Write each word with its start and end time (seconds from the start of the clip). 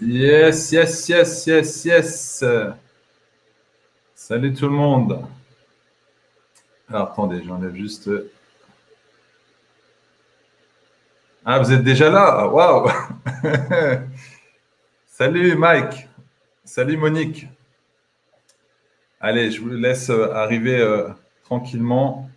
Yes, 0.00 0.70
yes, 0.70 1.08
yes, 1.08 1.46
yes, 1.46 1.84
yes. 1.84 2.44
Salut 4.14 4.54
tout 4.54 4.66
le 4.66 4.72
monde. 4.72 5.24
Alors 6.88 7.10
attendez, 7.10 7.42
j'enlève 7.44 7.74
juste. 7.74 8.08
Ah, 11.44 11.58
vous 11.58 11.72
êtes 11.72 11.82
déjà 11.82 12.10
là? 12.10 12.46
Waouh 12.46 12.88
Salut 15.08 15.56
Mike. 15.56 16.06
Salut 16.64 16.96
Monique. 16.96 17.48
Allez, 19.20 19.50
je 19.50 19.60
vous 19.60 19.70
laisse 19.70 20.10
euh, 20.10 20.30
arriver 20.32 20.78
euh, 20.78 21.08
tranquillement. 21.42 22.30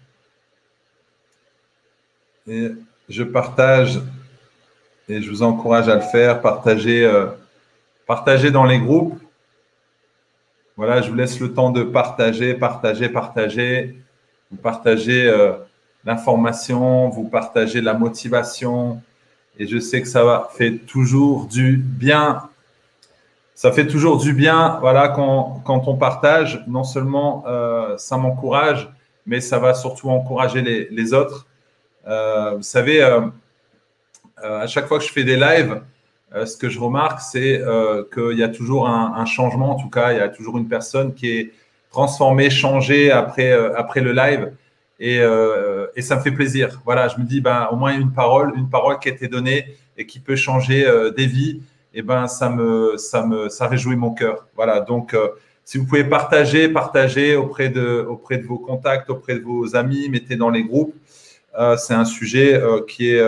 Et 2.47 2.72
je 3.07 3.22
partage 3.22 4.02
et 5.07 5.22
je 5.22 5.30
vous 5.30 5.44
encourage 5.44 5.89
à 5.89 5.95
le 5.95 6.02
faire. 6.02 6.41
Partagez, 6.41 7.05
euh, 7.05 7.28
partagez 8.15 8.51
dans 8.51 8.65
les 8.65 8.79
groupes. 8.79 9.19
Voilà, 10.75 11.01
je 11.01 11.09
vous 11.09 11.15
laisse 11.15 11.39
le 11.39 11.53
temps 11.53 11.69
de 11.69 11.83
partager, 11.83 12.53
partager, 12.53 13.07
partager. 13.09 13.95
Vous 14.49 14.57
partagez 14.57 15.21
l'information, 16.03 17.09
vous 17.09 17.29
partagez 17.29 17.79
la 17.79 17.93
motivation. 17.93 19.01
Et 19.57 19.65
je 19.67 19.79
sais 19.79 20.01
que 20.01 20.07
ça 20.07 20.23
va, 20.23 20.49
fait 20.57 20.77
toujours 20.77 21.45
du 21.45 21.77
bien 21.77 22.49
ça 23.61 23.71
fait 23.71 23.85
toujours 23.85 24.17
du 24.17 24.33
bien, 24.33 24.79
voilà, 24.81 25.09
quand, 25.09 25.61
on 25.67 25.95
partage. 25.95 26.63
Non 26.67 26.83
seulement 26.83 27.43
euh, 27.45 27.95
ça 27.95 28.17
m'encourage, 28.17 28.89
mais 29.27 29.39
ça 29.39 29.59
va 29.59 29.75
surtout 29.75 30.09
encourager 30.09 30.63
les, 30.89 31.13
autres. 31.13 31.45
Euh, 32.07 32.55
vous 32.55 32.63
savez, 32.63 33.03
euh, 33.03 33.21
à 34.41 34.65
chaque 34.65 34.87
fois 34.87 34.97
que 34.97 35.05
je 35.05 35.11
fais 35.11 35.23
des 35.23 35.37
lives, 35.37 35.79
ce 36.33 36.55
que 36.55 36.69
je 36.69 36.79
remarque, 36.79 37.19
c'est 37.19 37.61
qu'il 38.13 38.37
y 38.37 38.43
a 38.43 38.49
toujours 38.49 38.87
un, 38.87 39.25
changement. 39.25 39.71
En 39.71 39.75
tout 39.75 39.89
cas, 39.89 40.13
il 40.13 40.17
y 40.17 40.21
a 40.21 40.29
toujours 40.29 40.57
une 40.57 40.67
personne 40.67 41.13
qui 41.13 41.29
est 41.29 41.51
transformée, 41.91 42.49
changée 42.49 43.11
après, 43.11 43.51
après 43.51 44.01
le 44.01 44.13
live. 44.13 44.53
Et, 44.99 45.17
et, 45.95 46.01
ça 46.01 46.15
me 46.15 46.21
fait 46.21 46.31
plaisir. 46.31 46.81
Voilà, 46.85 47.09
je 47.09 47.17
me 47.17 47.25
dis, 47.25 47.41
ben, 47.41 47.67
au 47.71 47.75
moins 47.75 47.93
une 47.97 48.11
parole, 48.11 48.53
une 48.55 48.69
parole 48.69 48.99
qui 48.99 49.09
a 49.09 49.11
été 49.11 49.27
donnée 49.27 49.75
et 49.97 50.05
qui 50.05 50.19
peut 50.19 50.38
changer 50.38 50.89
des 51.17 51.25
vies 51.25 51.61
eh 51.93 52.01
ben, 52.01 52.27
ça 52.27 52.49
me, 52.49 52.97
ça 52.97 53.25
me, 53.25 53.50
ça 53.50 53.67
réjouit 53.67 53.95
mon 53.95 54.13
cœur. 54.13 54.47
Voilà. 54.56 54.79
Donc, 54.79 55.13
euh, 55.13 55.29
si 55.66 55.77
vous 55.77 55.85
pouvez 55.85 56.03
partager, 56.03 56.69
partager 56.69 57.35
auprès 57.35 57.69
de, 57.69 58.06
auprès 58.07 58.38
de 58.38 58.45
vos 58.45 58.57
contacts, 58.57 59.09
auprès 59.09 59.35
de 59.35 59.44
vos 59.44 59.75
amis, 59.75 60.09
mettez 60.09 60.35
dans 60.35 60.50
les 60.50 60.63
groupes. 60.63 60.95
Euh, 61.59 61.75
c'est 61.75 61.94
un 61.94 62.06
sujet 62.06 62.53
euh, 62.53 62.81
qui, 62.88 63.09
est, 63.09 63.23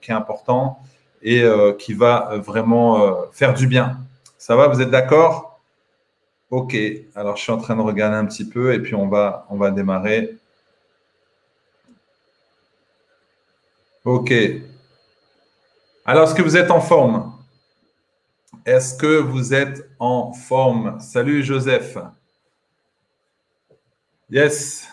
qui 0.00 0.10
est 0.10 0.14
important 0.14 0.78
et 1.22 1.44
qui 1.78 1.94
va 1.94 2.38
vraiment 2.38 3.24
faire 3.32 3.54
du 3.54 3.66
bien. 3.66 3.98
Ça 4.38 4.56
va, 4.56 4.68
vous 4.68 4.80
êtes 4.80 4.90
d'accord? 4.90 5.60
Ok. 6.50 6.76
Alors, 7.14 7.36
je 7.36 7.42
suis 7.42 7.52
en 7.52 7.58
train 7.58 7.76
de 7.76 7.82
regarder 7.82 8.16
un 8.16 8.26
petit 8.26 8.48
peu 8.48 8.74
et 8.74 8.80
puis 8.80 8.94
on 8.94 9.08
va, 9.08 9.46
on 9.50 9.56
va 9.56 9.70
démarrer. 9.70 10.36
Ok. 14.04 14.32
Alors, 16.04 16.24
est-ce 16.24 16.34
que 16.34 16.42
vous 16.42 16.56
êtes 16.56 16.70
en 16.70 16.80
forme? 16.80 17.32
Est-ce 18.64 18.94
que 18.94 19.18
vous 19.18 19.54
êtes 19.54 19.88
en 19.98 20.32
forme? 20.32 20.98
Salut 21.00 21.44
Joseph. 21.44 21.98
Yes. 24.30 24.88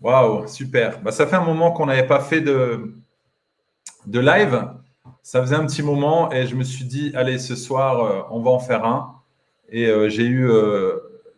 Waouh, 0.00 0.46
super. 0.48 1.00
Bah, 1.00 1.12
ça 1.12 1.26
fait 1.26 1.36
un 1.36 1.44
moment 1.44 1.72
qu'on 1.72 1.86
n'avait 1.86 2.06
pas 2.06 2.20
fait 2.20 2.40
de, 2.40 2.94
de 4.06 4.20
live. 4.20 4.72
Ça 5.24 5.40
faisait 5.40 5.54
un 5.54 5.66
petit 5.66 5.84
moment 5.84 6.32
et 6.32 6.48
je 6.48 6.56
me 6.56 6.64
suis 6.64 6.84
dit, 6.84 7.12
allez, 7.14 7.38
ce 7.38 7.54
soir, 7.54 8.04
euh, 8.04 8.22
on 8.30 8.40
va 8.40 8.50
en 8.50 8.58
faire 8.58 8.84
un. 8.84 9.14
Et 9.68 9.86
euh, 9.86 10.08
j'ai 10.08 10.24
eu, 10.24 10.50
euh, 10.50 10.96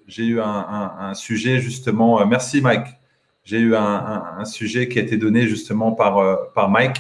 j'ai 0.09 0.25
eu 0.25 0.41
un, 0.41 1.13
sujet 1.15 1.61
justement. 1.61 2.25
merci 2.27 2.63
Mike. 2.63 2.87
J'ai 3.45 3.59
eu 3.59 3.77
un, 3.77 4.45
sujet 4.47 4.89
qui 4.89 4.99
a 4.99 5.03
été 5.03 5.19
donné 5.19 5.47
justement 5.47 5.93
par, 5.93 6.51
par 6.55 6.71
Mike. 6.71 6.97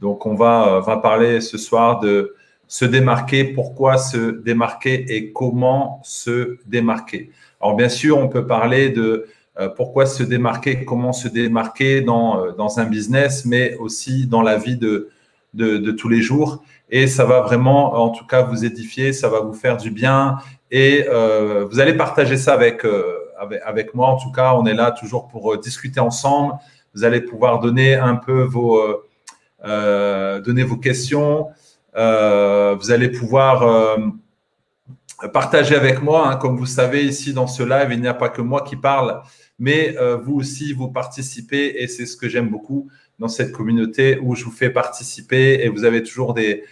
Donc 0.00 0.26
on 0.26 0.34
va, 0.34 0.80
va 0.80 0.96
parler 0.96 1.40
ce 1.40 1.58
soir 1.58 2.00
de 2.00 2.34
se 2.66 2.84
démarquer, 2.84 3.44
pourquoi 3.44 3.96
se 3.96 4.32
démarquer 4.32 5.16
et 5.16 5.32
comment 5.32 6.00
se 6.02 6.58
démarquer. 6.66 7.30
Alors 7.60 7.76
bien 7.76 7.88
sûr, 7.88 8.18
on 8.18 8.28
peut 8.28 8.46
parler 8.46 8.90
de 8.90 9.28
pourquoi 9.76 10.06
se 10.06 10.24
démarquer, 10.24 10.84
comment 10.84 11.12
se 11.12 11.28
démarquer 11.28 12.00
dans, 12.00 12.52
dans 12.52 12.80
un 12.80 12.84
business, 12.84 13.44
mais 13.44 13.76
aussi 13.76 14.26
dans 14.26 14.42
la 14.42 14.58
vie 14.58 14.76
de, 14.76 15.10
de, 15.56 15.90
tous 15.92 16.08
les 16.08 16.22
jours. 16.22 16.62
Et 16.90 17.06
ça 17.06 17.24
va 17.24 17.40
vraiment, 17.40 17.94
en 17.94 18.10
tout 18.10 18.26
cas, 18.26 18.42
vous 18.42 18.64
édifier, 18.64 19.12
ça 19.12 19.28
va 19.28 19.40
vous 19.40 19.54
faire 19.54 19.76
du 19.76 19.90
bien. 19.90 20.36
Et 20.70 21.06
euh, 21.08 21.66
vous 21.70 21.80
allez 21.80 21.94
partager 21.94 22.36
ça 22.36 22.54
avec, 22.54 22.86
avec, 23.38 23.60
avec, 23.64 23.94
moi. 23.94 24.08
En 24.08 24.16
tout 24.16 24.30
cas, 24.30 24.54
on 24.54 24.66
est 24.66 24.74
là 24.74 24.92
toujours 24.92 25.28
pour 25.28 25.58
discuter 25.58 26.00
ensemble. 26.00 26.54
Vous 26.94 27.04
allez 27.04 27.20
pouvoir 27.20 27.58
donner 27.60 27.94
un 27.94 28.16
peu 28.16 28.42
vos, 28.42 28.80
donner 29.64 30.62
vos 30.62 30.76
questions. 30.76 31.48
Euh, 31.96 32.76
vous 32.78 32.90
allez 32.90 33.08
pouvoir 33.08 33.62
euh, 33.62 33.96
partager 35.32 35.74
avec 35.74 36.02
moi. 36.02 36.28
Hein. 36.28 36.36
comme 36.36 36.56
vous 36.56 36.66
savez, 36.66 37.04
ici 37.04 37.32
dans 37.32 37.46
ce 37.46 37.62
live, 37.62 37.88
il 37.90 38.00
n'y 38.00 38.08
a 38.08 38.14
pas 38.14 38.28
que 38.28 38.42
moi 38.42 38.62
qui 38.62 38.76
parle, 38.76 39.22
mais 39.58 39.96
euh, 39.98 40.16
vous 40.16 40.34
aussi, 40.34 40.72
vous 40.72 40.88
participez 40.88 41.82
et 41.82 41.88
c'est 41.88 42.06
ce 42.06 42.16
que 42.16 42.28
j'aime 42.28 42.48
beaucoup 42.48 42.88
dans 43.18 43.28
cette 43.28 43.52
communauté 43.52 44.18
où 44.22 44.34
je 44.34 44.44
vous 44.44 44.50
fais 44.50 44.70
participer 44.70 45.64
et 45.64 45.68
vous 45.68 45.84
avez 45.84 46.02
toujours 46.02 46.34
des, 46.34 46.64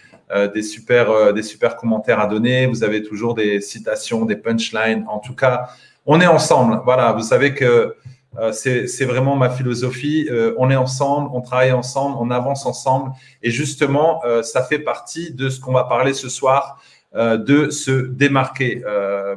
des, 0.53 0.61
super, 0.61 1.33
des 1.33 1.41
super 1.41 1.75
commentaires 1.75 2.19
à 2.19 2.27
donner, 2.27 2.67
vous 2.67 2.83
avez 2.83 3.01
toujours 3.01 3.33
des 3.33 3.61
citations, 3.61 4.25
des 4.25 4.35
punchlines. 4.35 5.05
En 5.07 5.17
tout 5.17 5.33
cas, 5.33 5.69
on 6.05 6.21
est 6.21 6.27
ensemble. 6.27 6.81
Voilà, 6.85 7.13
vous 7.13 7.23
savez 7.23 7.55
que 7.55 7.95
euh, 8.37 8.51
c'est 8.51 9.05
vraiment 9.05 9.35
ma 9.35 9.49
philosophie. 9.49 10.27
Euh, 10.29 10.53
on 10.57 10.69
est 10.69 10.75
ensemble, 10.75 11.29
on 11.33 11.41
travaille 11.41 11.71
ensemble, 11.71 12.17
on 12.19 12.31
avance 12.31 12.65
ensemble. 12.65 13.11
Et 13.41 13.51
justement, 13.51 14.23
euh, 14.25 14.43
ça 14.43 14.63
fait 14.63 14.79
partie 14.79 15.31
de 15.33 15.49
ce 15.49 15.59
qu'on 15.59 15.73
va 15.73 15.85
parler 15.85 16.13
ce 16.13 16.29
soir, 16.29 16.81
de 17.15 17.69
se 17.69 17.91
démarquer. 17.91 18.83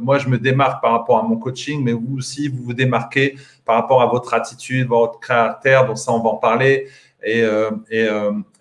moi, 0.01 0.19
je 0.19 0.29
me 0.29 0.39
démarque 0.39 0.83
par 0.83 0.93
rapport 0.93 1.19
à 1.19 1.23
mon 1.23 1.37
coaching, 1.37 1.83
mais 1.83 1.93
vous 1.93 2.17
aussi, 2.19 2.49
vous 2.49 2.65
vous 2.65 2.75
démarquez 2.75 3.37
par 3.65 3.77
rapport 3.77 4.03
à 4.03 4.07
votre 4.07 4.35
attitude, 4.35 4.89
votre 4.89 5.21
caractère. 5.21 5.87
Donc 5.87 5.99
ça, 5.99 6.13
on 6.13 6.21
va 6.21 6.31
en 6.31 6.37
parler. 6.37 6.89
Et, 7.23 7.45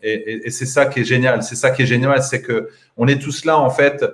et 0.03 0.49
c'est 0.51 0.65
ça 0.65 0.85
qui 0.85 0.99
est 0.99 1.03
génial. 1.03 1.41
C'est 1.41 1.55
ça 1.55 1.71
qui 1.71 1.81
est 1.81 1.87
génial, 1.87 2.21
c'est 2.21 2.41
que 2.41 2.69
on 2.97 3.07
est 3.07 3.21
tous 3.21 3.45
là 3.45 3.57
en 3.57 3.69
fait 3.69 4.03
euh, 4.03 4.11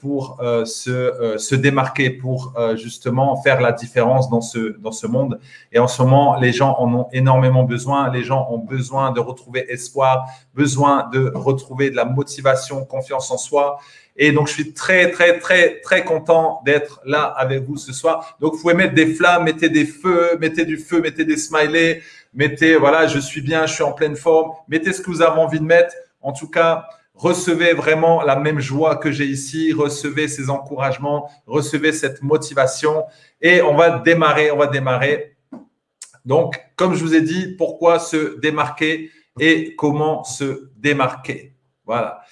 pour 0.00 0.38
euh, 0.40 0.64
se, 0.64 0.90
euh, 0.90 1.38
se, 1.38 1.54
démarquer, 1.54 2.10
pour 2.10 2.54
justement 2.74 3.40
faire 3.42 3.60
la 3.60 3.72
différence 3.72 4.28
dans 4.28 4.40
ce, 4.40 4.76
dans 4.78 4.92
ce 4.92 5.06
monde. 5.06 5.38
Et 5.72 5.78
en 5.78 5.88
ce 5.88 6.02
moment, 6.02 6.38
les 6.38 6.52
gens 6.52 6.76
en 6.78 6.92
ont 6.92 7.08
énormément 7.12 7.64
besoin. 7.64 8.10
Les 8.10 8.24
gens 8.24 8.48
ont 8.50 8.58
besoin 8.58 9.12
de 9.12 9.20
retrouver 9.20 9.66
espoir, 9.72 10.26
besoin 10.54 11.08
de 11.12 11.30
retrouver 11.34 11.90
de 11.90 11.96
la 11.96 12.04
motivation, 12.04 12.84
confiance 12.84 13.30
en 13.30 13.38
soi. 13.38 13.78
Et 14.16 14.32
donc, 14.32 14.48
je 14.48 14.54
suis 14.54 14.72
très, 14.72 15.10
très, 15.10 15.38
très, 15.38 15.80
très 15.80 16.04
content 16.04 16.60
d'être 16.64 17.00
là 17.04 17.22
avec 17.22 17.62
vous 17.64 17.76
ce 17.76 17.92
soir. 17.92 18.36
Donc, 18.40 18.54
vous 18.54 18.60
pouvez 18.60 18.74
mettre 18.74 18.94
des 18.94 19.14
flammes, 19.14 19.44
mettez 19.44 19.68
des 19.68 19.86
feux, 19.86 20.36
mettez 20.40 20.64
du 20.64 20.76
feu, 20.76 21.00
mettez 21.00 21.24
des 21.24 21.36
smileys, 21.36 22.02
mettez, 22.34 22.76
voilà, 22.76 23.06
je 23.06 23.18
suis 23.18 23.40
bien, 23.40 23.66
je 23.66 23.74
suis 23.74 23.82
en 23.82 23.92
pleine 23.92 24.16
forme. 24.16 24.50
Mettez 24.68 24.92
ce 24.92 25.00
que 25.00 25.10
vous 25.10 25.22
avez 25.22 25.40
envie 25.40 25.60
de 25.60 25.64
mettre. 25.64 25.94
En 26.20 26.32
tout 26.32 26.48
cas, 26.48 26.86
recevez 27.20 27.74
vraiment 27.74 28.22
la 28.22 28.36
même 28.36 28.60
joie 28.60 28.96
que 28.96 29.12
j'ai 29.12 29.26
ici, 29.26 29.74
recevez 29.74 30.26
ces 30.26 30.48
encouragements, 30.48 31.30
recevez 31.46 31.92
cette 31.92 32.22
motivation 32.22 33.04
et 33.42 33.60
on 33.60 33.76
va 33.76 33.98
démarrer, 33.98 34.50
on 34.50 34.56
va 34.56 34.68
démarrer. 34.68 35.36
Donc, 36.24 36.58
comme 36.76 36.94
je 36.94 37.04
vous 37.04 37.14
ai 37.14 37.20
dit, 37.20 37.54
pourquoi 37.58 37.98
se 37.98 38.40
démarquer 38.40 39.10
et 39.38 39.76
comment 39.76 40.24
se 40.24 40.70
démarquer? 40.76 41.54
Voilà. 41.84 42.22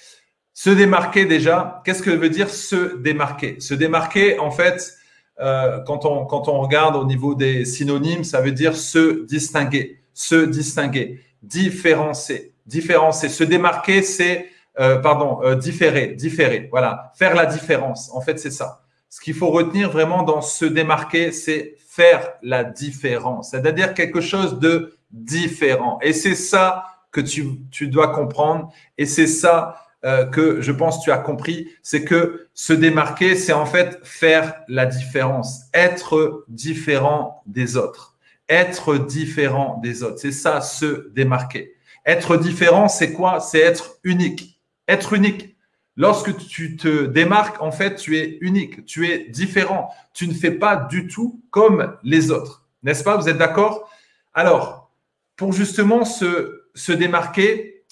Se 0.53 0.71
démarquer 0.71 1.25
déjà, 1.25 1.81
qu'est-ce 1.85 2.01
que 2.01 2.09
veut 2.09 2.29
dire 2.29 2.49
se 2.49 2.97
démarquer? 2.97 3.59
Se 3.59 3.75
démarquer, 3.75 4.39
en 4.39 4.49
fait, 4.49 4.95
euh, 5.39 5.81
quand, 5.85 6.03
on, 6.05 6.25
quand 6.25 6.47
on 6.47 6.59
regarde 6.61 6.95
au 6.95 7.05
niveau 7.05 7.35
des 7.35 7.63
synonymes, 7.63 8.23
ça 8.23 8.41
veut 8.41 8.51
dire 8.51 8.75
se 8.75 9.23
distinguer, 9.25 10.01
se 10.15 10.45
distinguer, 10.45 11.21
différencier, 11.43 12.53
différencier. 12.65 13.29
Se 13.29 13.43
démarquer, 13.43 14.01
c'est 14.01 14.49
euh, 14.79 14.97
pardon, 14.97 15.39
euh, 15.43 15.55
différer, 15.55 16.07
différer. 16.07 16.67
Voilà, 16.71 17.11
faire 17.15 17.35
la 17.35 17.45
différence. 17.45 18.09
En 18.13 18.21
fait, 18.21 18.39
c'est 18.39 18.51
ça. 18.51 18.83
Ce 19.09 19.19
qu'il 19.19 19.33
faut 19.33 19.49
retenir 19.49 19.89
vraiment 19.89 20.23
dans 20.23 20.41
se 20.41 20.65
démarquer, 20.65 21.31
c'est 21.31 21.75
faire 21.87 22.33
la 22.43 22.63
différence, 22.63 23.51
c'est-à-dire 23.51 23.93
quelque 23.93 24.21
chose 24.21 24.59
de 24.59 24.93
différent. 25.11 25.97
Et 26.01 26.13
c'est 26.13 26.35
ça 26.35 26.85
que 27.11 27.21
tu, 27.21 27.45
tu 27.71 27.87
dois 27.87 28.09
comprendre. 28.09 28.71
Et 28.97 29.05
c'est 29.05 29.27
ça 29.27 29.89
euh, 30.05 30.25
que 30.25 30.61
je 30.61 30.71
pense 30.71 31.01
tu 31.01 31.11
as 31.11 31.17
compris, 31.17 31.67
c'est 31.83 32.05
que 32.05 32.47
se 32.53 32.71
démarquer, 32.71 33.35
c'est 33.35 33.51
en 33.51 33.65
fait 33.65 33.99
faire 34.03 34.53
la 34.69 34.85
différence, 34.85 35.63
être 35.73 36.45
différent 36.47 37.43
des 37.45 37.75
autres, 37.75 38.15
être 38.47 38.97
différent 38.97 39.77
des 39.83 40.03
autres. 40.03 40.19
C'est 40.19 40.31
ça, 40.31 40.61
se 40.61 41.09
démarquer. 41.09 41.73
Être 42.05 42.37
différent, 42.37 42.87
c'est 42.87 43.11
quoi? 43.11 43.41
C'est 43.41 43.59
être 43.59 43.99
unique. 44.05 44.58
Être 44.89 45.13
unique. 45.13 45.55
Lorsque 45.95 46.35
tu 46.37 46.75
te 46.75 47.05
démarques, 47.05 47.61
en 47.61 47.71
fait, 47.71 47.95
tu 47.95 48.17
es 48.17 48.37
unique, 48.41 48.85
tu 48.85 49.07
es 49.09 49.29
différent. 49.29 49.93
Tu 50.13 50.27
ne 50.27 50.33
fais 50.33 50.51
pas 50.51 50.75
du 50.75 51.07
tout 51.07 51.41
comme 51.51 51.95
les 52.03 52.31
autres. 52.31 52.65
N'est-ce 52.83 53.03
pas? 53.03 53.15
Vous 53.15 53.29
êtes 53.29 53.37
d'accord? 53.37 53.91
Alors, 54.33 54.91
pour 55.35 55.53
justement 55.53 56.05
se, 56.05 56.91
démarquer, 56.91 57.83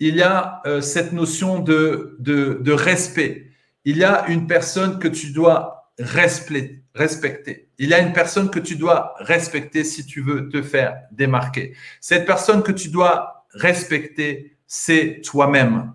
il 0.00 0.16
y 0.16 0.22
a 0.22 0.62
euh, 0.66 0.80
cette 0.80 1.12
notion 1.12 1.60
de, 1.60 2.16
respect. 2.72 3.50
Il 3.84 3.96
y 3.98 4.04
a 4.04 4.26
une 4.28 4.46
personne 4.46 4.98
que 4.98 5.08
tu 5.08 5.30
dois 5.30 5.92
respecter. 5.98 7.68
Il 7.78 7.88
y 7.88 7.94
a 7.94 8.00
une 8.00 8.12
personne 8.12 8.50
que 8.50 8.58
tu 8.58 8.76
dois 8.76 9.14
respecter 9.18 9.84
si 9.84 10.06
tu 10.06 10.22
veux 10.22 10.48
te 10.48 10.62
faire 10.62 11.02
démarquer. 11.12 11.74
Cette 12.00 12.26
personne 12.26 12.62
que 12.62 12.72
tu 12.72 12.88
dois 12.88 13.46
respecter, 13.52 14.56
c'est 14.66 15.20
toi-même. 15.22 15.92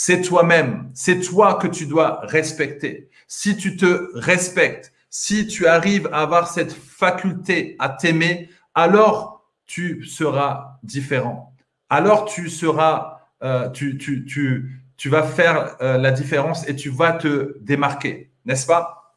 C'est 0.00 0.20
toi-même. 0.20 0.92
C'est 0.94 1.18
toi 1.18 1.54
que 1.54 1.66
tu 1.66 1.84
dois 1.84 2.20
respecter. 2.22 3.10
Si 3.26 3.56
tu 3.56 3.76
te 3.76 4.10
respectes, 4.14 4.92
si 5.10 5.48
tu 5.48 5.66
arrives 5.66 6.08
à 6.12 6.20
avoir 6.20 6.46
cette 6.46 6.72
faculté 6.72 7.74
à 7.80 7.88
t'aimer, 7.88 8.48
alors 8.76 9.44
tu 9.66 10.04
seras 10.04 10.78
différent. 10.84 11.52
Alors 11.90 12.26
tu 12.26 12.48
seras, 12.48 13.22
euh, 13.42 13.70
tu, 13.70 13.98
tu, 13.98 14.24
tu, 14.24 14.84
tu, 14.96 15.08
vas 15.08 15.24
faire 15.24 15.76
euh, 15.82 15.98
la 15.98 16.12
différence 16.12 16.68
et 16.68 16.76
tu 16.76 16.90
vas 16.90 17.10
te 17.10 17.58
démarquer, 17.60 18.30
n'est-ce 18.44 18.66
pas? 18.66 19.16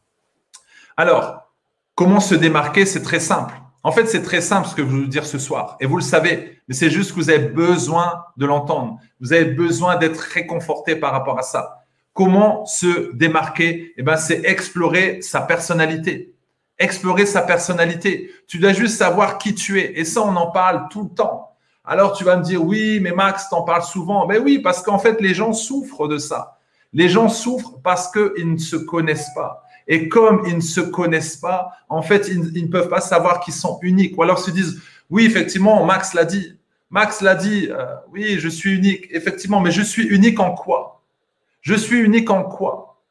Alors, 0.97 1.53
comment 1.93 2.19
se 2.19 2.33
démarquer? 2.33 2.87
C'est 2.87 3.03
très 3.03 3.19
simple. 3.19 3.53
En 3.83 3.91
fait, 3.91 4.05
c'est 4.05 4.21
très 4.21 4.41
simple 4.41 4.67
ce 4.67 4.75
que 4.75 4.83
je 4.83 4.87
veux 4.87 5.07
dire 5.07 5.25
ce 5.25 5.39
soir. 5.39 5.75
Et 5.79 5.85
vous 5.87 5.97
le 5.97 6.03
savez, 6.03 6.59
mais 6.67 6.75
c'est 6.75 6.91
juste 6.91 7.11
que 7.11 7.15
vous 7.15 7.29
avez 7.29 7.47
besoin 7.47 8.25
de 8.37 8.45
l'entendre. 8.45 8.99
Vous 9.19 9.33
avez 9.33 9.45
besoin 9.45 9.95
d'être 9.95 10.19
réconforté 10.19 10.95
par 10.95 11.11
rapport 11.11 11.39
à 11.39 11.41
ça. 11.41 11.83
Comment 12.13 12.65
se 12.65 13.11
démarquer? 13.13 13.93
Eh 13.97 14.03
ben, 14.03 14.17
c'est 14.17 14.45
explorer 14.45 15.21
sa 15.21 15.41
personnalité. 15.41 16.35
Explorer 16.77 17.25
sa 17.25 17.41
personnalité. 17.41 18.31
Tu 18.47 18.59
dois 18.59 18.73
juste 18.73 18.97
savoir 18.97 19.37
qui 19.37 19.55
tu 19.55 19.79
es. 19.79 19.99
Et 19.99 20.05
ça, 20.05 20.21
on 20.21 20.35
en 20.35 20.51
parle 20.51 20.87
tout 20.89 21.03
le 21.03 21.15
temps. 21.15 21.51
Alors, 21.83 22.13
tu 22.13 22.23
vas 22.23 22.37
me 22.37 22.43
dire, 22.43 22.63
oui, 22.63 22.99
mais 23.01 23.11
Max, 23.11 23.49
t'en 23.49 23.63
parles 23.63 23.83
souvent. 23.83 24.27
Mais 24.27 24.37
oui, 24.37 24.59
parce 24.59 24.83
qu'en 24.83 24.99
fait, 24.99 25.19
les 25.21 25.33
gens 25.33 25.53
souffrent 25.53 26.07
de 26.07 26.19
ça. 26.19 26.59
Les 26.93 27.09
gens 27.09 27.29
souffrent 27.29 27.79
parce 27.83 28.11
qu'ils 28.11 28.53
ne 28.53 28.57
se 28.57 28.75
connaissent 28.75 29.33
pas. 29.33 29.63
Et 29.91 30.07
comme 30.07 30.43
ils 30.47 30.55
ne 30.55 30.61
se 30.61 30.79
connaissent 30.79 31.35
pas, 31.35 31.73
en 31.89 32.01
fait, 32.01 32.29
ils, 32.29 32.63
ne 32.63 32.71
peuvent 32.71 32.87
pas 32.87 33.01
savoir 33.01 33.41
qu'ils 33.41 33.53
sont 33.53 33.77
uniques. 33.81 34.17
Ou 34.17 34.23
alors 34.23 34.39
se 34.39 34.49
disent, 34.49 34.81
oui, 35.09 35.25
effectivement, 35.25 35.85
Max 35.85 36.13
l'a 36.13 36.23
dit. 36.23 36.57
Max 36.89 37.19
l'a 37.19 37.35
dit, 37.35 37.67
euh, 37.69 37.83
oui, 38.09 38.37
je 38.39 38.47
suis 38.47 38.73
unique. 38.73 39.07
Effectivement, 39.11 39.59
mais 39.59 39.71
je 39.71 39.81
suis 39.81 40.03
unique 40.07 40.39
en 40.39 40.53
quoi? 40.53 41.01
Je 41.59 41.73
suis 41.73 41.99
unique 41.99 42.29
en 42.29 42.43
quoi? 42.43 43.01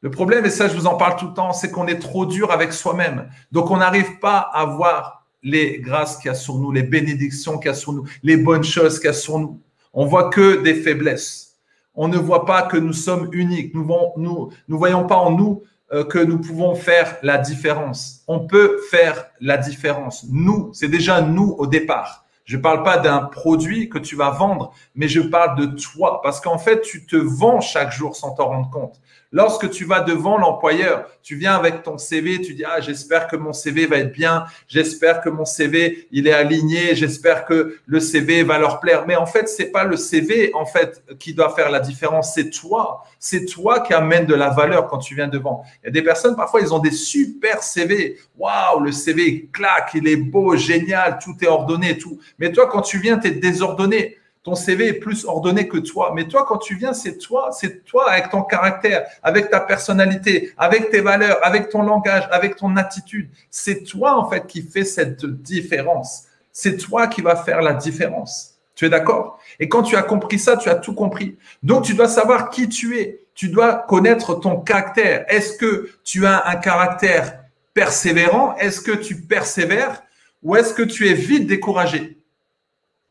Le 0.00 0.10
problème, 0.10 0.44
et 0.44 0.50
ça, 0.50 0.66
je 0.66 0.74
vous 0.74 0.88
en 0.88 0.96
parle 0.96 1.14
tout 1.14 1.28
le 1.28 1.34
temps, 1.34 1.52
c'est 1.52 1.70
qu'on 1.70 1.86
est 1.86 2.00
trop 2.00 2.26
dur 2.26 2.50
avec 2.50 2.72
soi-même. 2.72 3.30
Donc, 3.52 3.70
on 3.70 3.76
n'arrive 3.76 4.18
pas 4.18 4.38
à 4.38 4.64
voir 4.64 5.24
les 5.44 5.78
grâces 5.78 6.16
qu'il 6.16 6.26
y 6.26 6.30
a 6.30 6.34
sur 6.34 6.56
nous, 6.56 6.72
les 6.72 6.82
bénédictions 6.82 7.58
qu'il 7.58 7.68
y 7.68 7.70
a 7.70 7.74
sur 7.74 7.92
nous, 7.92 8.08
les 8.24 8.36
bonnes 8.36 8.64
choses 8.64 8.98
qu'il 8.98 9.06
y 9.06 9.10
a 9.10 9.12
sur 9.12 9.38
nous. 9.38 9.60
On 9.94 10.04
voit 10.04 10.30
que 10.30 10.64
des 10.64 10.74
faiblesses. 10.74 11.54
On 11.94 12.08
ne 12.08 12.18
voit 12.18 12.44
pas 12.44 12.62
que 12.62 12.76
nous 12.76 12.92
sommes 12.92 13.28
uniques. 13.30 13.72
Nous 13.72 13.86
ne 13.86 14.76
voyons 14.76 15.06
pas 15.06 15.16
en 15.16 15.30
nous 15.30 15.62
que 15.90 16.18
nous 16.18 16.38
pouvons 16.38 16.74
faire 16.74 17.16
la 17.22 17.38
différence. 17.38 18.22
On 18.28 18.46
peut 18.46 18.78
faire 18.90 19.26
la 19.40 19.56
différence. 19.56 20.26
Nous, 20.30 20.70
c'est 20.74 20.88
déjà 20.88 21.22
nous 21.22 21.54
au 21.58 21.66
départ. 21.66 22.26
Je 22.48 22.56
ne 22.56 22.62
parle 22.62 22.82
pas 22.82 22.96
d'un 22.96 23.18
produit 23.18 23.90
que 23.90 23.98
tu 23.98 24.16
vas 24.16 24.30
vendre, 24.30 24.72
mais 24.94 25.06
je 25.06 25.20
parle 25.20 25.58
de 25.58 25.66
toi. 25.66 26.22
Parce 26.22 26.40
qu'en 26.40 26.56
fait, 26.56 26.80
tu 26.80 27.04
te 27.04 27.16
vends 27.16 27.60
chaque 27.60 27.92
jour 27.92 28.16
sans 28.16 28.34
t'en 28.34 28.46
rendre 28.46 28.70
compte. 28.70 29.00
Lorsque 29.30 29.68
tu 29.68 29.84
vas 29.84 30.00
devant 30.00 30.38
l'employeur, 30.38 31.06
tu 31.22 31.36
viens 31.36 31.54
avec 31.54 31.82
ton 31.82 31.98
CV, 31.98 32.40
tu 32.40 32.54
dis 32.54 32.64
ah 32.64 32.80
j'espère 32.80 33.28
que 33.28 33.36
mon 33.36 33.52
CV 33.52 33.84
va 33.84 33.98
être 33.98 34.12
bien, 34.12 34.46
j'espère 34.68 35.20
que 35.20 35.28
mon 35.28 35.44
CV 35.44 36.08
il 36.10 36.26
est 36.26 36.32
aligné, 36.32 36.94
j'espère 36.94 37.44
que 37.44 37.76
le 37.84 38.00
CV 38.00 38.42
va 38.42 38.58
leur 38.58 38.80
plaire. 38.80 39.04
Mais 39.06 39.16
en 39.16 39.26
fait 39.26 39.46
c'est 39.46 39.70
pas 39.70 39.84
le 39.84 39.98
CV 39.98 40.50
en 40.54 40.64
fait 40.64 41.02
qui 41.18 41.34
doit 41.34 41.54
faire 41.54 41.70
la 41.70 41.80
différence, 41.80 42.32
c'est 42.32 42.48
toi, 42.48 43.04
c'est 43.18 43.44
toi 43.44 43.80
qui 43.80 43.92
amène 43.92 44.24
de 44.24 44.34
la 44.34 44.48
valeur 44.48 44.86
quand 44.86 44.98
tu 44.98 45.14
viens 45.14 45.28
devant. 45.28 45.62
Il 45.82 45.86
y 45.86 45.88
a 45.88 45.92
des 45.92 46.02
personnes 46.02 46.34
parfois 46.34 46.62
ils 46.62 46.72
ont 46.72 46.78
des 46.78 46.90
super 46.90 47.62
CV, 47.62 48.16
waouh 48.38 48.80
le 48.80 48.92
CV 48.92 49.50
claque, 49.52 49.90
il 49.92 50.08
est 50.08 50.16
beau, 50.16 50.56
génial, 50.56 51.18
tout 51.22 51.36
est 51.42 51.48
ordonné, 51.48 51.98
tout. 51.98 52.18
Mais 52.38 52.50
toi 52.50 52.66
quand 52.66 52.80
tu 52.80 52.98
viens 52.98 53.18
tu 53.18 53.28
es 53.28 53.32
désordonné. 53.32 54.16
Ton 54.42 54.54
CV 54.54 54.88
est 54.88 54.94
plus 54.94 55.24
ordonné 55.24 55.68
que 55.68 55.78
toi. 55.78 56.12
Mais 56.14 56.26
toi, 56.26 56.44
quand 56.46 56.58
tu 56.58 56.76
viens, 56.76 56.92
c'est 56.92 57.18
toi, 57.18 57.50
c'est 57.52 57.84
toi 57.84 58.10
avec 58.10 58.30
ton 58.30 58.42
caractère, 58.42 59.06
avec 59.22 59.50
ta 59.50 59.60
personnalité, 59.60 60.52
avec 60.56 60.90
tes 60.90 61.00
valeurs, 61.00 61.38
avec 61.42 61.68
ton 61.68 61.82
langage, 61.82 62.28
avec 62.30 62.56
ton 62.56 62.76
attitude. 62.76 63.28
C'est 63.50 63.84
toi, 63.84 64.16
en 64.16 64.28
fait, 64.30 64.46
qui 64.46 64.62
fait 64.62 64.84
cette 64.84 65.24
différence. 65.26 66.24
C'est 66.52 66.76
toi 66.76 67.06
qui 67.06 67.20
va 67.20 67.36
faire 67.36 67.62
la 67.62 67.74
différence. 67.74 68.54
Tu 68.74 68.84
es 68.84 68.88
d'accord? 68.88 69.40
Et 69.58 69.68
quand 69.68 69.82
tu 69.82 69.96
as 69.96 70.02
compris 70.02 70.38
ça, 70.38 70.56
tu 70.56 70.68
as 70.68 70.76
tout 70.76 70.94
compris. 70.94 71.36
Donc, 71.62 71.84
tu 71.84 71.94
dois 71.94 72.08
savoir 72.08 72.50
qui 72.50 72.68
tu 72.68 72.98
es. 72.98 73.20
Tu 73.34 73.48
dois 73.48 73.74
connaître 73.88 74.34
ton 74.34 74.60
caractère. 74.60 75.24
Est-ce 75.28 75.58
que 75.58 75.90
tu 76.04 76.26
as 76.26 76.46
un 76.48 76.56
caractère 76.56 77.40
persévérant? 77.74 78.54
Est-ce 78.56 78.80
que 78.80 78.92
tu 78.92 79.20
persévères? 79.20 80.02
Ou 80.42 80.54
est-ce 80.54 80.72
que 80.72 80.82
tu 80.82 81.08
es 81.08 81.14
vite 81.14 81.46
découragé? 81.48 82.17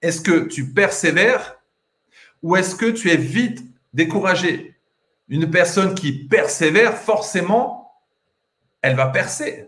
Est-ce 0.07 0.21
que 0.21 0.45
tu 0.45 0.65
persévères 0.71 1.59
ou 2.41 2.55
est-ce 2.55 2.75
que 2.75 2.85
tu 2.85 3.11
es 3.11 3.17
vite 3.17 3.61
découragé? 3.93 4.73
Une 5.27 5.51
personne 5.51 5.95
qui 5.95 6.13
persévère, 6.13 6.97
forcément, 6.97 7.91
elle 8.81 8.95
va 8.95 9.07
percer. 9.07 9.67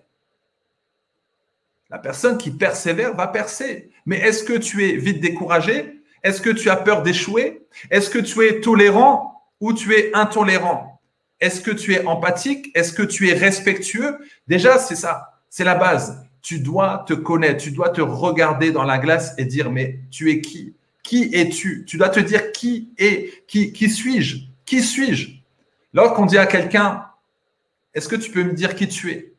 La 1.89 2.00
personne 2.00 2.38
qui 2.38 2.51
persévère 2.51 3.13
va 3.15 3.27
percer. 3.27 3.91
Mais 4.05 4.19
est-ce 4.19 4.46
que 4.46 4.53
tu 4.53 4.89
es 4.89 4.96
vite 4.96 5.19
découragé? 5.19 6.00
Est-ce 6.24 6.41
que 6.41 6.51
tu 6.51 6.69
as 6.69 6.77
peur 6.77 7.01
d'échouer? 7.01 7.67
Est-ce 7.91 8.10
que 8.10 8.19
tu 8.19 8.48
es 8.48 8.62
tolérant 8.62 9.43
ou 9.60 9.74
tu 9.74 9.93
es 9.93 10.10
intolérant? 10.13 11.01
Est-ce 11.41 11.60
que 11.60 11.72
tu 11.72 11.93
es 11.96 12.05
empathique? 12.05 12.72
Est-ce 12.75 12.93
que 12.93 13.03
tu 13.03 13.27
es 13.27 13.34
respectueux? 13.34 14.17
Déjà, 14.48 14.77
c'est 14.77 14.96
ça. 14.96 15.41
C'est 15.50 15.65
la 15.65 15.75
base 15.75 16.28
tu 16.41 16.60
dois 16.60 17.03
te 17.08 17.13
connaître, 17.13 17.63
tu 17.63 17.72
dois 17.72 17.89
te 17.89 18.01
regarder 18.01 18.72
dans 18.72 18.84
la 18.84 18.98
glace 18.98 19.34
et 19.38 19.46
dire, 19.46 19.72
mais 19.72 20.00
tu 20.12 20.31
es 20.31 20.41
qui? 20.41 20.74
Qui 21.03 21.29
es-tu? 21.34 21.86
Tu 21.88 21.98
dois 21.98 22.10
te 22.10 22.19
dire 22.19 22.51
qui 22.51 22.93
est, 22.98 23.46
qui, 23.48 23.89
suis-je? 23.89 24.46
Qui 24.65 24.81
suis-je? 24.81 25.29
Lorsqu'on 25.93 26.25
dit 26.25 26.38
à 26.38 26.46
quelqu'un, 26.46 27.05
est-ce 27.93 28.08
que 28.08 28.15
tu 28.15 28.31
peux 28.31 28.43
me 28.43 28.53
dire 28.53 28.75
qui 28.75 28.88
tu 28.88 29.12
es? 29.12 29.34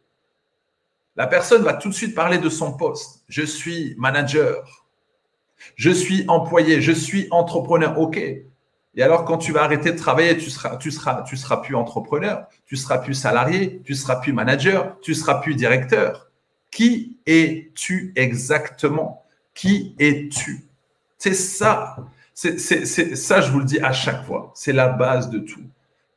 La 1.16 1.26
personne 1.26 1.62
va 1.62 1.74
tout 1.74 1.88
de 1.88 1.94
suite 1.94 2.14
parler 2.14 2.38
de 2.38 2.48
son 2.48 2.72
poste. 2.72 3.22
Je 3.28 3.42
suis 3.42 3.94
manager. 3.98 4.86
Je 5.76 5.90
suis 5.90 6.24
employé. 6.28 6.80
Je 6.80 6.92
suis 6.92 7.28
entrepreneur. 7.30 7.98
OK. 7.98 8.16
Et 8.16 9.02
alors, 9.02 9.24
quand 9.24 9.38
tu 9.38 9.52
vas 9.52 9.62
arrêter 9.62 9.92
de 9.92 9.98
travailler, 9.98 10.36
tu 10.36 10.50
seras, 10.50 10.76
tu 10.76 10.90
seras, 10.90 11.22
tu 11.22 11.36
seras 11.36 11.58
plus 11.58 11.76
entrepreneur, 11.76 12.48
tu 12.66 12.76
seras 12.76 12.98
plus 12.98 13.14
salarié, 13.14 13.80
tu 13.84 13.94
seras 13.94 14.16
plus 14.16 14.32
manager, 14.32 14.98
tu 15.00 15.14
seras 15.14 15.34
plus 15.34 15.54
directeur. 15.54 16.29
Qui 16.70 17.18
es-tu 17.26 18.12
exactement? 18.16 19.24
Qui 19.54 19.94
es-tu? 19.98 20.64
C'est 21.18 21.34
ça. 21.34 21.96
C'est 22.32 22.58
ça, 23.16 23.40
je 23.40 23.50
vous 23.50 23.58
le 23.58 23.64
dis 23.64 23.80
à 23.80 23.92
chaque 23.92 24.24
fois. 24.24 24.52
C'est 24.54 24.72
la 24.72 24.88
base 24.88 25.28
de 25.30 25.40
tout. 25.40 25.64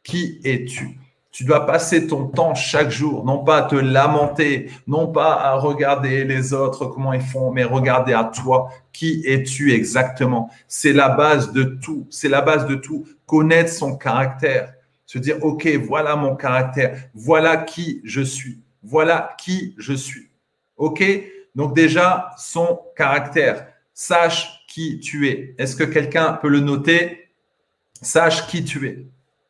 Qui 0.03 0.39
es-tu? 0.43 0.97
Tu 1.31 1.45
dois 1.45 1.65
passer 1.65 2.05
ton 2.05 2.27
temps 2.27 2.53
chaque 2.53 2.91
jour, 2.91 3.25
non 3.25 3.43
pas 3.43 3.57
à 3.57 3.61
te 3.63 3.75
lamenter, 3.75 4.69
non 4.85 5.07
pas 5.07 5.33
à 5.33 5.55
regarder 5.55 6.25
les 6.25 6.53
autres, 6.53 6.85
comment 6.85 7.11
ils 7.11 7.23
font, 7.23 7.51
mais 7.51 7.63
regarder 7.63 8.13
à 8.13 8.25
toi. 8.25 8.69
Qui 8.91 9.23
es-tu 9.25 9.73
exactement? 9.73 10.51
C'est 10.67 10.93
la 10.93 11.09
base 11.09 11.51
de 11.51 11.63
tout. 11.63 12.05
C'est 12.11 12.29
la 12.29 12.41
base 12.41 12.67
de 12.67 12.75
tout. 12.75 13.07
Connaître 13.25 13.73
son 13.73 13.97
caractère. 13.97 14.75
Se 15.07 15.17
dire, 15.17 15.43
OK, 15.43 15.67
voilà 15.87 16.15
mon 16.15 16.35
caractère. 16.35 17.09
Voilà 17.15 17.57
qui 17.57 17.99
je 18.03 18.21
suis. 18.21 18.61
Voilà 18.83 19.35
qui 19.39 19.73
je 19.79 19.93
suis. 19.93 20.29
OK 20.77 21.03
Donc 21.55 21.75
déjà, 21.75 22.31
son 22.37 22.79
caractère. 22.95 23.67
Sache 23.93 24.65
qui 24.67 24.99
tu 24.99 25.27
es. 25.27 25.55
Est-ce 25.57 25.75
que 25.75 25.83
quelqu'un 25.83 26.33
peut 26.33 26.49
le 26.49 26.59
noter? 26.59 27.29
Sache 28.01 28.47
qui 28.47 28.63
tu 28.63 28.87
es. 28.87 29.05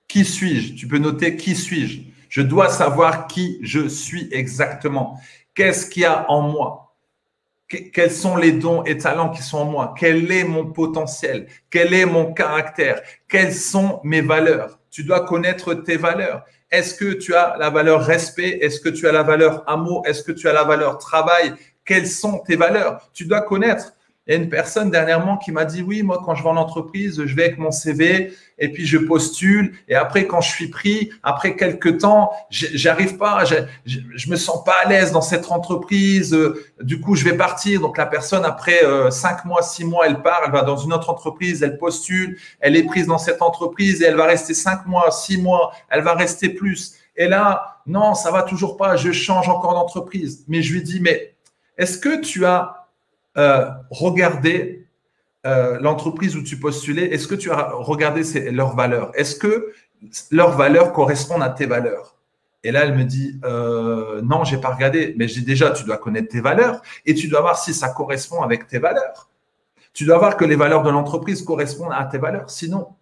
Qui 0.08 0.26
suis-je? 0.26 0.74
Tu 0.76 0.88
peux 0.88 0.98
noter 0.98 1.38
qui 1.38 1.56
suis-je. 1.56 2.02
Je 2.30 2.42
dois 2.42 2.70
savoir 2.70 3.28
qui 3.28 3.60
je 3.62 3.88
suis 3.88 4.28
exactement. 4.32 5.20
Qu'est-ce 5.56 5.90
qu'il 5.90 6.02
y 6.02 6.06
a 6.06 6.30
en 6.30 6.42
moi? 6.42 6.96
Quels 7.68 8.12
sont 8.12 8.36
les 8.36 8.52
dons 8.52 8.84
et 8.84 8.98
talents 8.98 9.30
qui 9.30 9.42
sont 9.42 9.60
en 9.60 9.66
moi? 9.66 9.96
Quel 9.98 10.32
est 10.32 10.44
mon 10.44 10.66
potentiel? 10.66 11.48
Quel 11.70 11.94
est 11.94 12.06
mon 12.06 12.34
caractère? 12.34 13.02
Quelles 13.28 13.54
sont 13.54 14.00
mes 14.04 14.22
valeurs? 14.22 14.80
Tu 14.92 15.04
dois 15.04 15.26
connaître 15.26 15.74
tes 15.74 15.98
valeurs. 15.98 16.44
Est-ce 16.74 16.96
que 16.96 17.14
tu 17.14 17.36
as 17.36 17.56
la 17.60 17.70
valeur 17.70 18.04
respect? 18.04 18.58
Est-ce 18.60 18.80
que 18.80 18.90
tu 18.90 19.08
as 19.08 19.12
la 19.12 19.22
valeur 19.22 19.64
amour? 19.70 20.02
Est-ce 20.08 20.24
que 20.24 20.32
tu 20.32 20.50
as 20.50 20.54
la 20.54 20.64
valeur 20.64 20.98
travail? 20.98 21.54
Quelles 21.86 22.08
sont 22.08 22.40
tes 22.40 22.56
valeurs? 22.56 23.00
Tu 23.14 23.26
dois 23.26 23.42
connaître. 23.42 23.94
Il 24.26 24.34
y 24.34 24.38
a 24.38 24.40
une 24.40 24.48
personne 24.48 24.90
dernièrement 24.90 25.36
qui 25.36 25.52
m'a 25.52 25.66
dit 25.66 25.82
oui, 25.82 26.02
moi 26.02 26.22
quand 26.24 26.34
je 26.34 26.44
vais 26.44 26.50
en 26.50 26.56
entreprise, 26.56 27.26
je 27.26 27.36
vais 27.36 27.44
avec 27.44 27.58
mon 27.58 27.72
CV 27.72 28.34
et 28.58 28.72
puis 28.72 28.86
je 28.86 28.98
postule 28.98 29.74
et 29.90 29.96
après 29.96 30.28
quand 30.28 30.40
je 30.40 30.50
suis 30.50 30.70
pris, 30.70 31.10
après 31.24 31.58
quelques 31.58 32.00
temps, 32.00 32.32
j'arrive 32.50 33.18
pas, 33.18 33.44
je, 33.44 34.30
me 34.30 34.38
sens 34.38 34.64
pas 34.64 34.76
à 34.86 34.88
l'aise 34.88 35.12
dans 35.12 35.22
cette 35.22 35.52
entreprise. 35.52 36.38
Du 36.80 37.02
coup, 37.02 37.16
je 37.16 37.26
vais 37.26 37.36
partir. 37.36 37.82
Donc 37.82 37.98
la 37.98 38.06
personne 38.06 38.46
après 38.46 38.86
euh, 38.86 39.12
cinq 39.12 39.44
mois, 39.44 39.62
six 39.62 39.84
mois, 39.84 40.08
elle 40.08 40.22
part, 40.22 40.42
elle 40.46 40.54
va 40.54 40.62
dans 40.62 40.78
une 40.78 40.94
autre 40.94 41.10
entreprise, 41.10 41.62
elle 41.62 41.78
postule, 41.78 42.40
elle 42.62 42.78
est 42.78 42.84
prise 42.84 43.08
dans 43.08 43.18
cette 43.18 43.42
entreprise 43.42 44.02
et 44.02 44.06
elle 44.06 44.16
va 44.16 44.26
rester 44.26 44.54
cinq 44.54 44.86
mois, 44.86 45.12
six 45.12 45.38
mois, 45.38 45.74
elle 45.90 46.02
va 46.02 46.14
rester 46.14 46.48
plus. 46.48 46.96
Et 47.18 47.28
là, 47.28 47.82
non, 47.86 48.14
ça 48.14 48.32
va 48.32 48.44
toujours 48.44 48.78
pas. 48.78 48.96
Je 48.96 49.12
change 49.12 49.50
encore 49.50 49.74
d'entreprise. 49.74 50.46
Mais 50.48 50.62
je 50.62 50.72
lui 50.72 50.82
dis 50.82 51.02
mais 51.02 51.36
est-ce 51.78 51.98
que 51.98 52.22
tu 52.22 52.46
as 52.46 52.83
euh, 53.38 53.70
regarder 53.90 54.88
euh, 55.46 55.80
l'entreprise 55.80 56.36
où 56.36 56.44
tu 56.44 56.60
postulais, 56.60 57.14
est-ce 57.14 57.28
que 57.28 57.36
tu 57.36 57.52
as 57.52 57.72
regardé 57.72 58.24
leurs 58.52 58.76
valeurs? 58.76 59.12
Est-ce 59.16 59.36
que 59.36 59.74
leurs 60.32 60.56
valeurs 60.56 60.94
correspondent 60.94 61.44
à 61.44 61.50
tes 61.50 61.66
valeurs? 61.66 62.18
Et 62.64 62.72
là, 62.72 62.86
elle 62.86 62.96
me 62.96 63.04
dit 63.04 63.40
euh, 63.44 64.22
non, 64.22 64.44
j'ai 64.44 64.58
pas 64.58 64.74
regardé. 64.74 65.16
Mais 65.18 65.28
j'ai 65.28 65.42
déjà, 65.42 65.72
tu 65.72 65.84
dois 65.84 65.98
connaître 65.98 66.30
tes 66.30 66.42
valeurs 66.42 66.82
et 67.06 67.14
tu 67.14 67.28
dois 67.28 67.42
voir 67.42 67.58
si 67.58 67.74
ça 67.74 67.90
correspond 67.90 68.42
avec 68.42 68.68
tes 68.68 68.80
valeurs. 68.80 69.30
Tu 69.94 70.06
dois 70.06 70.18
voir 70.18 70.38
que 70.38 70.46
les 70.46 70.56
valeurs 70.56 70.84
de 70.84 70.90
l'entreprise 70.90 71.42
correspondent 71.42 71.94
à 71.94 72.06
tes 72.06 72.18
valeurs. 72.18 72.50
Sinon, 72.50 72.96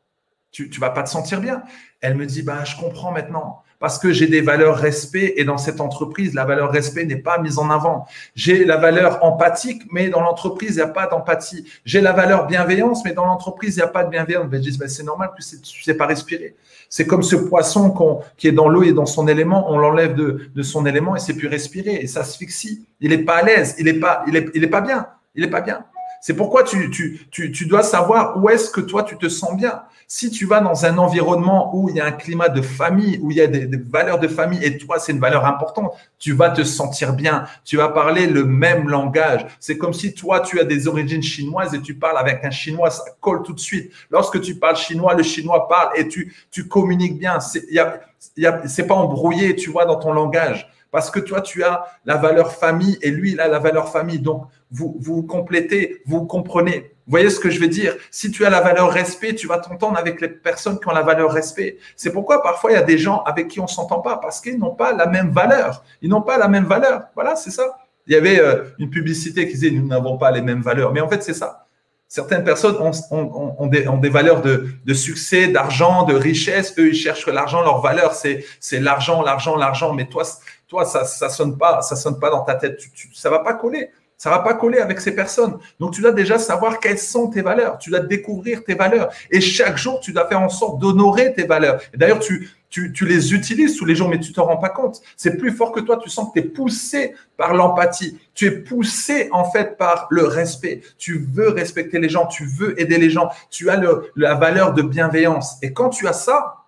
tu 0.52 0.70
ne 0.70 0.80
vas 0.80 0.90
pas 0.90 1.04
te 1.04 1.10
sentir 1.10 1.40
bien. 1.40 1.64
Elle 2.02 2.16
me 2.16 2.26
dit, 2.26 2.42
bah, 2.42 2.64
je 2.66 2.76
comprends 2.76 3.12
maintenant 3.12 3.64
parce 3.82 3.98
que 3.98 4.14
j'ai 4.14 4.28
des 4.28 4.42
valeurs 4.42 4.78
respect 4.78 5.34
et 5.38 5.44
dans 5.44 5.58
cette 5.58 5.82
entreprise, 5.82 6.36
la 6.36 6.46
valeur 6.46 6.72
respect 6.72 7.04
n'est 7.04 7.16
pas 7.16 7.40
mise 7.40 7.58
en 7.58 7.72
avant. 7.72 8.06
J'ai 8.36 8.64
la 8.64 8.78
valeur 8.78 9.26
empathique, 9.26 9.82
mais 9.92 10.08
dans 10.08 10.22
l'entreprise, 10.22 10.74
il 10.74 10.76
n'y 10.76 10.82
a 10.84 10.88
pas 10.88 11.08
d'empathie. 11.08 11.66
J'ai 11.84 12.00
la 12.00 12.14
valeur 12.14 12.46
bienveillance, 12.46 13.04
mais 13.04 13.14
dans 13.14 13.26
l'entreprise, 13.26 13.76
il 13.76 13.80
n'y 13.80 13.84
a 13.84 13.88
pas 13.88 14.04
de 14.04 14.12
bienveillance. 14.12 14.46
Ben, 14.46 14.64
je 14.64 14.70
dis, 14.70 14.78
ben, 14.78 14.88
c'est 14.88 15.02
normal 15.02 15.32
que 15.36 15.44
tu 15.44 15.56
ne 15.56 15.84
sais 15.84 15.96
pas 15.96 16.06
respirer. 16.06 16.56
C'est 16.90 17.08
comme 17.08 17.24
ce 17.24 17.36
poisson 17.36 18.22
qui 18.38 18.48
est 18.48 18.52
dans 18.52 18.70
l'eau 18.70 18.84
et 18.84 18.94
dans 18.94 19.08
son 19.08 19.28
élément, 19.28 19.72
on 19.72 19.80
l'enlève 19.80 20.14
de, 20.14 20.52
de, 20.54 20.62
son 20.62 20.86
élément 20.86 21.16
et 21.16 21.20
c'est 21.20 21.34
plus 21.34 21.48
respirer 21.48 21.96
et 21.96 22.06
ça 22.06 22.20
asphyxie. 22.20 22.86
Il 23.00 23.10
n'est 23.10 23.24
pas 23.24 23.38
à 23.38 23.42
l'aise, 23.42 23.76
il 23.80 23.86
n'est 23.86 23.96
pas, 23.96 24.24
il 24.28 24.36
est 24.36 24.68
pas 24.68 24.82
bien, 24.82 25.08
il 25.34 25.44
n'est 25.44 25.50
pas 25.50 25.62
bien. 25.62 25.86
C'est 26.22 26.36
pourquoi 26.36 26.64
tu, 26.64 26.92
tu, 26.92 27.28
tu, 27.32 27.52
tu, 27.52 27.66
dois 27.66 27.82
savoir 27.82 28.38
où 28.38 28.48
est-ce 28.48 28.70
que 28.70 28.80
toi 28.80 29.02
tu 29.02 29.18
te 29.18 29.28
sens 29.28 29.58
bien. 29.58 29.82
Si 30.14 30.30
tu 30.30 30.46
vas 30.46 30.60
dans 30.60 30.86
un 30.86 30.98
environnement 30.98 31.74
où 31.74 31.88
il 31.88 31.96
y 31.96 32.02
a 32.02 32.06
un 32.06 32.12
climat 32.12 32.50
de 32.50 32.62
famille, 32.62 33.18
où 33.22 33.32
il 33.32 33.38
y 33.38 33.42
a 33.42 33.48
des, 33.48 33.66
valeurs 33.78 34.20
de 34.20 34.28
famille 34.28 34.62
et 34.62 34.78
toi 34.78 35.00
c'est 35.00 35.14
une 35.14 35.22
valeur 35.22 35.46
importante, 35.46 35.94
tu 36.20 36.34
vas 36.34 36.50
te 36.50 36.66
sentir 36.66 37.14
bien. 37.14 37.46
Tu 37.64 37.78
vas 37.78 37.88
parler 37.88 38.28
le 38.28 38.44
même 38.44 38.90
langage. 38.90 39.46
C'est 39.62 39.78
comme 39.78 39.94
si 39.94 40.14
toi 40.14 40.42
tu 40.42 40.60
as 40.60 40.66
des 40.66 40.90
origines 40.90 41.24
chinoises 41.24 41.74
et 41.74 41.80
tu 41.80 41.96
parles 41.96 42.18
avec 42.18 42.44
un 42.44 42.52
chinois, 42.52 42.90
ça 42.90 43.06
colle 43.22 43.42
tout 43.44 43.54
de 43.54 43.60
suite. 43.62 43.90
Lorsque 44.10 44.42
tu 44.42 44.56
parles 44.56 44.76
chinois, 44.76 45.14
le 45.14 45.24
chinois 45.24 45.70
parle 45.70 45.98
et 45.98 46.10
tu, 46.10 46.36
tu 46.52 46.68
communiques 46.68 47.18
bien. 47.18 47.40
C'est, 47.40 47.64
y 47.72 48.84
pas 48.84 48.96
embrouillé, 48.96 49.56
tu 49.56 49.70
vois, 49.70 49.86
dans 49.86 49.96
ton 49.96 50.12
langage. 50.12 50.70
Parce 50.92 51.10
que 51.10 51.22
toi, 51.22 51.40
tu 51.40 51.64
as 51.64 51.86
la 52.04 52.18
valeur 52.18 52.52
famille 52.52 52.98
et 53.02 53.12
lui, 53.12 53.32
il 53.32 53.40
a 53.40 53.48
la 53.48 53.60
valeur 53.60 53.88
famille. 53.88 54.20
Donc, 54.20 54.44
vous 54.72 54.98
vous 55.00 55.24
complétez, 55.24 56.02
vous 56.06 56.26
comprenez. 56.26 56.92
Voyez 57.12 57.30
ce 57.30 57.42
que 57.42 57.50
je 57.50 57.60
veux 57.60 57.68
dire? 57.68 57.98
Si 58.10 58.32
tu 58.32 58.46
as 58.46 58.50
la 58.50 58.62
valeur 58.62 58.90
respect, 58.90 59.36
tu 59.36 59.46
vas 59.46 59.58
t'entendre 59.58 59.98
avec 59.98 60.22
les 60.22 60.30
personnes 60.30 60.80
qui 60.80 60.88
ont 60.88 60.94
la 60.94 61.02
valeur 61.02 61.30
respect. 61.30 61.78
C'est 61.98 62.14
pourquoi 62.14 62.42
parfois 62.42 62.72
il 62.72 62.76
y 62.76 62.78
a 62.78 62.84
des 62.84 62.98
gens 62.98 63.22
avec 63.24 63.50
qui 63.50 63.60
on 63.60 63.68
s'entend 63.68 64.00
pas 64.00 64.16
parce 64.16 64.40
qu'ils 64.40 64.58
n'ont 64.58 64.74
pas 64.74 64.94
la 64.94 65.08
même 65.08 65.30
valeur. 65.30 65.84
Ils 66.02 66.08
n'ont 66.10 66.22
pas 66.22 66.38
la 66.38 66.48
même 66.48 66.64
valeur. 66.64 67.04
Voilà, 67.14 67.36
c'est 67.36 67.52
ça. 67.52 67.80
Il 68.08 68.14
y 68.14 68.16
avait 68.16 68.40
euh, 68.40 68.64
une 68.80 68.90
publicité 68.90 69.46
qui 69.46 69.56
disait 69.56 69.72
nous 69.72 69.86
n'avons 69.86 70.18
pas 70.18 70.32
les 70.32 70.42
mêmes 70.42 70.62
valeurs. 70.62 70.94
Mais 70.94 71.02
en 71.02 71.10
fait, 71.10 71.22
c'est 71.22 71.34
ça. 71.34 71.68
Certaines 72.08 72.46
personnes 72.46 72.78
ont, 72.80 73.68
des, 73.68 74.10
valeurs 74.10 74.42
de, 74.42 74.94
succès, 74.94 75.50
d'argent, 75.50 76.04
de 76.04 76.14
richesse. 76.14 76.74
Eux, 76.78 76.90
ils 76.90 76.96
cherchent 76.96 77.28
l'argent. 77.28 77.62
Leur 77.62 77.82
valeur, 77.82 78.14
c'est 78.14 78.46
l'argent, 78.80 79.22
l'argent, 79.22 79.58
l'argent. 79.58 79.94
Mais 79.94 80.08
toi, 80.08 80.24
toi, 80.70 80.86
ça, 80.86 81.04
ça 81.04 81.28
sonne 81.28 81.58
pas, 81.58 81.82
ça 81.82 81.98
sonne 81.98 82.20
pas 82.20 82.30
dans 82.30 82.44
ta 82.44 82.56
tête. 82.56 82.78
Tu, 82.78 82.90
tu, 82.92 83.14
ça 83.14 83.30
va 83.30 83.40
pas 83.40 83.54
coller. 83.54 83.90
Ça 84.22 84.30
va 84.30 84.38
pas 84.38 84.54
coller 84.54 84.78
avec 84.78 85.02
ces 85.02 85.16
personnes. 85.16 85.58
Donc, 85.80 85.94
tu 85.94 86.02
dois 86.02 86.12
déjà 86.12 86.38
savoir 86.38 86.80
quelles 86.80 87.00
sont 87.00 87.32
tes 87.32 87.42
valeurs. 87.42 87.80
Tu 87.80 87.90
dois 87.90 88.02
découvrir 88.02 88.64
tes 88.64 88.76
valeurs. 88.76 89.10
Et 89.32 89.42
chaque 89.42 89.80
jour, 89.80 90.00
tu 90.00 90.14
dois 90.14 90.28
faire 90.28 90.40
en 90.40 90.48
sorte 90.48 90.78
d'honorer 90.78 91.34
tes 91.34 91.46
valeurs. 91.46 91.82
D'ailleurs, 91.96 92.20
tu, 92.20 92.48
tu, 92.70 92.94
les 93.08 93.34
utilises 93.34 93.76
tous 93.76 93.86
les 93.86 93.96
jours, 93.96 94.10
mais 94.10 94.20
tu 94.20 94.32
t'en 94.32 94.46
rends 94.46 94.58
pas 94.60 94.70
compte. 94.70 95.02
C'est 95.18 95.38
plus 95.38 95.50
fort 95.50 95.72
que 95.72 95.80
toi. 95.80 95.98
Tu 95.98 96.12
sens 96.12 96.28
que 96.28 96.40
tu 96.40 96.46
es 96.46 96.50
poussé 96.52 97.16
par 97.36 97.56
l'empathie. 97.56 98.20
Tu 98.36 98.46
es 98.46 98.52
poussé, 98.52 99.28
en 99.32 99.50
fait, 99.50 99.76
par 99.76 100.06
le 100.12 100.26
respect. 100.26 100.84
Tu 101.00 101.28
veux 101.34 101.50
respecter 101.50 101.98
les 101.98 102.08
gens. 102.08 102.28
Tu 102.28 102.46
veux 102.46 102.80
aider 102.80 103.00
les 103.00 103.10
gens. 103.10 103.32
Tu 103.50 103.72
as 103.72 103.82
la 104.16 104.36
valeur 104.36 104.76
de 104.76 104.84
bienveillance. 104.84 105.58
Et 105.64 105.74
quand 105.74 105.90
tu 105.90 106.08
as 106.08 106.14
ça, 106.14 106.68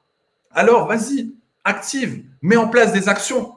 alors 0.49 0.87
vas-y, 0.87 1.35
active, 1.63 2.23
mets 2.41 2.57
en 2.57 2.67
place 2.67 2.93
des 2.93 3.09
actions. 3.09 3.53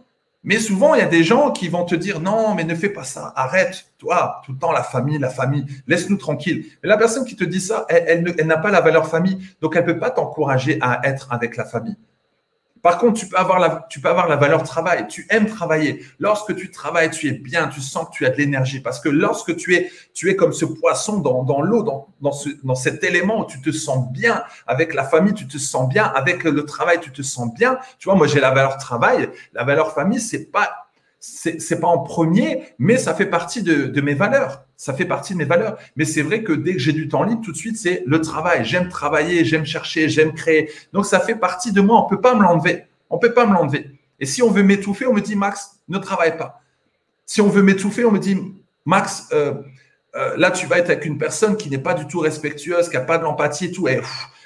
Mais 0.46 0.60
souvent, 0.60 0.94
il 0.94 1.00
y 1.00 1.02
a 1.02 1.08
des 1.08 1.24
gens 1.24 1.50
qui 1.50 1.66
vont 1.66 1.84
te 1.84 1.96
dire 1.96 2.20
non, 2.20 2.54
mais 2.54 2.62
ne 2.62 2.76
fais 2.76 2.88
pas 2.88 3.02
ça, 3.02 3.32
arrête, 3.34 3.90
toi, 3.98 4.40
tout 4.44 4.52
le 4.52 4.58
temps 4.58 4.70
la 4.70 4.84
famille, 4.84 5.18
la 5.18 5.28
famille, 5.28 5.66
laisse-nous 5.88 6.18
tranquille. 6.18 6.66
Mais 6.82 6.88
la 6.88 6.96
personne 6.96 7.24
qui 7.24 7.34
te 7.34 7.42
dit 7.42 7.60
ça, 7.60 7.84
elle, 7.88 8.32
elle 8.38 8.46
n'a 8.46 8.56
pas 8.56 8.70
la 8.70 8.80
valeur 8.80 9.08
famille, 9.08 9.38
donc 9.60 9.74
elle 9.74 9.84
ne 9.84 9.92
peut 9.92 9.98
pas 9.98 10.10
t'encourager 10.10 10.78
à 10.80 11.00
être 11.02 11.32
avec 11.32 11.56
la 11.56 11.64
famille. 11.64 11.96
Par 12.86 12.98
contre, 12.98 13.18
tu 13.18 13.26
peux, 13.26 13.36
avoir 13.36 13.58
la, 13.58 13.84
tu 13.90 14.00
peux 14.00 14.08
avoir 14.08 14.28
la 14.28 14.36
valeur 14.36 14.62
travail. 14.62 15.08
Tu 15.08 15.26
aimes 15.28 15.48
travailler. 15.48 16.04
Lorsque 16.20 16.54
tu 16.54 16.70
travailles, 16.70 17.10
tu 17.10 17.26
es 17.26 17.32
bien, 17.32 17.66
tu 17.66 17.80
sens 17.80 18.06
que 18.06 18.12
tu 18.12 18.24
as 18.24 18.30
de 18.30 18.36
l'énergie. 18.36 18.78
Parce 18.78 19.00
que 19.00 19.08
lorsque 19.08 19.56
tu 19.56 19.74
es, 19.74 19.90
tu 20.14 20.30
es 20.30 20.36
comme 20.36 20.52
ce 20.52 20.64
poisson 20.64 21.18
dans, 21.18 21.42
dans 21.42 21.62
l'eau, 21.62 21.82
dans, 21.82 22.06
dans, 22.20 22.30
ce, 22.30 22.48
dans 22.62 22.76
cet 22.76 23.02
élément 23.02 23.40
où 23.40 23.44
tu 23.44 23.60
te 23.60 23.72
sens 23.72 24.08
bien 24.12 24.44
avec 24.68 24.94
la 24.94 25.02
famille, 25.02 25.34
tu 25.34 25.48
te 25.48 25.58
sens 25.58 25.88
bien 25.88 26.04
avec 26.04 26.44
le 26.44 26.64
travail, 26.64 27.00
tu 27.00 27.10
te 27.10 27.22
sens 27.22 27.52
bien. 27.52 27.76
Tu 27.98 28.08
vois, 28.08 28.14
moi, 28.14 28.28
j'ai 28.28 28.38
la 28.38 28.52
valeur 28.52 28.76
travail. 28.76 29.30
La 29.52 29.64
valeur 29.64 29.92
famille, 29.92 30.20
c'est 30.20 30.44
pas 30.44 30.70
c'est 31.18 31.80
pas 31.80 31.88
en 31.88 32.04
premier, 32.04 32.68
mais 32.78 32.98
ça 32.98 33.14
fait 33.14 33.26
partie 33.26 33.64
de, 33.64 33.86
de, 33.86 34.00
mes 34.00 34.14
valeurs. 34.14 34.64
Ça 34.76 34.92
fait 34.92 35.04
partie 35.06 35.32
de 35.32 35.38
mes 35.38 35.44
valeurs. 35.44 35.78
Mais 35.96 36.04
c'est 36.04 36.22
vrai 36.22 36.42
que 36.42 36.52
dès 36.52 36.74
que 36.74 36.78
j'ai 36.78 36.92
du 36.92 37.08
temps 37.08 37.22
libre, 37.22 37.40
tout 37.42 37.52
de 37.52 37.56
suite, 37.56 37.78
c'est 37.78 38.02
le 38.06 38.20
travail. 38.20 38.64
J'aime 38.64 38.88
travailler, 38.88 39.44
j'aime 39.44 39.64
chercher, 39.64 40.08
j'aime 40.08 40.34
créer. 40.34 40.70
Donc, 40.92 41.06
ça 41.06 41.20
fait 41.20 41.36
partie 41.36 41.72
de 41.72 41.80
moi. 41.80 42.04
On 42.04 42.08
peut 42.08 42.20
pas 42.20 42.34
me 42.34 42.42
l'enlever. 42.42 42.84
On 43.08 43.18
peut 43.18 43.32
pas 43.32 43.46
me 43.46 43.54
l'enlever. 43.54 43.90
Et 44.20 44.26
si 44.26 44.42
on 44.42 44.50
veut 44.50 44.62
m'étouffer, 44.62 45.06
on 45.06 45.12
me 45.12 45.20
dit, 45.20 45.36
Max, 45.36 45.80
ne 45.88 45.98
travaille 45.98 46.36
pas. 46.36 46.60
Si 47.24 47.40
on 47.40 47.48
veut 47.48 47.62
m'étouffer, 47.62 48.04
on 48.04 48.12
me 48.12 48.18
dit, 48.18 48.38
Max, 48.84 49.28
euh, 49.32 49.54
euh, 50.14 50.36
là, 50.36 50.50
tu 50.50 50.66
vas 50.66 50.78
être 50.78 50.90
avec 50.90 51.04
une 51.04 51.18
personne 51.18 51.56
qui 51.56 51.70
n'est 51.70 51.78
pas 51.78 51.94
du 51.94 52.06
tout 52.06 52.20
respectueuse, 52.20 52.88
qui 52.88 52.96
n'a 52.96 53.02
pas 53.02 53.18
de 53.18 53.24
l'empathie 53.24 53.66
et 53.66 53.72
tout. 53.72 53.88
Et 53.88 54.00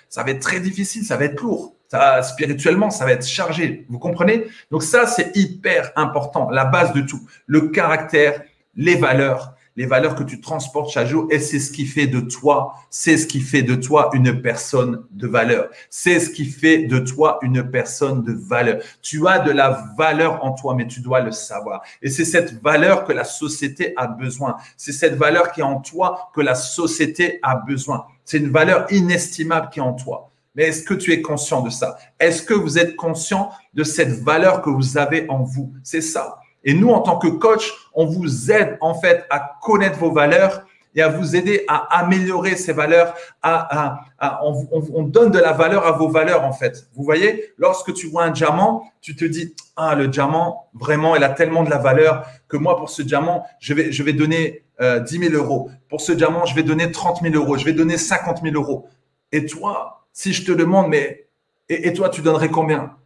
ça 0.09 0.23
va 0.23 0.31
être 0.31 0.41
très 0.41 0.61
difficile, 0.61 1.05
ça 1.05 1.17
va 1.17 1.25
être 1.25 1.41
lourd. 1.41 1.75
Spirituellement, 2.23 2.91
ça 2.91 3.05
va 3.05 3.13
être 3.13 3.27
chargé. 3.27 3.85
Vous 3.89 3.99
comprenez? 3.99 4.47
Donc 4.71 4.83
ça, 4.83 5.07
c'est 5.07 5.37
hyper 5.37 5.91
important, 5.97 6.49
la 6.51 6.65
base 6.65 6.93
de 6.93 7.01
tout. 7.01 7.21
Le 7.47 7.63
caractère, 7.63 8.43
les 8.77 8.95
valeurs, 8.95 9.55
les 9.81 9.87
valeurs 9.87 10.15
que 10.15 10.23
tu 10.23 10.43
transportes 10.43 10.91
chaque 10.91 11.07
jour, 11.07 11.27
et 11.31 11.39
c'est 11.39 11.59
ce 11.59 11.73
qui 11.73 11.87
fait 11.87 12.07
de 12.07 12.21
toi, 12.21 12.75
c'est 12.91 13.17
ce 13.17 13.27
qui 13.27 13.41
fait 13.41 13.63
de 13.63 13.77
toi 13.77 14.11
une 14.13 14.43
personne 14.43 15.07
de 15.11 15.27
valeur. 15.27 15.71
C'est 15.89 16.21
ce 16.21 16.29
qui 16.29 16.45
fait 16.45 16.83
de 16.85 16.99
toi 16.99 17.39
une 17.41 17.63
personne 17.71 18.23
de 18.23 18.35
valeur. 18.35 18.83
Tu 19.01 19.27
as 19.27 19.39
de 19.39 19.51
la 19.51 19.83
valeur 19.97 20.45
en 20.45 20.53
toi, 20.53 20.75
mais 20.75 20.87
tu 20.87 21.01
dois 21.01 21.21
le 21.21 21.33
savoir. 21.33 21.81
Et 22.03 22.11
c'est 22.11 22.27
cette 22.27 22.63
valeur 22.63 23.05
que 23.05 23.15
la 23.15 23.25
société 23.25 23.95
a 23.97 24.07
besoin. 24.07 24.57
C'est 24.77 24.93
cette 24.93 25.15
valeur 25.15 25.51
qui 25.51 25.61
est 25.61 25.65
en 25.65 25.81
toi 25.81 26.31
que 26.35 26.43
la 26.43 26.55
société 26.55 27.39
a 27.43 27.57
besoin. 27.57 28.05
C'est 28.27 28.37
une 28.37 28.51
valeur 28.51 28.85
inestimable 28.93 29.71
qui 29.73 29.79
est 29.79 29.83
en 29.83 29.95
toi. 29.95 30.31
Mais 30.57 30.65
est-ce 30.65 30.83
que 30.83 30.93
tu 30.93 31.11
es 31.11 31.23
conscient 31.23 31.63
de 31.63 31.71
ça? 31.71 31.97
Est-ce 32.19 32.43
que 32.43 32.53
vous 32.53 32.79
êtes 32.79 32.97
conscient 32.97 33.51
de 33.73 33.85
cette 33.85 34.23
valeur 34.23 34.61
que 34.61 34.69
vous 34.69 34.99
avez 34.99 35.25
en 35.31 35.43
vous? 35.43 35.73
C'est 35.83 36.03
ça. 36.03 36.37
Et 36.63 36.75
nous, 36.75 36.91
en 36.91 37.01
tant 37.01 37.17
que 37.17 37.29
coach, 37.29 37.73
on 38.01 38.07
vous 38.07 38.51
aide 38.51 38.79
en 38.81 38.95
fait 38.95 39.27
à 39.31 39.59
connaître 39.63 39.99
vos 39.99 40.13
valeurs 40.13 40.65
et 40.95 41.03
à 41.03 41.09
vous 41.09 41.37
aider 41.37 41.65
à 41.69 42.01
améliorer 42.01 42.57
ces 42.57 42.73
valeurs. 42.73 43.15
On, 43.45 44.67
on, 44.93 45.03
donne 45.03 45.31
de 45.31 45.39
la 45.39 45.53
valeur 45.53 45.87
à 45.87 45.93
vos 45.93 46.09
valeurs 46.09 46.45
en 46.45 46.53
fait. 46.53 46.89
Vous 46.95 47.05
voyez, 47.05 47.53
lorsque 47.59 47.93
tu 47.95 48.09
vois 48.09 48.25
un 48.25 48.31
diamant, 48.31 48.85
tu 49.01 49.15
te 49.15 49.25
dis 49.25 49.55
ah 49.77 49.95
le 49.95 50.09
diamant 50.09 50.69
vraiment, 50.75 51.15
il 51.15 51.23
a 51.23 51.29
tellement 51.29 51.63
de 51.63 51.71
la 51.71 51.79
valeur 51.79 52.27
que 52.49 52.57
moi 52.57 52.77
pour 52.77 52.91
ce 52.91 53.03
diamant, 53.03 53.47
je 53.61 53.75
vais 53.75 54.13
donner 54.13 54.65
euh, 54.81 54.99
10 55.01 55.31
000 55.31 55.35
euros. 55.35 55.71
Pour 55.91 56.01
ce 56.01 56.13
diamant, 56.13 56.47
je 56.47 56.55
vais 56.55 56.63
donner 56.63 56.91
30 56.91 57.21
000 57.23 57.35
euros. 57.35 57.59
Je 57.59 57.67
vais 57.67 57.75
donner 57.75 57.99
50 57.99 58.41
000 58.43 58.55
euros. 58.55 58.89
Et 59.31 59.45
toi, 59.45 60.07
si 60.13 60.33
je 60.33 60.45
te 60.45 60.53
demande, 60.53 60.89
mais 60.89 61.27
et, 61.69 61.93
toi, 61.93 62.09
tu 62.09 62.23
donnerais 62.23 62.49
combien? 62.49 62.97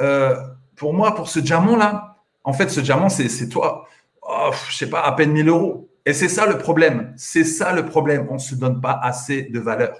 Euh, 0.00 0.34
Pour 0.76 0.94
moi, 0.94 1.14
pour 1.14 1.28
ce 1.28 1.40
diamant-là, 1.40 2.16
en 2.44 2.52
fait, 2.52 2.68
ce 2.70 2.80
diamant, 2.80 3.08
c'est 3.08 3.48
toi. 3.48 3.83
Oh, 4.24 4.50
je 4.68 4.76
sais 4.76 4.90
pas, 4.90 5.02
à 5.02 5.12
peine 5.12 5.32
1000 5.32 5.48
euros. 5.48 5.88
Et 6.06 6.12
c'est 6.12 6.28
ça 6.28 6.46
le 6.46 6.58
problème. 6.58 7.12
C'est 7.16 7.44
ça 7.44 7.72
le 7.72 7.86
problème. 7.86 8.26
On 8.30 8.34
ne 8.34 8.38
se 8.38 8.54
donne 8.54 8.80
pas 8.80 8.98
assez 9.02 9.42
de 9.42 9.60
valeur. 9.60 9.96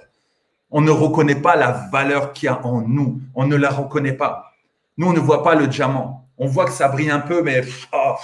On 0.71 0.81
ne 0.81 0.91
reconnaît 0.91 1.41
pas 1.41 1.55
la 1.55 1.71
valeur 1.91 2.33
qu'il 2.33 2.47
y 2.47 2.49
a 2.49 2.65
en 2.65 2.81
nous. 2.81 3.21
On 3.33 3.45
ne 3.45 3.55
la 3.55 3.69
reconnaît 3.69 4.13
pas. 4.13 4.51
Nous, 4.97 5.07
on 5.07 5.13
ne 5.13 5.19
voit 5.19 5.43
pas 5.43 5.55
le 5.55 5.67
diamant. 5.67 6.27
On 6.37 6.47
voit 6.47 6.65
que 6.65 6.71
ça 6.71 6.87
brille 6.89 7.09
un 7.09 7.19
peu, 7.19 7.41
mais 7.41 7.63
oh, 7.93 8.15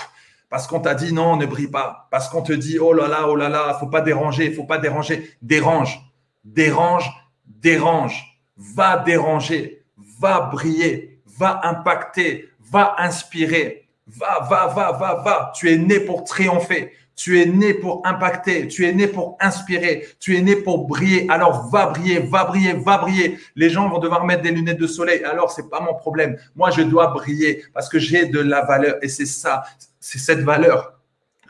parce 0.51 0.67
qu'on 0.67 0.81
t'a 0.81 0.95
dit 0.95 1.13
non, 1.13 1.37
ne 1.37 1.45
brille 1.45 1.69
pas, 1.69 2.09
parce 2.11 2.27
qu'on 2.27 2.41
te 2.41 2.51
dit 2.51 2.77
oh 2.77 2.91
là 2.91 3.07
là, 3.07 3.27
oh 3.29 3.37
là 3.37 3.47
là, 3.47 3.73
faut 3.79 3.87
pas 3.87 4.01
déranger, 4.01 4.51
faut 4.51 4.65
pas 4.65 4.77
déranger, 4.77 5.31
dérange, 5.41 6.01
dérange, 6.43 7.09
dérange, 7.45 8.37
va 8.57 8.97
déranger, 8.97 9.85
va 10.19 10.41
briller, 10.41 11.21
va 11.37 11.61
impacter, 11.63 12.49
va 12.59 12.95
inspirer, 12.97 13.87
va, 14.07 14.47
va, 14.49 14.67
va, 14.67 14.91
va, 14.91 15.21
va. 15.23 15.53
Tu 15.55 15.69
es 15.69 15.77
né 15.77 15.99
pour 15.99 16.23
triompher. 16.23 16.91
Tu 17.15 17.39
es 17.39 17.45
né 17.45 17.73
pour 17.73 18.01
impacter, 18.05 18.67
tu 18.67 18.85
es 18.85 18.93
né 18.93 19.05
pour 19.05 19.37
inspirer, 19.39 20.07
tu 20.19 20.35
es 20.35 20.41
né 20.41 20.55
pour 20.55 20.87
briller. 20.87 21.27
Alors 21.29 21.69
va 21.69 21.87
briller, 21.87 22.19
va 22.19 22.45
briller, 22.45 22.73
va 22.73 22.97
briller. 22.97 23.37
Les 23.55 23.69
gens 23.69 23.87
vont 23.89 23.99
devoir 23.99 24.25
mettre 24.25 24.41
des 24.41 24.51
lunettes 24.51 24.79
de 24.79 24.87
soleil. 24.87 25.23
Alors 25.23 25.51
c'est 25.51 25.69
pas 25.69 25.81
mon 25.81 25.93
problème. 25.93 26.37
Moi 26.55 26.71
je 26.71 26.81
dois 26.81 27.07
briller 27.07 27.63
parce 27.73 27.89
que 27.89 27.99
j'ai 27.99 28.25
de 28.25 28.39
la 28.39 28.65
valeur 28.65 28.95
et 29.03 29.09
c'est 29.09 29.25
ça, 29.27 29.63
c'est 29.99 30.17
cette 30.17 30.39
valeur 30.39 31.00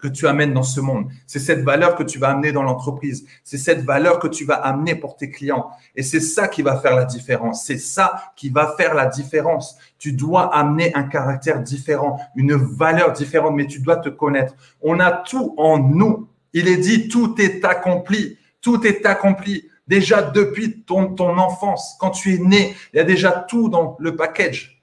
que 0.01 0.07
tu 0.07 0.27
amènes 0.27 0.53
dans 0.53 0.63
ce 0.63 0.81
monde. 0.81 1.09
C'est 1.27 1.39
cette 1.39 1.61
valeur 1.61 1.95
que 1.95 2.03
tu 2.03 2.17
vas 2.17 2.29
amener 2.29 2.51
dans 2.51 2.63
l'entreprise. 2.63 3.25
C'est 3.43 3.57
cette 3.57 3.83
valeur 3.83 4.19
que 4.19 4.27
tu 4.27 4.45
vas 4.45 4.55
amener 4.55 4.95
pour 4.95 5.15
tes 5.15 5.29
clients. 5.29 5.69
Et 5.95 6.03
c'est 6.03 6.19
ça 6.19 6.47
qui 6.47 6.63
va 6.63 6.77
faire 6.77 6.95
la 6.95 7.05
différence. 7.05 7.65
C'est 7.65 7.77
ça 7.77 8.33
qui 8.35 8.49
va 8.49 8.73
faire 8.75 8.95
la 8.95 9.05
différence. 9.05 9.77
Tu 9.99 10.13
dois 10.13 10.53
amener 10.55 10.93
un 10.95 11.03
caractère 11.03 11.61
différent, 11.61 12.19
une 12.35 12.55
valeur 12.55 13.13
différente, 13.13 13.55
mais 13.55 13.67
tu 13.67 13.79
dois 13.79 13.97
te 13.97 14.09
connaître. 14.09 14.55
On 14.81 14.99
a 14.99 15.11
tout 15.11 15.53
en 15.57 15.77
nous. 15.77 16.27
Il 16.53 16.67
est 16.67 16.77
dit, 16.77 17.07
tout 17.07 17.39
est 17.39 17.63
accompli. 17.63 18.37
Tout 18.61 18.85
est 18.85 19.05
accompli. 19.05 19.69
Déjà 19.87 20.21
depuis 20.21 20.81
ton, 20.83 21.15
enfance, 21.19 21.95
quand 21.99 22.11
tu 22.11 22.35
es 22.35 22.37
né, 22.37 22.75
il 22.93 22.97
y 22.97 22.99
a 22.99 23.03
déjà 23.03 23.31
tout 23.31 23.69
dans 23.69 23.97
le 23.99 24.15
package. 24.15 24.81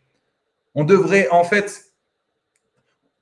On 0.75 0.85
devrait 0.85 1.29
en 1.31 1.45
fait 1.45 1.88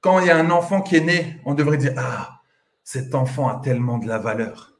quand 0.00 0.20
il 0.20 0.26
y 0.26 0.30
a 0.30 0.36
un 0.36 0.50
enfant 0.50 0.82
qui 0.82 0.96
est 0.96 1.00
né, 1.00 1.40
on 1.44 1.54
devrait 1.54 1.78
dire 1.78 1.94
Ah, 1.96 2.40
cet 2.84 3.14
enfant 3.14 3.48
a 3.48 3.60
tellement 3.62 3.98
de 3.98 4.06
la 4.06 4.18
valeur. 4.18 4.72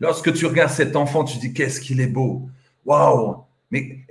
Lorsque 0.00 0.32
tu 0.32 0.46
regardes 0.46 0.70
cet 0.70 0.96
enfant, 0.96 1.24
tu 1.24 1.38
dis 1.38 1.52
Qu'est-ce 1.52 1.80
qu'il 1.80 2.00
est 2.00 2.06
beau 2.06 2.48
Waouh 2.84 3.44
Mais 3.70 4.04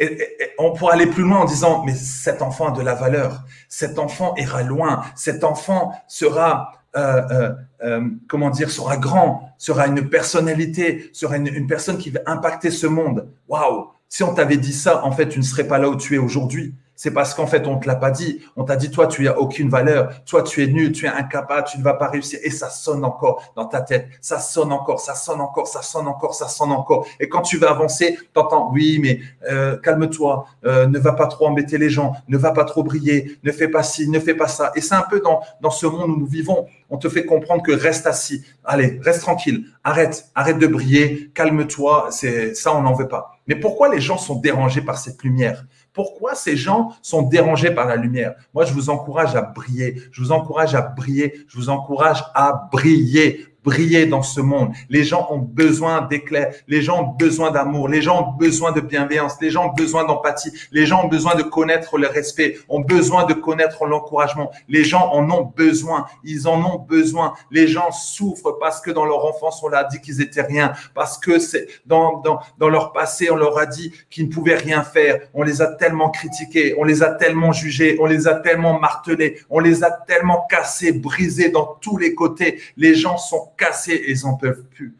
on 0.57 0.73
pourrait 0.73 0.93
aller 0.93 1.07
plus 1.07 1.23
loin 1.23 1.39
en 1.39 1.45
disant 1.45 1.83
Mais 1.85 1.93
cet 1.93 2.41
enfant 2.41 2.73
a 2.73 2.77
de 2.77 2.81
la 2.81 2.95
valeur. 2.95 3.43
Cet 3.69 3.99
enfant 3.99 4.35
ira 4.37 4.63
loin. 4.63 5.03
Cet 5.15 5.43
enfant 5.43 5.93
sera. 6.07 6.71
Euh, 6.95 7.21
euh, 7.29 7.53
euh, 7.83 8.09
comment 8.29 8.49
dire, 8.49 8.71
sera 8.71 8.95
grand, 8.95 9.53
sera 9.57 9.87
une 9.87 10.09
personnalité, 10.09 11.09
sera 11.11 11.35
une, 11.35 11.47
une 11.47 11.67
personne 11.67 11.97
qui 11.97 12.09
va 12.09 12.21
impacter 12.25 12.71
ce 12.71 12.87
monde. 12.87 13.27
Waouh 13.49 13.89
Si 14.07 14.23
on 14.23 14.33
t'avait 14.33 14.55
dit 14.55 14.71
ça, 14.71 15.03
en 15.03 15.11
fait, 15.11 15.27
tu 15.27 15.39
ne 15.39 15.43
serais 15.43 15.67
pas 15.67 15.77
là 15.77 15.89
où 15.89 15.97
tu 15.97 16.15
es 16.15 16.17
aujourd'hui 16.17 16.73
c'est 16.95 17.11
parce 17.11 17.33
qu'en 17.33 17.45
fait, 17.45 17.67
on 17.67 17.75
ne 17.75 17.79
te 17.81 17.87
l'a 17.87 17.95
pas 17.95 18.11
dit. 18.11 18.41
On 18.55 18.63
t'a 18.63 18.75
dit, 18.77 18.89
toi, 18.89 19.07
tu 19.07 19.23
n'as 19.23 19.35
aucune 19.35 19.69
valeur. 19.69 20.23
Toi, 20.25 20.43
tu 20.43 20.63
es 20.63 20.67
nul, 20.67 20.91
tu 20.91 21.05
es 21.05 21.09
incapable, 21.09 21.67
tu 21.69 21.77
ne 21.77 21.83
vas 21.83 21.93
pas 21.93 22.07
réussir. 22.07 22.39
Et 22.43 22.49
ça 22.49 22.69
sonne 22.69 23.03
encore 23.03 23.43
dans 23.55 23.65
ta 23.65 23.81
tête. 23.81 24.07
Ça 24.21 24.39
sonne 24.39 24.71
encore, 24.71 24.99
ça 24.99 25.13
sonne 25.13 25.41
encore, 25.41 25.67
ça 25.67 25.81
sonne 25.81 26.07
encore, 26.07 26.33
ça 26.33 26.47
sonne 26.47 26.71
encore. 26.71 27.05
Et 27.19 27.27
quand 27.27 27.41
tu 27.41 27.57
vas 27.57 27.69
avancer, 27.69 28.17
tu 28.17 28.39
entends, 28.39 28.71
oui, 28.71 28.99
mais 29.01 29.19
euh, 29.49 29.77
calme-toi, 29.77 30.47
euh, 30.65 30.87
ne 30.87 30.97
va 30.99 31.13
pas 31.13 31.27
trop 31.27 31.47
embêter 31.47 31.77
les 31.77 31.89
gens, 31.89 32.13
ne 32.29 32.37
va 32.37 32.51
pas 32.51 32.63
trop 32.63 32.83
briller, 32.83 33.39
ne 33.43 33.51
fais 33.51 33.67
pas 33.67 33.83
ci, 33.83 34.09
ne 34.09 34.19
fais 34.19 34.33
pas 34.33 34.47
ça. 34.47 34.71
Et 34.75 34.81
c'est 34.81 34.95
un 34.95 35.05
peu 35.09 35.19
dans, 35.19 35.41
dans 35.61 35.71
ce 35.71 35.85
monde 35.85 36.11
où 36.11 36.17
nous 36.17 36.27
vivons. 36.27 36.65
On 36.89 36.97
te 36.97 37.09
fait 37.09 37.25
comprendre 37.25 37.61
que 37.61 37.71
reste 37.71 38.07
assis. 38.07 38.45
Allez, 38.63 38.99
reste 39.03 39.21
tranquille. 39.21 39.65
Arrête, 39.83 40.29
arrête 40.33 40.59
de 40.59 40.67
briller, 40.67 41.31
calme-toi. 41.33 42.07
C'est 42.11 42.55
ça, 42.55 42.73
on 42.73 42.81
n'en 42.81 42.93
veut 42.93 43.07
pas. 43.07 43.37
Mais 43.47 43.55
pourquoi 43.55 43.89
les 43.89 44.01
gens 44.01 44.17
sont 44.17 44.35
dérangés 44.35 44.81
par 44.81 44.97
cette 44.97 45.23
lumière? 45.23 45.65
Pourquoi 45.95 46.35
ces 46.35 46.57
gens 46.57 46.91
sont 47.01 47.23
dérangés 47.23 47.71
par 47.71 47.87
la 47.87 47.95
lumière? 47.95 48.35
Moi, 48.53 48.65
je 48.65 48.73
vous 48.73 48.89
encourage 48.89 49.35
à 49.35 49.41
briller. 49.41 49.95
Je 50.11 50.21
vous 50.21 50.31
encourage 50.31 50.75
à 50.75 50.81
briller. 50.81 51.33
Je 51.47 51.57
vous 51.57 51.69
encourage 51.69 52.23
à 52.35 52.69
briller 52.71 53.47
briller 53.65 54.05
dans 54.05 54.21
ce 54.21 54.39
monde. 54.39 54.71
Les 54.89 55.03
gens 55.03 55.27
ont 55.31 55.39
besoin 55.39 56.01
d'éclair, 56.01 56.53
les 56.67 56.81
gens 56.81 57.01
ont 57.01 57.07
besoin 57.07 57.51
d'amour, 57.51 57.89
les 57.89 58.01
gens 58.01 58.21
ont 58.21 58.31
besoin 58.37 58.71
de 58.71 58.79
bienveillance, 58.79 59.33
les 59.41 59.49
gens 59.49 59.65
ont 59.69 59.73
besoin 59.73 60.05
d'empathie, 60.05 60.51
les 60.71 60.85
gens 60.85 61.05
ont 61.05 61.07
besoin 61.07 61.35
de 61.35 61.41
connaître 61.43 61.97
le 61.97 62.07
respect, 62.07 62.59
ont 62.69 62.81
besoin 62.81 63.25
de 63.25 63.33
connaître 63.33 63.85
l'encouragement. 63.85 64.51
Les 64.69 64.83
gens 64.83 65.09
en 65.11 65.29
ont 65.31 65.51
besoin, 65.55 66.05
ils 66.23 66.47
en 66.47 66.63
ont 66.63 66.77
besoin. 66.77 67.33
Les 67.51 67.67
gens 67.67 67.91
souffrent 67.91 68.57
parce 68.59 68.79
que 68.79 68.91
dans 68.91 69.05
leur 69.05 69.25
enfance, 69.25 69.61
on 69.63 69.67
leur 69.67 69.81
a 69.81 69.83
dit 69.85 69.99
qu'ils 69.99 70.21
étaient 70.21 70.43
rien, 70.43 70.73
parce 70.93 71.17
que 71.17 71.39
c'est 71.39 71.67
dans, 71.85 72.19
dans, 72.19 72.39
dans 72.59 72.69
leur 72.69 72.93
passé, 72.93 73.31
on 73.31 73.35
leur 73.35 73.57
a 73.57 73.65
dit 73.65 73.91
qu'ils 74.09 74.27
ne 74.27 74.31
pouvaient 74.31 74.55
rien 74.55 74.83
faire. 74.83 75.19
On 75.33 75.41
les 75.41 75.61
a 75.61 75.67
tellement 75.67 76.11
critiqués, 76.11 76.75
on 76.77 76.83
les 76.83 77.01
a 77.01 77.09
tellement 77.09 77.51
jugés, 77.51 77.97
on 77.99 78.05
les 78.05 78.27
a 78.27 78.35
tellement 78.35 78.79
martelés, 78.79 79.39
on 79.49 79.59
les 79.59 79.83
a 79.83 79.89
tellement 79.91 80.45
cassés, 80.49 80.91
brisés 80.91 81.49
dans 81.49 81.65
tous 81.81 81.97
les 81.97 82.13
côtés. 82.13 82.59
Les 82.77 82.93
gens 82.93 83.17
sont 83.17 83.51
cassés 83.57 84.03
ils 84.07 84.21
n'en 84.23 84.35
peuvent 84.35 84.63
plus. 84.63 84.95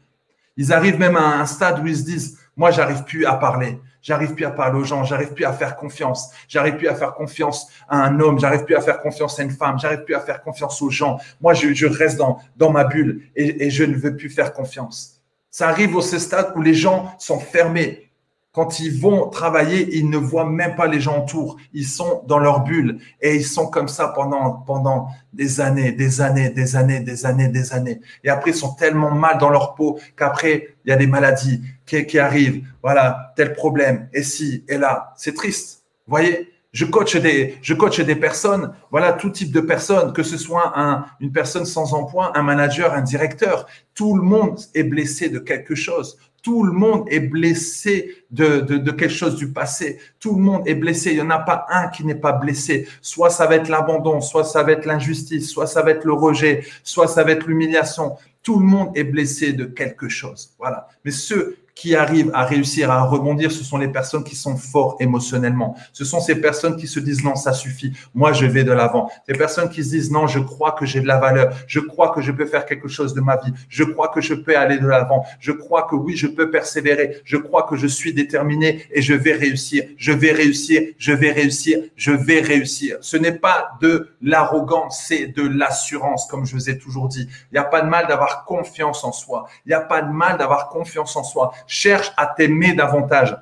Ils 0.58 0.72
arrivent 0.72 1.00
même 1.00 1.18
à 1.18 1.40
un 1.40 1.46
stade 1.46 1.84
où 1.84 1.88
ils 1.88 1.98
se 1.98 2.04
disent, 2.04 2.40
moi, 2.56 2.72
j'arrive 2.72 3.04
plus 3.04 3.26
à 3.26 3.34
parler. 3.34 3.80
J'arrive 4.02 4.34
plus 4.34 4.46
à 4.46 4.52
parler 4.52 4.80
aux 4.80 4.84
gens. 4.84 5.04
J'arrive 5.04 5.34
plus 5.34 5.46
à 5.46 5.54
faire 5.54 5.76
confiance. 5.76 6.30
J'arrive 6.48 6.78
plus 6.78 6.88
à 6.88 6.96
faire 6.96 7.14
confiance 7.14 7.68
à 7.90 8.04
un 8.04 8.20
homme. 8.20 8.40
J'arrive 8.40 8.64
plus 8.64 8.76
à 8.76 8.82
faire 8.82 9.02
confiance 9.02 9.40
à 9.40 9.44
une 9.44 9.52
femme. 9.52 9.80
J'arrive 9.80 10.04
plus 10.04 10.16
à 10.16 10.22
faire 10.22 10.42
confiance 10.42 10.82
aux 10.82 10.90
gens. 10.90 11.20
Moi, 11.42 11.54
je, 11.54 11.86
reste 11.86 12.18
dans, 12.18 12.72
ma 12.72 12.84
bulle 12.84 13.24
et, 13.36 13.70
je 13.70 13.84
ne 13.84 13.96
veux 13.96 14.16
plus 14.16 14.30
faire 14.30 14.54
confiance. 14.54 15.22
Ça 15.50 15.70
arrive 15.70 15.96
au 15.96 16.02
stade 16.02 16.54
où 16.56 16.62
les 16.62 16.74
gens 16.74 17.16
sont 17.18 17.40
fermés 17.40 18.05
quand 18.56 18.80
ils 18.80 19.02
vont 19.02 19.28
travailler, 19.28 19.98
ils 19.98 20.10
ne 20.10 20.16
voient 20.16 20.50
même 20.50 20.76
pas 20.78 20.88
les 20.88 21.02
gens 21.02 21.24
autour. 21.24 21.58
Ils 21.74 21.86
sont 21.86 22.24
dans 22.26 22.40
leur 22.40 22.62
bulle 22.62 23.00
et 23.22 23.36
ils 23.36 23.46
sont 23.46 23.68
comme 23.68 23.90
ça 23.90 24.08
pendant, 24.08 24.64
pendant 24.66 25.10
des 25.34 25.60
années, 25.60 25.92
des 25.92 26.22
années, 26.22 26.50
des 26.52 26.78
années, 26.78 27.02
des 27.02 27.26
années, 27.26 27.50
des 27.50 27.74
années. 27.74 28.00
Et 28.24 28.30
après, 28.30 28.52
ils 28.52 28.56
sont 28.56 28.74
tellement 28.74 29.12
mal 29.12 29.40
dans 29.40 29.50
leur 29.50 29.76
peau 29.76 30.00
qu'après, 30.16 30.78
il 30.86 30.90
y 30.90 30.94
a 30.94 30.96
des 30.96 31.06
maladies 31.06 31.64
qui, 31.86 32.06
qui 32.06 32.18
arrivent. 32.18 32.66
Voilà, 32.82 33.34
tel 33.36 33.52
problème. 33.52 34.08
Et 34.14 34.24
si, 34.24 34.64
et 34.70 34.78
là, 34.78 35.14
c'est 35.18 35.36
triste. 35.36 35.84
Vous 36.08 36.12
voyez, 36.12 36.50
je 36.72 36.86
coach 36.86 37.18
des, 37.18 37.58
je 37.62 37.74
coach 37.74 38.00
des 38.00 38.16
personnes, 38.16 38.74
voilà, 38.90 39.12
tout 39.12 39.32
type 39.32 39.52
de 39.52 39.60
personnes, 39.60 40.14
que 40.14 40.24
ce 40.24 40.38
soit 40.38 40.80
un, 40.80 41.06
une 41.20 41.34
personne 41.34 41.66
sans 41.66 41.94
emploi, 41.94 42.32
un 42.38 42.44
manager, 42.44 42.94
un 42.94 43.02
directeur. 43.02 43.66
Tout 43.94 44.16
le 44.16 44.24
monde 44.24 44.60
est 44.74 44.84
blessé 44.84 45.28
de 45.28 45.40
quelque 45.40 45.76
chose. 45.76 46.18
Tout 46.46 46.62
le 46.62 46.74
monde 46.74 47.08
est 47.10 47.22
blessé 47.22 48.24
de, 48.30 48.60
de, 48.60 48.92
quelque 48.92 49.10
chose 49.12 49.36
du 49.36 49.52
passé. 49.52 49.98
Tout 50.20 50.36
le 50.36 50.44
monde 50.44 50.62
est 50.68 50.76
blessé. 50.76 51.10
Il 51.10 51.16
n'y 51.16 51.22
en 51.24 51.32
a 51.32 51.40
pas 51.40 51.66
un 51.72 51.88
qui 51.88 52.06
n'est 52.06 52.14
pas 52.14 52.34
blessé. 52.34 52.88
Soit 53.02 53.32
ça 53.32 53.48
va 53.48 53.56
être 53.56 53.68
l'abandon, 53.68 54.22
soit 54.22 54.44
ça 54.44 54.62
va 54.62 54.74
être 54.74 54.86
l'injustice, 54.86 55.50
soit 55.50 55.66
ça 55.66 55.82
va 55.82 55.90
être 55.90 56.06
le 56.06 56.14
rejet, 56.14 56.64
soit 56.84 57.08
ça 57.08 57.24
va 57.24 57.32
être 57.32 57.48
l'humiliation. 57.48 58.16
Tout 58.44 58.60
le 58.60 58.66
monde 58.68 58.96
est 58.96 59.06
blessé 59.06 59.54
de 59.54 59.66
quelque 59.66 60.08
chose. 60.08 60.54
Voilà. 60.60 60.88
Mais 61.04 61.10
ceux 61.10 61.58
qui 61.76 61.94
arrivent 61.94 62.32
à 62.34 62.46
réussir 62.46 62.90
à 62.90 63.04
rebondir, 63.04 63.52
ce 63.52 63.64
sont 63.64 63.78
les 63.78 63.90
personnes 63.90 64.24
qui 64.24 64.36
sont 64.36 64.56
forts 64.56 64.96
émotionnellement. 65.02 65.76
Ce 65.92 66.06
sont 66.06 66.22
ces 66.22 66.36
personnes 66.36 66.78
qui 66.78 66.88
se 66.88 67.00
disent 67.02 67.24
non, 67.24 67.36
ça 67.36 67.52
suffit. 67.52 67.92
Moi, 68.14 68.32
je 68.32 68.46
vais 68.46 68.64
de 68.64 68.72
l'avant. 68.72 69.12
Ces 69.28 69.34
personnes 69.34 69.70
qui 69.70 69.84
se 69.84 69.90
disent 69.90 70.10
non, 70.10 70.26
je 70.26 70.40
crois 70.40 70.72
que 70.72 70.86
j'ai 70.86 71.02
de 71.02 71.08
la 71.08 71.18
valeur. 71.18 71.54
Je 71.68 71.82
crois 71.82 72.14
que 72.14 72.22
je 72.22 72.32
peux 72.32 72.46
faire 72.46 72.66
quelque 72.66 72.88
chose 72.88 73.14
de 73.14 73.22
ma 73.22 73.36
vie. 73.36 73.52
Je 73.68 73.84
crois 73.84 74.08
que 74.08 74.22
je 74.22 74.34
peux 74.34 74.58
aller 74.58 74.80
de 74.80 74.88
l'avant. 74.88 75.26
Je 75.40 75.52
crois 75.52 75.84
que 75.84 75.96
oui, 75.96 76.16
je 76.16 76.28
peux 76.28 76.50
persévérer. 76.50 77.18
Je 77.26 77.38
crois 77.38 77.64
que 77.64 77.76
je 77.76 77.88
suis 77.88 78.14
déterminé 78.14 78.86
et 78.92 79.02
je 79.02 79.14
vais 79.14 79.34
réussir. 79.34 79.84
Je 79.98 80.14
vais 80.14 80.32
réussir. 80.32 80.82
Je 80.98 81.12
vais 81.12 81.32
réussir. 81.32 81.80
Je 81.98 82.12
vais 82.12 82.40
réussir. 82.40 82.98
Ce 83.02 83.18
n'est 83.18 83.34
pas 83.34 83.72
de 83.82 84.10
l'arrogance, 84.22 85.04
c'est 85.08 85.28
de 85.28 85.44
l'assurance, 85.44 86.28
comme 86.28 86.46
je 86.46 86.54
vous 86.54 86.70
ai 86.70 86.78
toujours 86.78 87.10
dit. 87.10 87.28
Il 87.52 87.56
n'y 87.56 87.60
a 87.60 87.64
pas 87.64 87.82
de 87.82 87.90
mal 87.90 88.08
d'avoir 88.08 88.46
confiance 88.46 89.04
en 89.04 89.12
soi. 89.12 89.48
Il 89.66 89.70
n'y 89.70 89.76
a 89.76 89.82
pas 89.82 90.02
de 90.02 90.12
mal 90.12 90.38
d'avoir 90.38 90.70
confiance 90.70 91.16
en 91.16 91.24
soi. 91.24 91.54
Cherche 91.68 92.12
à 92.18 92.28
t'aimer 92.28 92.74
davantage. 92.74 93.36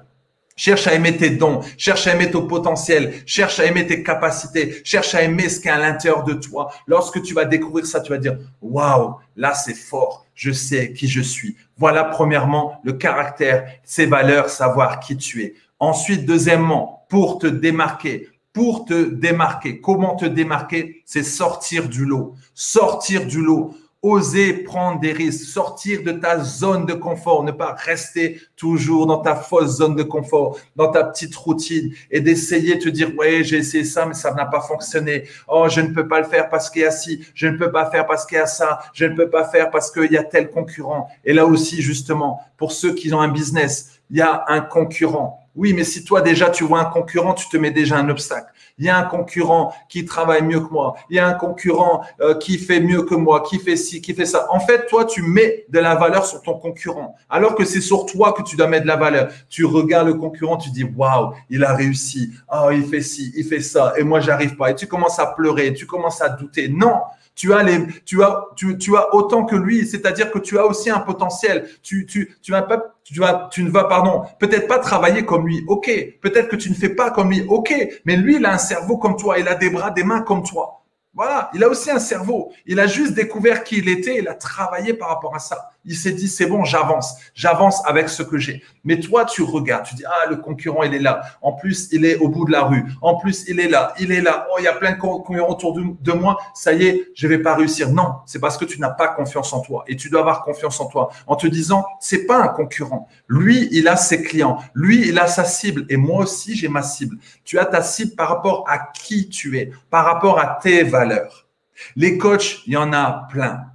Cherche 0.56 0.86
à 0.86 0.94
aimer 0.94 1.18
tes 1.18 1.32
dons, 1.32 1.62
cherche 1.78 2.06
à 2.06 2.14
aimer 2.14 2.30
ton 2.30 2.46
potentiel, 2.46 3.24
cherche 3.26 3.60
à 3.60 3.66
aimer 3.66 3.88
tes 3.88 4.04
capacités, 4.04 4.82
cherche 4.84 5.16
à 5.16 5.24
aimer 5.24 5.50
ce 5.50 5.60
qui 5.60 5.68
est 5.68 5.72
à 5.72 5.80
l'intérieur 5.80 6.24
de 6.24 6.34
toi. 6.34 6.72
Lorsque 6.86 7.24
tu 7.24 7.34
vas 7.34 7.46
découvrir 7.46 7.88
ça, 7.88 8.02
tu 8.02 8.12
vas 8.12 8.20
dire, 8.20 8.38
waouh, 8.62 9.16
là 9.36 9.56
c'est 9.56 9.74
fort, 9.74 10.28
je 10.36 10.52
sais 10.52 10.94
qui 10.94 11.08
je 11.08 11.22
suis. 11.22 11.58
Voilà 11.78 12.04
premièrement 12.04 12.80
le 12.84 12.94
caractère, 12.94 13.66
ses 13.84 14.06
valeurs, 14.06 14.50
savoir 14.50 15.00
qui 15.00 15.18
tu 15.18 15.42
es. 15.42 15.56
Ensuite, 15.80 16.26
deuxièmement, 16.26 17.06
pour 17.10 17.40
te 17.40 17.48
démarquer, 17.48 18.30
pour 18.54 18.86
te 18.86 19.10
démarquer, 19.10 19.82
comment 19.82 20.16
te 20.16 20.26
démarquer, 20.26 21.02
c'est 21.06 21.24
sortir 21.24 21.90
du 21.90 22.06
lot, 22.06 22.36
sortir 22.54 23.26
du 23.26 23.42
lot 23.42 23.76
oser 24.04 24.54
prendre 24.64 25.00
des 25.00 25.14
risques, 25.14 25.46
sortir 25.46 26.04
de 26.04 26.12
ta 26.12 26.44
zone 26.44 26.86
de 26.86 26.94
confort, 26.94 27.42
ne 27.44 27.54
pas 27.54 27.74
rester 27.74 28.42
toujours 28.58 29.08
dans 29.08 29.20
ta 29.20 29.34
fausse 29.34 29.78
zone 29.78 29.96
de 29.96 30.04
confort, 30.04 30.60
dans 30.76 30.92
ta 30.92 31.06
petite 31.06 31.34
routine 31.36 31.94
et 32.12 32.20
d'essayer 32.20 32.76
de 32.76 32.82
te 32.82 32.90
dire, 32.90 33.16
ouais, 33.18 33.46
j'ai 33.46 33.58
essayé 33.58 33.86
ça, 33.86 34.06
mais 34.06 34.14
ça 34.14 34.34
n'a 34.34 34.46
pas 34.46 34.60
fonctionné. 34.60 35.24
Oh, 35.48 35.68
je 35.70 35.80
ne 35.80 35.94
peux 35.94 36.06
pas 36.06 36.20
le 36.20 36.26
faire 36.26 36.50
parce 36.50 36.70
qu'il 36.70 36.82
y 36.82 36.86
a 36.86 36.92
ci, 36.92 37.26
je 37.34 37.48
ne 37.48 37.58
peux 37.58 37.72
pas 37.72 37.90
faire 37.90 38.06
parce 38.06 38.26
qu'il 38.26 38.38
y 38.38 38.42
a 38.42 38.46
ça, 38.46 38.80
je 38.94 39.06
ne 39.06 39.16
peux 39.16 39.30
pas 39.30 39.46
faire 39.46 39.72
parce 39.72 39.90
qu'il 39.90 40.12
y 40.12 40.18
a 40.18 40.24
tel 40.24 40.50
concurrent. 40.50 41.08
Et 41.24 41.32
là 41.32 41.46
aussi, 41.46 41.82
justement, 41.82 42.42
pour 42.58 42.74
ceux 42.74 42.94
qui 42.94 43.14
ont 43.14 43.22
un 43.22 43.30
business, 43.30 44.02
il 44.10 44.18
y 44.18 44.22
a 44.22 44.44
un 44.48 44.60
concurrent 44.62 45.48
Oui, 45.56 45.74
mais 45.74 45.86
si 45.86 46.04
toi 46.04 46.22
déjà 46.22 46.50
tu 46.50 46.66
vois 46.66 46.82
un 46.82 46.86
concurrent, 46.86 47.34
tu 47.34 47.48
te 47.48 47.56
mets 47.56 47.72
déjà 47.72 47.98
un 47.98 48.10
obstacle. 48.10 48.53
Il 48.80 48.86
y 48.86 48.90
a 48.90 48.98
un 48.98 49.04
concurrent 49.04 49.74
qui 49.88 50.04
travaille 50.04 50.42
mieux 50.42 50.60
que 50.60 50.72
moi. 50.72 50.96
Il 51.10 51.16
y 51.16 51.20
a 51.20 51.28
un 51.28 51.34
concurrent 51.34 52.04
euh, 52.22 52.36
qui 52.36 52.58
fait 52.58 52.80
mieux 52.80 53.04
que 53.04 53.14
moi, 53.14 53.42
qui 53.42 53.60
fait 53.60 53.76
ci, 53.76 54.02
qui 54.02 54.14
fait 54.14 54.26
ça. 54.26 54.48
En 54.52 54.60
fait, 54.60 54.88
toi, 54.88 55.06
tu 55.06 55.22
mets 55.22 55.66
de 55.70 55.80
la 55.80 55.94
valeur 55.96 56.26
sur 56.26 56.42
ton 56.42 56.56
concurrent, 56.56 57.16
alors 57.30 57.54
que 57.56 57.66
c'est 57.66 57.82
sur 57.82 58.06
toi 58.06 58.34
que 58.34 58.42
tu 58.42 58.56
dois 58.56 58.68
mettre 58.68 58.84
de 58.84 58.88
la 58.88 58.96
valeur. 58.96 59.32
Tu 59.50 59.64
regardes 59.66 60.08
le 60.08 60.16
concurrent, 60.16 60.58
tu 60.58 60.72
dis 60.72 60.84
waouh, 60.84 61.34
il 61.50 61.64
a 61.64 61.74
réussi. 61.74 62.32
Oh, 62.52 62.70
il 62.72 62.86
fait 62.86 63.02
ci, 63.02 63.32
il 63.36 63.46
fait 63.46 63.62
ça, 63.62 63.94
et 63.98 64.04
moi 64.04 64.20
j'arrive 64.20 64.56
pas. 64.56 64.72
Et 64.72 64.76
tu 64.76 64.88
commences 64.88 65.20
à 65.20 65.28
pleurer, 65.28 65.74
tu 65.74 65.86
commences 65.86 66.22
à 66.22 66.30
douter. 66.30 66.68
Non, 66.68 67.02
tu 67.36 67.54
as, 67.54 67.64
les, 67.64 67.86
tu, 68.06 68.24
as, 68.24 68.46
tu, 68.56 68.78
tu 68.78 68.96
as 68.96 69.14
autant 69.16 69.46
que 69.46 69.56
lui, 69.56 69.86
c'est-à-dire 69.86 70.32
que 70.32 70.40
tu 70.40 70.58
as 70.58 70.66
aussi 70.66 70.90
un 70.90 71.00
potentiel. 71.00 71.68
Tu, 71.82 72.06
tu, 72.06 72.38
tu, 72.42 72.52
vas 72.52 72.62
pas, 72.62 72.96
tu, 73.04 73.20
vas, 73.20 73.50
tu 73.52 73.64
ne 73.64 73.70
vas, 73.70 73.86
pardon, 73.86 74.24
peut-être 74.40 74.68
pas 74.68 74.80
travailler 74.80 75.26
comme 75.26 75.48
lui, 75.48 75.64
ok. 75.68 75.90
Peut-être 76.22 76.48
que 76.48 76.56
tu 76.56 76.70
ne 76.70 76.76
fais 76.76 76.90
pas 76.90 77.12
comme 77.12 77.32
lui, 77.32 77.46
ok. 77.48 77.74
Mais 78.06 78.16
lui, 78.16 78.36
il 78.36 78.46
a 78.46 78.54
un 78.54 78.58
cerveau 78.58 78.98
comme 78.98 79.16
toi, 79.16 79.40
il 79.40 79.48
a 79.48 79.56
des 79.56 79.70
bras, 79.70 79.92
des 79.92 80.04
mains 80.04 80.22
comme 80.22 80.44
toi. 80.44 80.84
Voilà, 81.16 81.52
il 81.54 81.64
a 81.64 81.70
aussi 81.70 81.92
un 81.92 82.00
cerveau. 82.00 82.52
Il 82.66 82.80
a 82.80 82.88
juste 82.88 83.14
découvert 83.14 83.64
qui 83.64 83.78
il 83.78 83.90
était, 83.90 84.18
il 84.18 84.28
a 84.28 84.34
travaillé 84.34 84.94
par 84.94 85.10
rapport 85.10 85.36
à 85.36 85.40
ça. 85.40 85.73
Il 85.86 85.96
s'est 85.96 86.14
dit, 86.14 86.30
c'est 86.30 86.46
bon, 86.46 86.64
j'avance, 86.64 87.16
j'avance 87.36 87.86
avec 87.86 88.08
ce 88.08 88.24
que 88.24 88.38
j'ai. 88.38 88.64
Mais 88.86 89.00
toi, 89.00 89.26
tu 89.26 89.44
regardes, 89.44 89.86
tu 89.86 89.96
dis, 89.96 90.06
ah, 90.06 90.30
le 90.30 90.38
concurrent, 90.38 90.84
il 90.84 90.94
est 90.94 91.00
là. 91.00 91.22
En 91.42 91.54
plus, 91.54 91.90
il 91.92 92.06
est 92.06 92.18
au 92.18 92.30
bout 92.30 92.46
de 92.46 92.52
la 92.52 92.64
rue. 92.64 92.86
En 93.02 93.16
plus, 93.16 93.44
il 93.48 93.60
est 93.60 93.68
là, 93.68 93.94
il 94.00 94.12
est 94.12 94.22
là. 94.22 94.48
Oh, 94.52 94.56
il 94.60 94.64
y 94.64 94.68
a 94.68 94.74
plein 94.74 94.94
de 94.94 94.98
concurrents 94.98 95.50
autour 95.50 95.74
de, 95.74 96.12
moi. 96.14 96.38
Ça 96.54 96.74
y 96.74 96.86
est, 96.86 97.12
je 97.16 97.28
vais 97.28 97.40
pas 97.40 97.56
réussir. 97.56 97.90
Non, 97.90 98.16
c'est 98.26 98.40
parce 98.40 98.58
que 98.58 98.64
tu 98.64 98.80
n'as 98.80 98.92
pas 98.92 99.10
confiance 99.10 99.52
en 99.52 99.60
toi. 99.60 99.84
Et 99.88 99.98
tu 99.98 100.10
dois 100.10 100.22
avoir 100.22 100.44
confiance 100.44 100.80
en 100.80 100.86
toi 100.86 101.10
en 101.28 101.36
te 101.36 101.48
disant, 101.48 101.86
c'est 102.00 102.26
pas 102.26 102.42
un 102.42 102.48
concurrent. 102.48 103.10
Lui, 103.28 103.68
il 103.72 103.88
a 103.90 103.98
ses 103.98 104.24
clients. 104.24 104.60
Lui, 104.74 105.08
il 105.08 105.20
a 105.20 105.28
sa 105.28 105.44
cible. 105.44 105.86
Et 105.90 105.98
moi 105.98 106.24
aussi, 106.24 106.56
j'ai 106.56 106.70
ma 106.70 106.82
cible. 106.82 107.18
Tu 107.44 107.60
as 107.60 107.66
ta 107.66 107.82
cible 107.82 108.16
par 108.16 108.30
rapport 108.30 108.64
à 108.70 108.78
qui 108.78 109.28
tu 109.28 109.58
es, 109.58 109.72
par 109.90 110.06
rapport 110.06 110.40
à 110.40 110.60
tes 110.62 110.84
valeurs. 110.84 111.48
Les 111.96 112.18
coachs, 112.18 112.62
il 112.68 112.74
y 112.74 112.78
en 112.78 112.94
a 112.94 113.28
plein. 113.30 113.73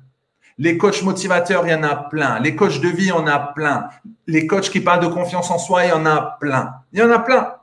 Les 0.58 0.76
coachs 0.76 1.02
motivateurs, 1.02 1.66
il 1.66 1.70
y 1.70 1.74
en 1.74 1.84
a 1.84 1.94
plein. 1.94 2.40
Les 2.40 2.56
coachs 2.56 2.80
de 2.80 2.88
vie, 2.88 3.04
il 3.04 3.08
y 3.08 3.12
en 3.12 3.26
a 3.26 3.38
plein. 3.38 3.88
Les 4.26 4.46
coachs 4.46 4.70
qui 4.70 4.80
parlent 4.80 5.02
de 5.02 5.06
confiance 5.06 5.50
en 5.50 5.58
soi, 5.58 5.84
il 5.84 5.90
y 5.90 5.92
en 5.92 6.04
a 6.04 6.36
plein. 6.40 6.74
Il 6.92 6.98
y 6.98 7.02
en 7.02 7.10
a 7.10 7.20
plein. 7.20 7.54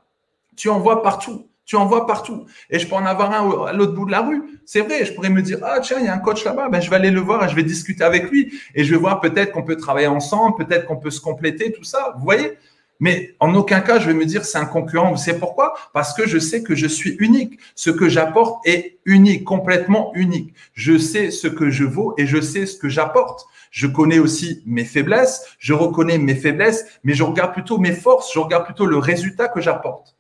Tu 0.56 0.70
en 0.70 0.80
vois 0.80 1.04
partout. 1.04 1.48
Tu 1.66 1.76
en 1.76 1.86
vois 1.88 2.06
partout. 2.06 2.46
Et 2.70 2.80
je 2.80 2.88
peux 2.88 2.96
en 2.96 3.06
avoir 3.06 3.32
un 3.32 3.68
à 3.68 3.74
l'autre 3.74 3.94
bout 3.94 4.06
de 4.06 4.12
la 4.12 4.22
rue. 4.22 4.44
C'est 4.66 4.82
vrai, 4.82 5.04
je 5.04 5.14
pourrais 5.14 5.30
me 5.30 5.42
dire, 5.42 5.58
ah 5.64 5.80
tiens, 5.82 5.98
il 6.00 6.06
y 6.06 6.08
a 6.08 6.14
un 6.14 6.20
coach 6.20 6.46
là-bas, 6.46 6.70
ben, 6.70 6.80
je 6.80 6.90
vais 6.90 6.96
aller 6.96 7.12
le 7.12 7.20
voir 7.20 7.44
et 7.44 7.50
je 7.50 7.56
vais 7.56 7.64
discuter 7.64 8.04
avec 8.04 8.30
lui. 8.30 8.54
Et 8.76 8.84
je 8.84 8.92
vais 8.94 9.00
voir 9.00 9.20
peut-être 9.20 9.52
qu'on 9.52 9.64
peut 9.64 9.76
travailler 9.76 10.08
ensemble, 10.08 10.56
peut-être 10.64 10.86
qu'on 10.86 10.98
peut 10.98 11.10
se 11.10 11.20
compléter, 11.20 11.72
tout 11.74 11.84
ça. 11.84 12.14
Vous 12.18 12.24
voyez? 12.24 12.58
Mais 13.00 13.36
en 13.40 13.54
aucun 13.56 13.82
cas, 13.82 14.00
je 14.00 14.08
vais 14.08 14.14
me 14.14 14.26
dire 14.26 14.46
c'est 14.46 14.58
un 14.58 14.66
concurrent. 14.66 15.12
Vous 15.12 15.18
savez 15.18 15.38
pourquoi? 15.38 15.76
Parce 15.94 16.14
que 16.14 16.26
je 16.26 16.40
sais 16.40 16.64
que 16.64 16.76
je 16.76 16.88
suis 16.88 17.12
unique. 17.20 17.60
Ce 17.76 17.90
que 17.90 18.08
j'apporte 18.08 18.66
est 18.66 19.00
unique, 19.06 19.44
complètement 19.44 20.12
unique. 20.16 20.54
Je 20.74 20.98
sais 20.98 21.30
ce 21.32 21.48
que 21.48 21.70
je 21.70 21.84
vaux 21.84 22.14
et 22.18 22.26
je 22.26 22.40
sais 22.40 22.66
ce 22.66 22.78
que 22.78 22.88
j'apporte. 22.88 23.48
Je 23.70 23.88
connais 23.88 24.20
aussi 24.20 24.64
mes 24.66 24.86
faiblesses, 24.86 25.44
je 25.60 25.74
reconnais 25.74 26.18
mes 26.18 26.36
faiblesses, 26.36 26.86
mais 27.04 27.14
je 27.14 27.24
regarde 27.24 27.52
plutôt 27.52 27.78
mes 27.78 27.92
forces, 27.92 28.34
je 28.34 28.40
regarde 28.40 28.64
plutôt 28.64 28.86
le 28.86 28.98
résultat 28.98 29.50
que 29.50 29.60
j'apporte. 29.60 30.16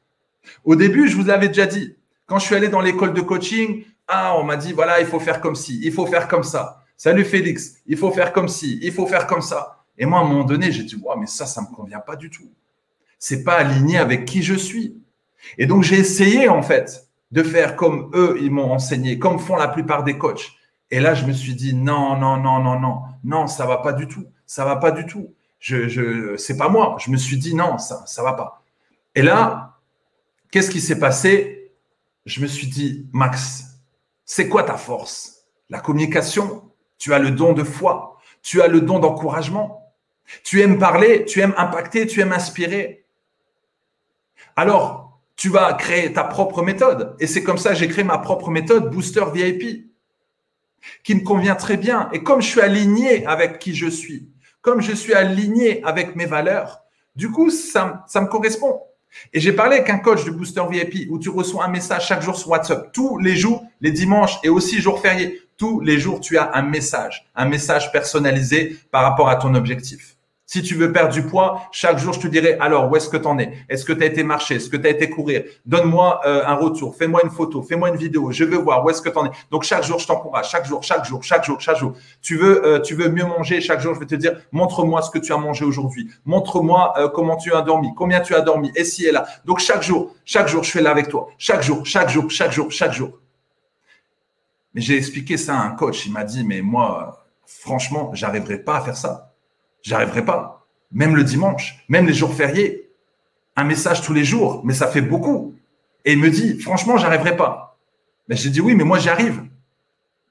Au 0.66 0.76
début, 0.76 1.08
je 1.08 1.16
vous 1.16 1.30
avais 1.30 1.48
déjà 1.48 1.66
dit, 1.66 1.96
quand 2.26 2.38
je 2.38 2.46
suis 2.46 2.56
allé 2.56 2.68
dans 2.68 2.82
l'école 2.82 3.14
de 3.14 3.22
coaching, 3.22 3.86
ah, 4.10 4.36
on 4.38 4.44
m'a 4.44 4.58
dit, 4.58 4.74
voilà, 4.74 5.00
il 5.00 5.08
faut 5.08 5.22
faire 5.22 5.40
comme 5.40 5.56
ci, 5.56 5.80
il 5.82 5.94
faut 5.94 6.06
faire 6.06 6.28
comme 6.28 6.44
ça. 6.44 6.84
Salut 6.98 7.24
Félix, 7.24 7.78
il 7.88 7.96
faut 7.96 8.12
faire 8.12 8.34
comme 8.34 8.50
ci, 8.50 8.78
il 8.82 8.92
faut 8.92 9.08
faire 9.08 9.26
comme 9.26 9.42
ça. 9.42 9.86
Et 9.98 10.06
moi, 10.06 10.20
à 10.20 10.24
un 10.24 10.28
moment 10.28 10.44
donné, 10.44 10.74
j'ai 10.74 10.84
dit, 10.84 10.98
wow, 11.02 11.18
mais 11.18 11.28
ça, 11.28 11.46
ça 11.46 11.62
me 11.62 11.74
convient 11.74 12.00
pas 12.00 12.18
du 12.18 12.30
tout 12.30 12.52
c'est 13.28 13.44
pas 13.44 13.56
aligné 13.56 13.98
avec 13.98 14.26
qui 14.26 14.44
je 14.44 14.54
suis. 14.54 15.02
Et 15.58 15.66
donc, 15.66 15.82
j'ai 15.82 15.98
essayé, 15.98 16.48
en 16.48 16.62
fait, 16.62 17.08
de 17.32 17.42
faire 17.42 17.76
comme 17.76 18.12
eux, 18.14 18.38
ils 18.40 18.52
m'ont 18.52 18.72
enseigné, 18.72 19.18
comme 19.18 19.40
font 19.40 19.56
la 19.56 19.68
plupart 19.68 20.04
des 20.04 20.16
coachs. 20.16 20.52
Et 20.92 21.00
là, 21.00 21.16
je 21.16 21.26
me 21.26 21.34
suis 21.34 21.56
dit, 21.56 21.74
non, 21.74 22.16
non, 22.18 22.38
non, 22.38 22.60
non, 22.60 22.80
non, 22.80 23.02
non, 23.24 23.48
ça 23.48 23.66
va 23.66 23.78
pas 23.78 23.94
du 23.94 24.08
tout. 24.08 24.26
Ça 24.46 24.64
va 24.64 24.76
pas 24.76 24.92
du 24.92 25.08
tout. 25.08 25.34
Je, 25.58 25.88
je, 25.88 26.38
c'est 26.38 26.56
pas 26.56 26.70
moi. 26.70 26.98
Je 27.00 27.10
me 27.10 27.18
suis 27.18 27.38
dit, 27.38 27.56
non, 27.56 27.80
ça, 27.80 28.04
ça 28.06 28.22
va 28.22 28.34
pas. 28.34 28.62
Et 29.16 29.24
là, 29.24 29.80
qu'est-ce 30.52 30.70
qui 30.70 30.80
s'est 30.80 31.00
passé? 31.00 31.72
Je 32.28 32.42
me 32.42 32.46
suis 32.46 32.68
dit, 32.68 33.08
Max, 33.12 33.80
c'est 34.24 34.48
quoi 34.48 34.62
ta 34.62 34.78
force? 34.78 35.48
La 35.72 35.80
communication. 35.80 36.70
Tu 37.00 37.12
as 37.12 37.18
le 37.18 37.32
don 37.32 37.54
de 37.54 37.64
foi. 37.64 38.20
Tu 38.44 38.62
as 38.62 38.68
le 38.68 38.82
don 38.82 39.00
d'encouragement. 39.00 39.92
Tu 40.44 40.62
aimes 40.62 40.78
parler, 40.78 41.26
tu 41.26 41.40
aimes 41.40 41.56
impacter, 41.58 42.06
tu 42.06 42.22
aimes 42.22 42.34
inspirer 42.34 43.05
alors 44.56 45.06
tu 45.36 45.50
vas 45.50 45.74
créer 45.74 46.14
ta 46.14 46.24
propre 46.24 46.62
méthode. 46.62 47.16
Et 47.20 47.28
c'est 47.28 47.44
comme 47.44 47.58
ça 47.58 47.70
que 47.70 47.76
j'ai 47.76 47.88
créé 47.88 48.04
ma 48.04 48.18
propre 48.18 48.50
méthode 48.50 48.90
Booster 48.90 49.26
VIP, 49.34 49.92
qui 51.04 51.16
me 51.16 51.22
convient 51.22 51.56
très 51.56 51.78
bien. 51.78 52.10
Et 52.14 52.24
comme 52.24 52.42
je 52.42 52.48
suis 52.48 52.62
aligné 52.62 53.26
avec 53.26 53.60
qui 53.60 53.76
je 53.76 53.88
suis, 53.88 54.30
comme 54.62 54.82
je 54.82 54.94
suis 54.94 55.14
aligné 55.14 55.84
avec 55.84 56.16
mes 56.16 56.26
valeurs, 56.26 56.82
du 57.16 57.32
coup, 57.32 57.50
ça, 57.50 58.04
ça 58.08 58.22
me 58.22 58.28
correspond. 58.28 58.82
Et 59.34 59.40
j'ai 59.40 59.54
parlé 59.54 59.78
avec 59.78 59.90
un 59.90 60.00
coach 60.00 60.26
de 60.26 60.32
Booster 60.32 60.64
VIP 60.70 61.10
où 61.10 61.20
tu 61.20 61.30
reçois 61.30 61.66
un 61.66 61.70
message 61.70 62.08
chaque 62.08 62.22
jour 62.22 62.36
sur 62.36 62.50
WhatsApp, 62.50 62.92
tous 62.92 63.18
les 63.18 63.36
jours, 63.36 63.66
les 63.80 63.92
dimanches 63.92 64.38
et 64.44 64.50
aussi 64.50 64.82
jours 64.82 65.00
fériés. 65.00 65.42
Tous 65.58 65.80
les 65.80 65.98
jours, 66.00 66.20
tu 66.20 66.38
as 66.38 66.52
un 66.54 66.64
message, 66.64 67.30
un 67.34 67.46
message 67.46 67.94
personnalisé 67.94 68.78
par 68.92 69.04
rapport 69.04 69.30
à 69.30 69.38
ton 69.38 69.56
objectif. 69.56 70.15
Si 70.48 70.62
tu 70.62 70.76
veux 70.76 70.92
perdre 70.92 71.12
du 71.12 71.24
poids, 71.24 71.64
chaque 71.72 71.98
jour, 71.98 72.14
je 72.14 72.20
te 72.20 72.28
dirai, 72.28 72.56
alors, 72.60 72.92
où 72.92 72.96
est-ce 72.96 73.10
que 73.10 73.18
tu 73.18 73.26
en 73.26 73.40
es? 73.40 73.52
Est-ce 73.68 73.84
que 73.84 73.94
tu 73.94 74.04
as 74.04 74.06
été 74.06 74.24
marcher? 74.24 74.56
Est-ce 74.56 74.70
que 74.70 74.78
tu 74.78 74.86
as 74.86 74.92
été 74.92 75.10
courir? 75.10 75.44
Donne-moi 75.66 76.22
euh, 76.28 76.44
un 76.46 76.54
retour, 76.54 76.96
fais-moi 76.96 77.22
une 77.24 77.32
photo, 77.32 77.64
fais-moi 77.64 77.90
une 77.90 77.96
vidéo, 77.96 78.32
je 78.32 78.44
veux 78.44 78.58
voir 78.58 78.86
où 78.86 78.92
est-ce 78.92 79.02
que 79.02 79.10
tu 79.10 79.18
en 79.18 79.26
es. 79.26 79.32
Donc, 79.50 79.64
chaque 79.64 79.84
jour, 79.84 79.98
je 79.98 80.06
t'encourage, 80.06 80.52
chaque 80.52 80.66
jour, 80.66 80.84
chaque 80.84 81.04
jour, 81.04 81.24
chaque 81.24 81.44
jour, 81.44 81.60
chaque 81.60 81.78
jour. 81.78 81.94
Tu 82.22 82.38
veux, 82.38 82.64
euh, 82.64 82.80
tu 82.80 82.94
veux 82.94 83.10
mieux 83.10 83.26
manger, 83.26 83.60
chaque 83.60 83.80
jour, 83.80 83.96
je 83.96 84.00
vais 84.00 84.06
te 84.06 84.14
dire, 84.14 84.40
montre-moi 84.52 85.02
ce 85.02 85.10
que 85.10 85.18
tu 85.18 85.34
as 85.34 85.38
mangé 85.38 85.66
aujourd'hui. 85.66 86.12
Montre-moi 86.26 86.94
euh, 86.98 87.10
comment 87.10 87.38
tu 87.38 87.52
as 87.52 87.64
dormi, 87.64 87.96
combien 87.96 88.22
tu 88.22 88.36
as 88.36 88.42
dormi, 88.42 88.72
et 88.76 88.84
si 88.84 89.06
et 89.06 89.12
là. 89.12 89.26
Donc, 89.46 89.60
chaque 89.60 89.82
jour, 89.82 90.14
chaque 90.26 90.48
jour, 90.48 90.64
je 90.64 90.70
suis 90.70 90.82
là 90.82 90.92
avec 90.92 91.10
toi. 91.10 91.28
Chaque 91.40 91.64
jour, 91.64 91.84
chaque 91.88 92.10
jour, 92.10 92.30
chaque 92.30 92.52
jour, 92.52 92.72
chaque 92.72 92.94
jour. 92.94 93.18
Mais 94.76 94.82
j'ai 94.82 94.96
expliqué 94.96 95.38
ça 95.38 95.58
à 95.58 95.64
un 95.64 95.72
coach. 95.72 96.06
Il 96.06 96.12
m'a 96.12 96.24
dit, 96.24 96.44
mais 96.44 96.62
moi, 96.62 97.26
franchement, 97.48 98.12
j'arriverai 98.14 98.60
pas 98.60 98.78
à 98.78 98.82
faire 98.82 98.98
ça. 98.98 99.35
J'arriverai 99.86 100.26
pas 100.26 100.56
même 100.96 101.16
le 101.16 101.24
dimanche, 101.24 101.84
même 101.90 102.08
les 102.08 102.14
jours 102.14 102.34
fériés, 102.34 102.90
un 103.56 103.66
message 103.66 104.02
tous 104.02 104.14
les 104.14 104.24
jours, 104.24 104.62
mais 104.64 104.74
ça 104.74 104.88
fait 104.88 105.02
beaucoup. 105.02 105.56
Et 106.06 106.14
il 106.14 106.20
me 106.20 106.30
dit, 106.30 106.60
franchement, 106.60 106.98
j'arriverai 106.98 107.36
pas. 107.36 107.78
Mais 108.28 108.36
j'ai 108.36 108.50
dit 108.50 108.62
oui, 108.62 108.76
mais 108.76 108.84
moi 108.84 108.98
j'y 108.98 109.10
arrive. 109.10 109.44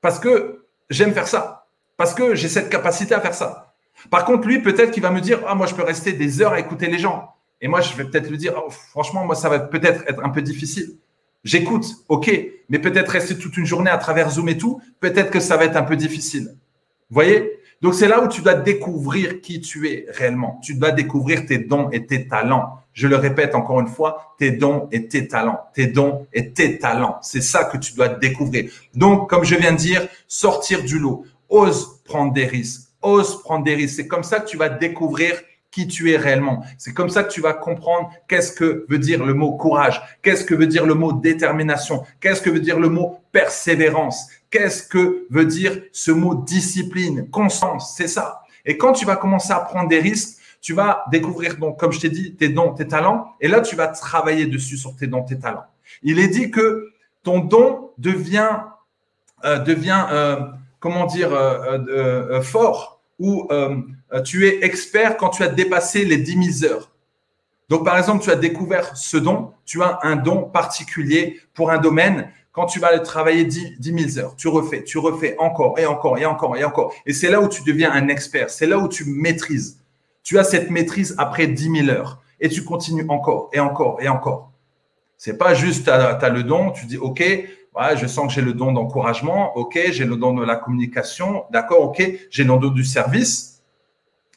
Parce 0.01 0.19
que 0.19 0.65
j'aime 0.91 1.13
faire 1.13 1.29
ça. 1.29 1.67
Parce 1.97 2.15
que 2.15 2.35
j'ai 2.35 2.49
cette 2.49 2.71
capacité 2.71 3.15
à 3.15 3.21
faire 3.21 3.35
ça. 3.35 3.75
Par 4.11 4.25
contre, 4.25 4.49
lui, 4.49 4.61
peut-être 4.61 4.91
qu'il 4.91 5.03
va 5.03 5.11
me 5.11 5.21
dire, 5.21 5.41
ah, 5.47 5.55
moi, 5.55 5.67
je 5.67 5.75
peux 5.75 5.85
rester 5.85 6.13
des 6.13 6.43
heures 6.43 6.53
à 6.53 6.59
écouter 6.59 6.89
les 6.89 6.99
gens. 6.99 7.33
Et 7.61 7.69
moi, 7.69 7.81
je 7.81 7.95
vais 7.95 8.05
peut-être 8.05 8.29
lui 8.29 8.37
dire, 8.37 8.55
oh, 8.57 8.69
franchement, 8.69 9.25
moi, 9.25 9.37
ça 9.37 9.49
va 9.49 9.61
peut-être 9.61 10.03
être 10.09 10.23
un 10.25 10.31
peu 10.31 10.43
difficile. 10.43 10.97
J'écoute, 11.45 11.87
ok, 12.09 12.31
mais 12.69 12.81
peut-être 12.81 13.11
rester 13.11 13.39
toute 13.39 13.57
une 13.57 13.67
journée 13.67 13.91
à 13.91 13.99
travers 13.99 14.31
Zoom 14.31 14.49
et 14.49 14.59
tout, 14.59 14.83
peut-être 14.99 15.31
que 15.31 15.41
ça 15.41 15.57
va 15.57 15.65
être 15.65 15.77
un 15.77 15.85
peu 15.85 15.95
difficile. 15.95 16.49
Vous 17.09 17.15
voyez? 17.15 17.61
Donc, 17.85 17.93
c'est 17.93 18.09
là 18.09 18.25
où 18.25 18.29
tu 18.29 18.41
dois 18.41 18.55
découvrir 18.55 19.43
qui 19.43 19.61
tu 19.61 19.91
es 19.91 20.07
réellement. 20.09 20.59
Tu 20.63 20.75
dois 20.75 20.91
découvrir 20.91 21.45
tes 21.45 21.59
dons 21.59 21.91
et 21.91 22.07
tes 22.07 22.27
talents. 22.27 22.79
Je 22.95 23.07
le 23.07 23.17
répète 23.17 23.55
encore 23.55 23.79
une 23.79 23.89
fois, 23.89 24.35
tes 24.39 24.53
dons 24.53 24.89
et 24.91 25.07
tes 25.07 25.29
talents. 25.29 25.61
Tes 25.75 25.89
dons 25.89 26.27
et 26.33 26.55
tes 26.55 26.79
talents. 26.79 27.19
C'est 27.21 27.43
ça 27.43 27.65
que 27.65 27.77
tu 27.77 27.93
dois 27.93 28.09
découvrir. 28.09 28.71
Donc, 28.95 29.29
comme 29.29 29.45
je 29.45 29.55
viens 29.55 29.73
de 29.73 29.77
dire, 29.77 30.09
sortir 30.27 30.83
du 30.83 30.99
lot. 30.99 31.27
Ose 31.51 32.01
prendre 32.07 32.33
des 32.33 32.47
risques. 32.47 32.89
Ose 33.03 33.43
prendre 33.43 33.65
des 33.65 33.75
risques. 33.75 33.97
C'est 33.97 34.09
comme 34.09 34.25
ça 34.25 34.41
que 34.41 34.49
tu 34.49 34.57
vas 34.57 34.71
découvrir 34.71 35.35
qui 35.71 35.87
tu 35.87 36.11
es 36.11 36.17
réellement. 36.17 36.65
C'est 36.79 36.95
comme 36.95 37.11
ça 37.11 37.23
que 37.23 37.33
tu 37.33 37.43
vas 37.43 37.53
comprendre 37.53 38.11
qu'est-ce 38.29 38.53
que 38.53 38.87
veut 38.89 38.99
dire 38.99 39.27
le 39.27 39.35
mot 39.35 39.59
courage, 39.59 40.01
qu'est-ce 40.23 40.45
que 40.45 40.55
veut 40.55 40.69
dire 40.69 40.87
le 40.87 40.95
mot 40.95 41.13
détermination, 41.13 42.05
qu'est-ce 42.21 42.41
que 42.41 42.49
veut 42.49 42.61
dire 42.61 42.79
le 42.79 42.89
mot 42.89 43.19
persévérance, 43.33 44.29
qu'est-ce 44.55 44.85
que 44.85 45.27
veut 45.31 45.47
dire 45.47 45.83
ce 45.91 46.13
mot 46.13 46.37
discipline, 46.37 47.29
constance, 47.29 47.95
c'est 47.97 48.07
ça. 48.07 48.43
Et 48.65 48.79
quand 48.79 48.93
tu 48.93 49.05
vas 49.05 49.17
commencer 49.17 49.53
à 49.53 49.59
prendre 49.59 49.89
des 49.89 49.99
risques, 49.99 50.39
tu 50.61 50.75
vas 50.75 51.05
découvrir, 51.11 51.57
donc, 51.57 51.79
comme 51.79 51.91
je 51.91 51.99
t'ai 51.99 52.09
dit, 52.09 52.37
tes 52.37 52.49
dons, 52.49 52.73
tes 52.73 52.87
talents, 52.87 53.33
et 53.41 53.49
là, 53.49 53.61
tu 53.61 53.75
vas 53.75 53.89
travailler 53.89 54.47
dessus 54.47 54.77
sur 54.77 54.95
tes 54.95 55.09
dons, 55.09 55.25
tes 55.25 55.41
talents. 55.41 55.65
Il 56.05 56.21
est 56.21 56.29
dit 56.29 56.53
que 56.53 56.93
ton 57.25 57.41
don 57.41 57.91
devient, 57.99 58.61
euh, 59.45 59.59
devient 59.59 60.07
euh, 60.13 60.37
comment 60.79 61.07
dire, 61.07 61.31
euh, 61.33 62.41
fort, 62.41 63.03
ou 63.19 63.49
tu 64.25 64.47
es 64.47 64.65
expert 64.65 65.17
quand 65.17 65.31
tu 65.31 65.43
as 65.43 65.49
dépassé 65.49 66.05
les 66.05 66.19
10 66.19 66.61
000 66.61 66.73
heures. 66.73 66.93
Donc, 67.69 67.85
par 67.85 67.99
exemple, 67.99 68.23
tu 68.23 68.31
as 68.31 68.37
découvert 68.37 68.97
ce 68.97 69.17
don, 69.17 69.53
tu 69.65 69.83
as 69.83 69.99
un 70.03 70.15
don 70.15 70.45
particulier 70.45 71.41
pour 71.55 71.71
un 71.73 71.79
domaine, 71.79 72.31
quand 72.55 72.67
tu 72.67 72.79
vas 72.79 72.87
aller 72.87 73.03
travailler 73.03 73.45
10, 73.45 73.79
000 73.81 74.25
heures, 74.25 74.37
tu 74.37 74.47
refais, 74.47 74.85
tu 74.85 74.99
refais 74.99 75.35
encore 75.39 75.77
et 75.77 75.87
encore 75.87 76.19
et 76.19 76.25
encore 76.25 76.57
et 76.57 76.63
encore. 76.63 76.95
Et 77.05 77.13
c'est 77.13 77.29
là 77.29 77.41
où 77.41 77.49
tu 77.49 77.65
deviens 77.65 77.91
un 77.91 78.07
expert. 78.07 78.49
C'est 78.49 78.67
là 78.67 78.79
où 78.79 78.89
tu 78.89 79.05
maîtrises. 79.05 79.81
Tu 80.23 80.39
as 80.39 80.45
cette 80.45 80.71
maîtrise 80.71 81.17
après 81.19 81.49
10 81.49 81.85
000 81.87 81.89
heures. 81.89 82.23
Et 82.41 82.49
tu 82.49 82.63
continues 82.63 83.07
encore 83.09 83.51
et 83.53 83.59
encore 83.59 83.99
et 84.01 84.09
encore. 84.09 84.53
C'est 85.19 85.37
pas 85.37 85.53
juste, 85.55 85.85
tu 85.85 85.91
as, 85.91 86.29
le 86.29 86.45
don, 86.45 86.71
tu 86.71 86.87
dis, 86.87 86.97
OK, 86.97 87.25
je 87.97 88.07
sens 88.07 88.29
que 88.29 88.33
j'ai 88.33 88.43
le 88.43 88.53
don 88.53 88.71
d'encouragement, 88.71 89.57
OK, 89.57 89.77
j'ai 89.91 90.05
le 90.05 90.17
don 90.17 90.33
de 90.35 90.45
la 90.45 90.55
communication, 90.55 91.45
d'accord, 91.51 91.83
OK, 91.83 92.09
j'ai 92.31 92.45
le 92.45 92.57
don 92.57 92.69
du 92.69 92.85
service, 92.85 93.63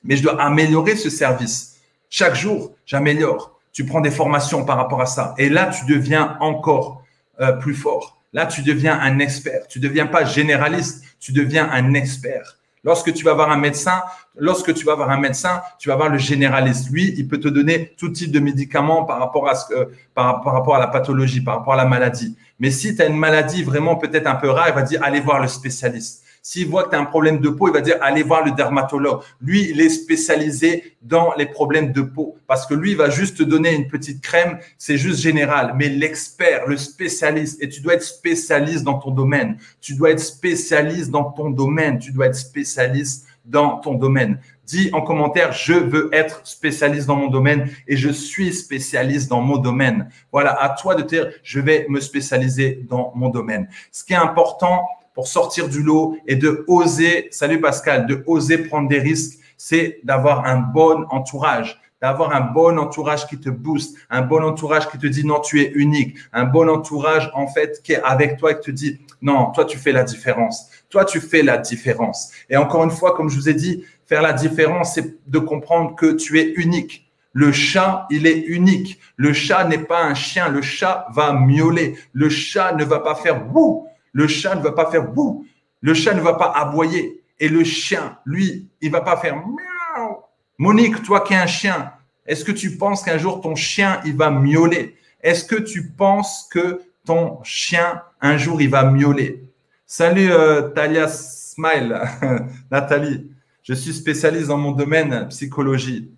mais 0.03 0.15
je 0.15 0.23
dois 0.23 0.41
améliorer 0.41 0.95
ce 0.95 1.12
service. 1.12 1.82
Chaque 2.10 2.36
jour, 2.36 2.71
j'améliore. 2.86 3.60
Tu 3.73 3.86
prends 3.86 4.01
des 4.01 4.10
formations 4.10 4.65
par 4.65 4.77
rapport 4.77 5.01
à 5.01 5.06
ça. 5.06 5.36
Et 5.38 5.49
là, 5.49 5.67
tu 5.67 5.86
deviens 5.86 6.38
encore 6.39 7.03
euh, 7.41 7.54
plus 7.54 7.76
fort. 7.76 8.21
Là, 8.34 8.45
tu 8.45 8.62
deviens 8.62 9.00
un 9.00 9.19
expert. 9.19 9.67
Tu 9.67 9.80
ne 9.80 9.84
deviens 9.84 10.06
pas 10.06 10.26
généraliste, 10.26 11.04
tu 11.19 11.32
deviens 11.32 11.69
un 11.71 11.93
expert. 11.93 12.58
Lorsque 12.84 13.13
tu 13.13 13.23
vas 13.26 13.34
voir 13.34 13.52
un 13.52 13.58
médecin, 13.58 14.02
lorsque 14.38 14.73
tu 14.73 14.86
vas 14.86 14.95
voir 14.95 15.10
un 15.10 15.19
médecin, 15.19 15.62
tu 15.80 15.89
vas 15.89 15.95
voir 15.95 16.10
le 16.10 16.17
généraliste. 16.17 16.89
Lui, 16.89 17.13
il 17.17 17.28
peut 17.28 17.39
te 17.39 17.47
donner 17.47 17.93
tout 17.97 18.10
type 18.10 18.32
de 18.32 18.39
médicaments 18.39 19.04
par 19.04 19.19
rapport 19.19 19.50
à 19.50 19.56
ce 19.56 19.73
par, 20.13 20.41
par 20.41 20.54
rapport 20.54 20.76
à 20.76 20.80
la 20.80 20.88
pathologie, 20.88 21.41
par 21.41 21.58
rapport 21.58 21.73
à 21.73 21.78
la 21.78 21.86
maladie. 21.86 22.38
Mais 22.60 22.71
si 22.71 22.95
tu 22.95 23.02
as 23.02 23.08
une 23.08 23.17
maladie 23.17 23.63
vraiment 23.63 23.95
peut-être 23.95 24.28
un 24.28 24.36
peu 24.36 24.50
rare, 24.50 24.69
il 24.69 24.76
va 24.76 24.84
dire 24.84 25.02
allez 25.04 25.19
voir 25.19 25.41
le 25.41 25.47
spécialiste. 25.47 26.23
S'il 26.49 26.69
voit 26.69 26.86
que 26.86 26.91
tu 26.91 26.95
as 26.95 26.99
un 26.99 27.03
problème 27.03 27.39
de 27.39 27.49
peau, 27.49 27.67
il 27.67 27.73
va 27.73 27.81
dire 27.81 27.97
allez 27.99 28.23
voir 28.23 28.45
le 28.45 28.51
dermatologue. 28.51 29.19
Lui, 29.41 29.69
il 29.69 29.81
est 29.81 29.89
spécialisé 29.89 30.95
dans 31.01 31.33
les 31.38 31.45
problèmes 31.45 31.91
de 31.91 32.01
peau 32.01 32.38
parce 32.47 32.65
que 32.65 32.73
lui, 32.73 32.91
il 32.91 32.95
va 32.95 33.10
juste 33.10 33.39
te 33.39 33.43
donner 33.43 33.75
une 33.75 33.89
petite 33.89 34.21
crème, 34.21 34.57
c'est 34.77 34.97
juste 34.97 35.19
général. 35.19 35.73
Mais 35.75 35.89
l'expert, 35.89 36.65
le 36.65 36.77
spécialiste, 36.77 37.62
et 37.62 37.67
tu 37.67 37.81
dois 37.81 37.95
être 37.95 38.01
spécialiste 38.01 38.86
dans 38.86 38.97
ton 38.97 39.12
domaine. 39.12 39.57
Tu 39.81 39.95
dois 39.95 40.12
être 40.12 40.21
spécialiste 40.21 41.12
dans 41.12 41.25
ton 41.25 41.49
domaine. 41.49 41.99
Tu 41.99 42.13
dois 42.13 42.27
être 42.27 42.36
spécialiste 42.36 43.27
dans 43.43 43.79
ton 43.79 43.95
domaine. 43.95 44.39
Dis 44.63 44.89
en 44.93 45.01
commentaire, 45.01 45.51
je 45.51 45.73
veux 45.73 46.10
être 46.13 46.39
spécialiste 46.47 47.07
dans 47.07 47.17
mon 47.17 47.27
domaine 47.27 47.69
et 47.89 47.97
je 47.97 48.10
suis 48.10 48.53
spécialiste 48.53 49.29
dans 49.29 49.41
mon 49.41 49.57
domaine. 49.57 50.10
Voilà, 50.31 50.53
à 50.63 50.69
toi 50.69 50.95
de 50.95 51.01
dire, 51.01 51.27
je 51.43 51.60
vais 51.60 51.88
me 51.89 51.99
spécialiser 51.99 52.86
dans 52.88 53.12
mon 53.15 53.27
domaine. 53.27 53.67
Ce 53.91 54.05
qui 54.05 54.13
est 54.13 54.17
important, 54.17 54.88
pour 55.17 55.27
sortir 55.27 55.67
du 55.67 55.82
lot 55.82 56.15
et 56.27 56.36
de 56.36 56.63
oser, 56.67 57.27
salut 57.32 57.60
Pascal, 57.60 58.06
de 58.06 58.23
oser 58.27 58.60
prendre 58.60 58.88
des 58.88 58.99
risques, 58.99 59.39
c'est 59.58 59.99
d'avoir 60.03 60.45
un 60.45 60.58
bon 60.58 61.08
entourage, 61.10 61.82
d'avoir 61.99 62.36
un 62.36 62.41
bon 62.41 62.77
entourage 62.77 63.25
qui 63.25 63.39
te 63.39 63.49
booste, 63.49 63.97
un 64.12 64.21
bon 64.21 64.43
entourage 64.43 64.88
qui 64.88 64.99
te 64.99 65.08
dit 65.08 65.25
non, 65.25 65.39
tu 65.39 65.60
es 65.60 65.71
unique, 65.71 66.17
un 66.34 66.43
bon 66.43 66.69
entourage 66.69 67.32
en 67.34 67.47
fait 67.47 67.82
qui 67.82 67.93
est 67.93 68.01
avec 68.03 68.38
toi 68.38 68.51
et 68.51 68.60
qui 68.60 68.67
te 68.67 68.69
dit 68.69 69.01
non, 69.23 69.49
toi 69.56 69.65
tu 69.65 69.80
fais 69.80 69.91
la 69.91 70.03
différence, 70.03 70.69
toi 70.88 71.03
tu 71.03 71.19
fais 71.19 71.41
la 71.41 71.58
différence. 71.58 72.30
Et 72.47 72.56
encore 72.56 72.84
une 72.84 72.91
fois, 72.91 73.15
comme 73.15 73.32
je 73.32 73.38
vous 73.38 73.49
ai 73.49 73.56
dit, 73.56 73.86
faire 74.06 74.21
la 74.21 74.34
différence, 74.34 74.93
c'est 74.93 75.15
de 75.27 75.39
comprendre 75.39 75.95
que 75.95 76.12
tu 76.12 76.39
es 76.39 76.53
unique. 76.58 77.12
Le 77.34 77.51
chat, 77.51 78.06
il 78.12 78.27
est 78.27 78.38
unique. 78.38 78.99
Le 79.15 79.34
chat 79.34 79.63
n'est 79.63 79.80
pas 79.80 80.03
un 80.03 80.13
chien. 80.13 80.49
Le 80.49 80.62
chat 80.62 81.08
va 81.12 81.34
miauler. 81.34 81.95
Le 82.13 82.30
chat 82.30 82.73
ne 82.73 82.84
va 82.84 82.99
pas 82.99 83.15
faire 83.15 83.43
bouh 83.43 83.88
le 84.17 84.27
chat 84.27 84.56
ne 84.56 84.63
va 84.63 84.71
pas 84.71 84.89
faire 84.89 85.12
bouh. 85.12 85.45
Le 85.80 85.93
chat 85.93 86.15
ne 86.15 86.21
va 86.21 86.34
pas 86.34 86.51
aboyer. 86.51 87.23
Et 87.39 87.49
le 87.49 87.63
chien, 87.63 88.17
lui, 88.25 88.67
il 88.82 88.89
va 88.89 89.01
pas 89.01 89.15
faire 89.17 89.36
miaou. 89.36 90.17
Monique, 90.58 91.03
toi 91.03 91.21
qui 91.21 91.34
es 91.34 91.38
un 91.38 91.45
chien, 91.45 91.93
est-ce 92.25 92.43
que 92.43 92.51
tu 92.51 92.77
penses 92.77 93.03
qu'un 93.03 93.19
jour 93.19 93.41
ton 93.41 93.53
chien, 93.53 94.01
il 94.06 94.17
va 94.17 94.32
miauler? 94.32 94.97
Est-ce 95.21 95.45
que 95.45 95.56
tu 95.56 95.89
penses 95.91 96.49
que 96.51 96.82
ton 97.06 97.43
chien, 97.43 98.01
un 98.19 98.38
jour, 98.38 98.60
il 98.60 98.71
va 98.71 98.86
miauler? 98.86 99.43
Salut 99.86 100.32
euh, 100.32 100.63
Talia 100.69 101.08
Smile, 101.08 102.01
Nathalie. 102.71 103.30
Je 103.62 103.75
suis 103.75 103.93
spécialiste 103.93 104.47
dans 104.47 104.58
mon 104.58 104.71
domaine 104.71 105.27
psychologie. 105.27 106.10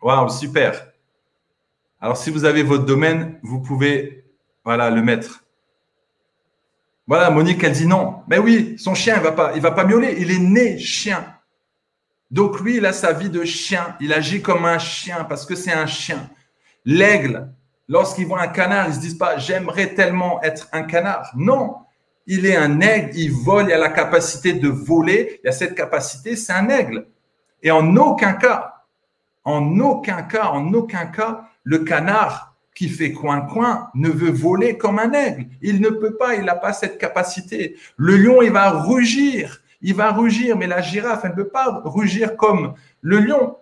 Waouh, 0.00 0.30
super. 0.30 0.92
Alors, 2.00 2.16
si 2.16 2.30
vous 2.30 2.46
avez 2.46 2.62
votre 2.62 2.86
domaine, 2.86 3.38
vous 3.42 3.60
pouvez 3.60 4.24
voilà, 4.64 4.88
le 4.88 5.02
mettre. 5.02 5.44
Voilà, 7.08 7.30
Monique, 7.30 7.64
elle 7.64 7.72
dit 7.72 7.86
non. 7.86 8.22
Mais 8.28 8.38
oui, 8.38 8.76
son 8.78 8.94
chien, 8.94 9.16
il 9.16 9.22
va 9.22 9.32
pas, 9.32 9.52
il 9.54 9.62
va 9.62 9.70
pas 9.70 9.84
miauler. 9.84 10.16
Il 10.18 10.30
est 10.30 10.38
né 10.38 10.78
chien. 10.78 11.24
Donc 12.30 12.60
lui, 12.60 12.76
il 12.76 12.84
a 12.84 12.92
sa 12.92 13.14
vie 13.14 13.30
de 13.30 13.44
chien. 13.44 13.96
Il 13.98 14.12
agit 14.12 14.42
comme 14.42 14.66
un 14.66 14.78
chien 14.78 15.24
parce 15.24 15.46
que 15.46 15.54
c'est 15.54 15.72
un 15.72 15.86
chien. 15.86 16.28
L'aigle, 16.84 17.48
lorsqu'il 17.88 18.26
voit 18.26 18.42
un 18.42 18.48
canard, 18.48 18.88
ils 18.88 18.94
se 18.94 19.00
disent 19.00 19.16
pas 19.16 19.38
j'aimerais 19.38 19.94
tellement 19.94 20.42
être 20.42 20.68
un 20.72 20.82
canard. 20.82 21.32
Non, 21.34 21.76
il 22.26 22.44
est 22.44 22.56
un 22.56 22.78
aigle. 22.80 23.10
Il 23.14 23.32
vole. 23.32 23.68
Il 23.68 23.72
a 23.72 23.78
la 23.78 23.88
capacité 23.88 24.52
de 24.52 24.68
voler. 24.68 25.40
Il 25.42 25.48
a 25.48 25.52
cette 25.52 25.74
capacité. 25.74 26.36
C'est 26.36 26.52
un 26.52 26.68
aigle. 26.68 27.06
Et 27.62 27.70
en 27.70 27.96
aucun 27.96 28.34
cas, 28.34 28.84
en 29.44 29.80
aucun 29.80 30.22
cas, 30.24 30.48
en 30.48 30.74
aucun 30.74 31.06
cas, 31.06 31.48
le 31.64 31.78
canard 31.78 32.47
qui 32.78 32.88
fait 32.88 33.10
coin-coin 33.10 33.90
ne 33.94 34.08
veut 34.08 34.30
voler 34.30 34.78
comme 34.78 35.00
un 35.00 35.12
aigle. 35.12 35.46
Il 35.62 35.80
ne 35.80 35.88
peut 35.88 36.14
pas, 36.14 36.36
il 36.36 36.44
n'a 36.44 36.54
pas 36.54 36.72
cette 36.72 36.96
capacité. 36.96 37.74
Le 37.96 38.16
lion, 38.16 38.40
il 38.40 38.52
va 38.52 38.70
rugir, 38.70 39.60
il 39.82 39.96
va 39.96 40.12
rugir, 40.12 40.56
mais 40.56 40.68
la 40.68 40.80
girafe, 40.80 41.24
elle 41.24 41.32
ne 41.32 41.34
peut 41.34 41.48
pas 41.48 41.82
rugir 41.84 42.36
comme 42.36 42.74
le 43.00 43.18
lion. 43.18 43.56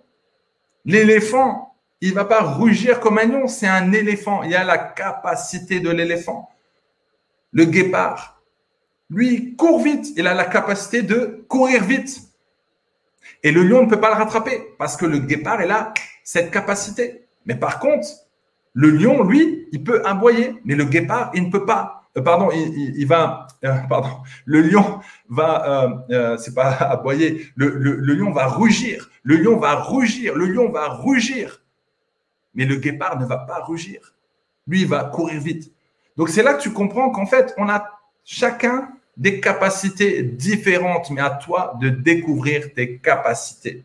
L'éléphant, 0.84 1.74
il 2.02 2.10
ne 2.10 2.14
va 2.14 2.26
pas 2.26 2.42
rugir 2.42 3.00
comme 3.00 3.16
un 3.16 3.24
lion, 3.24 3.48
c'est 3.48 3.66
un 3.66 3.90
éléphant. 3.92 4.42
Il 4.42 4.54
a 4.54 4.64
la 4.64 4.76
capacité 4.76 5.80
de 5.80 5.88
l'éléphant. 5.88 6.50
Le 7.52 7.64
guépard, 7.64 8.42
lui, 9.08 9.32
il 9.32 9.56
court 9.56 9.80
vite, 9.82 10.08
il 10.16 10.26
a 10.26 10.34
la 10.34 10.44
capacité 10.44 11.00
de 11.00 11.42
courir 11.48 11.82
vite. 11.84 12.20
Et 13.42 13.50
le 13.50 13.62
lion 13.62 13.84
ne 13.84 13.88
peut 13.88 13.98
pas 13.98 14.10
le 14.10 14.16
rattraper 14.16 14.74
parce 14.76 14.94
que 14.94 15.06
le 15.06 15.20
guépard, 15.20 15.62
il 15.62 15.70
a 15.70 15.94
cette 16.22 16.50
capacité. 16.50 17.26
Mais 17.46 17.54
par 17.54 17.78
contre, 17.78 18.25
le 18.76 18.90
lion, 18.90 19.24
lui, 19.24 19.66
il 19.72 19.82
peut 19.82 20.02
aboyer, 20.04 20.54
mais 20.66 20.74
le 20.74 20.84
guépard, 20.84 21.30
il 21.32 21.44
ne 21.44 21.50
peut 21.50 21.64
pas. 21.64 22.04
Euh, 22.18 22.20
pardon, 22.20 22.50
il, 22.52 23.06
va. 23.06 23.46
Euh, 23.64 23.72
pardon, 23.88 24.10
le 24.44 24.60
lion 24.60 25.00
va. 25.30 26.04
Euh, 26.10 26.36
c'est 26.36 26.54
pas 26.54 26.68
aboyer. 26.90 27.46
Le, 27.56 27.70
le, 27.70 28.14
lion 28.14 28.32
va 28.32 28.46
rugir. 28.46 29.10
Le 29.22 29.36
lion 29.36 29.56
va 29.56 29.76
rugir. 29.76 30.34
Le 30.34 30.44
lion 30.44 30.70
va 30.70 30.88
rugir. 30.88 31.62
Mais 32.54 32.66
le 32.66 32.76
guépard 32.76 33.18
ne 33.18 33.24
va 33.24 33.38
pas 33.38 33.64
rugir. 33.64 34.14
Lui, 34.68 34.82
il 34.82 34.88
va 34.88 35.04
courir 35.04 35.40
vite. 35.40 35.72
Donc 36.18 36.28
c'est 36.28 36.42
là 36.42 36.52
que 36.52 36.62
tu 36.62 36.70
comprends 36.70 37.08
qu'en 37.08 37.26
fait, 37.26 37.54
on 37.56 37.70
a 37.70 37.98
chacun 38.24 38.90
des 39.16 39.40
capacités 39.40 40.22
différentes, 40.22 41.10
mais 41.10 41.22
à 41.22 41.30
toi 41.30 41.78
de 41.80 41.88
découvrir 41.88 42.74
tes 42.74 42.98
capacités. 42.98 43.84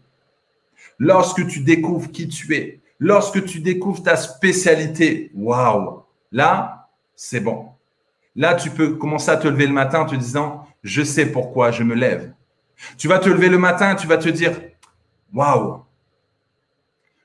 Lorsque 0.99 1.47
tu 1.47 1.62
découvres 1.62 2.12
qui 2.12 2.27
tu 2.27 2.54
es, 2.56 2.81
Lorsque 3.04 3.44
tu 3.46 3.62
découvres 3.62 4.04
ta 4.04 4.16
spécialité, 4.16 5.32
waouh, 5.34 6.04
là, 6.32 6.88
c'est 7.16 7.40
bon. 7.40 7.70
Là, 8.36 8.54
tu 8.54 8.70
peux 8.70 8.94
commencer 8.94 9.32
à 9.32 9.38
te 9.38 9.48
lever 9.48 9.66
le 9.66 9.74
matin 9.74 10.02
en 10.02 10.06
te 10.06 10.16
disant, 10.16 10.68
je 10.84 11.02
sais 11.02 11.26
pourquoi 11.26 11.72
je 11.72 11.82
me 11.82 11.96
lève. 11.96 12.32
Tu 13.00 13.08
vas 13.08 13.18
te 13.18 13.28
lever 13.28 13.50
le 13.50 13.58
matin, 13.58 13.96
tu 13.96 14.06
vas 14.06 14.20
te 14.20 14.30
dire, 14.30 14.52
waouh, 15.34 15.84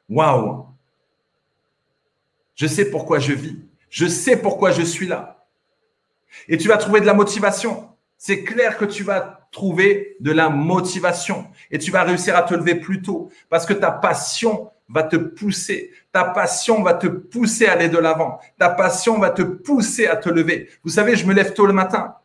waouh, 0.09 0.67
je 2.55 2.67
sais 2.67 2.91
pourquoi 2.91 3.19
je 3.19 3.35
vis. 3.35 3.59
Je 3.91 4.07
sais 4.07 4.39
pourquoi 4.39 4.71
je 4.71 4.81
suis 4.81 5.07
là. 5.07 5.45
Et 6.49 6.57
tu 6.57 6.69
vas 6.69 6.79
trouver 6.79 7.03
de 7.03 7.07
la 7.07 7.13
motivation. 7.13 7.91
C'est 8.17 8.45
clair 8.45 8.79
que 8.79 8.87
tu 8.87 9.03
vas 9.03 9.47
trouver 9.53 10.17
de 10.21 10.33
la 10.33 10.49
motivation 10.49 11.49
et 11.71 11.79
tu 11.79 11.91
vas 11.91 12.03
réussir 12.03 12.35
à 12.35 12.43
te 12.45 12.55
lever 12.55 12.77
plus 12.77 13.03
tôt 13.03 13.31
parce 13.51 13.67
que 13.67 13.75
ta 13.75 13.91
passion 13.91 14.71
va 14.89 15.03
te 15.03 15.17
pousser. 15.17 15.91
Ta 16.13 16.25
passion 16.25 16.83
va 16.83 16.95
te 16.95 17.07
pousser 17.07 17.67
à 17.67 17.73
aller 17.73 17.89
de 17.89 17.99
l'avant. 17.99 18.39
Ta 18.59 18.71
passion 18.71 19.19
va 19.19 19.31
te 19.31 19.43
pousser 19.43 20.07
à 20.07 20.17
te 20.17 20.29
lever. 20.29 20.69
Vous 20.85 20.91
savez, 20.91 21.17
je 21.17 21.27
me 21.27 21.35
lève 21.35 21.53
tôt 21.55 21.67
le 21.67 21.73
matin. 21.73 22.17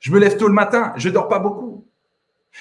Je 0.00 0.10
me 0.12 0.18
lève 0.18 0.36
tôt 0.36 0.48
le 0.48 0.54
matin. 0.54 0.92
Je 0.96 1.08
dors 1.08 1.28
pas 1.28 1.38
beaucoup. 1.38 1.86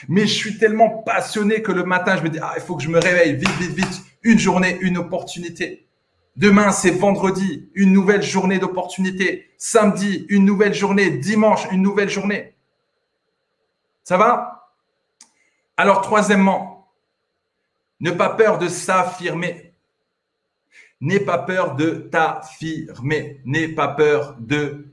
Mais 0.07 0.21
je 0.21 0.33
suis 0.33 0.57
tellement 0.57 0.89
passionné 0.89 1.61
que 1.61 1.71
le 1.71 1.83
matin, 1.83 2.17
je 2.17 2.23
me 2.23 2.29
dis, 2.29 2.39
ah, 2.41 2.53
il 2.55 2.61
faut 2.61 2.75
que 2.75 2.83
je 2.83 2.89
me 2.89 2.99
réveille 2.99 3.35
vite, 3.35 3.49
vite, 3.59 3.71
vite. 3.71 4.01
Une 4.23 4.37
journée, 4.37 4.77
une 4.81 4.97
opportunité. 4.97 5.87
Demain, 6.35 6.71
c'est 6.71 6.91
vendredi, 6.91 7.69
une 7.73 7.91
nouvelle 7.91 8.21
journée 8.21 8.59
d'opportunité. 8.59 9.49
Samedi, 9.57 10.25
une 10.29 10.45
nouvelle 10.45 10.73
journée. 10.73 11.09
Dimanche, 11.09 11.67
une 11.71 11.81
nouvelle 11.81 12.09
journée. 12.09 12.53
Ça 14.03 14.17
va? 14.17 14.71
Alors, 15.77 16.01
troisièmement, 16.01 16.68
N'aie 17.99 18.15
pas 18.15 18.29
peur 18.29 18.57
de 18.57 18.67
s'affirmer. 18.67 19.73
N'aie 21.01 21.19
pas 21.19 21.37
peur 21.37 21.75
de 21.75 22.09
t'affirmer. 22.11 23.41
N'aie 23.45 23.69
pas 23.69 23.89
peur 23.89 24.35
de 24.39 24.87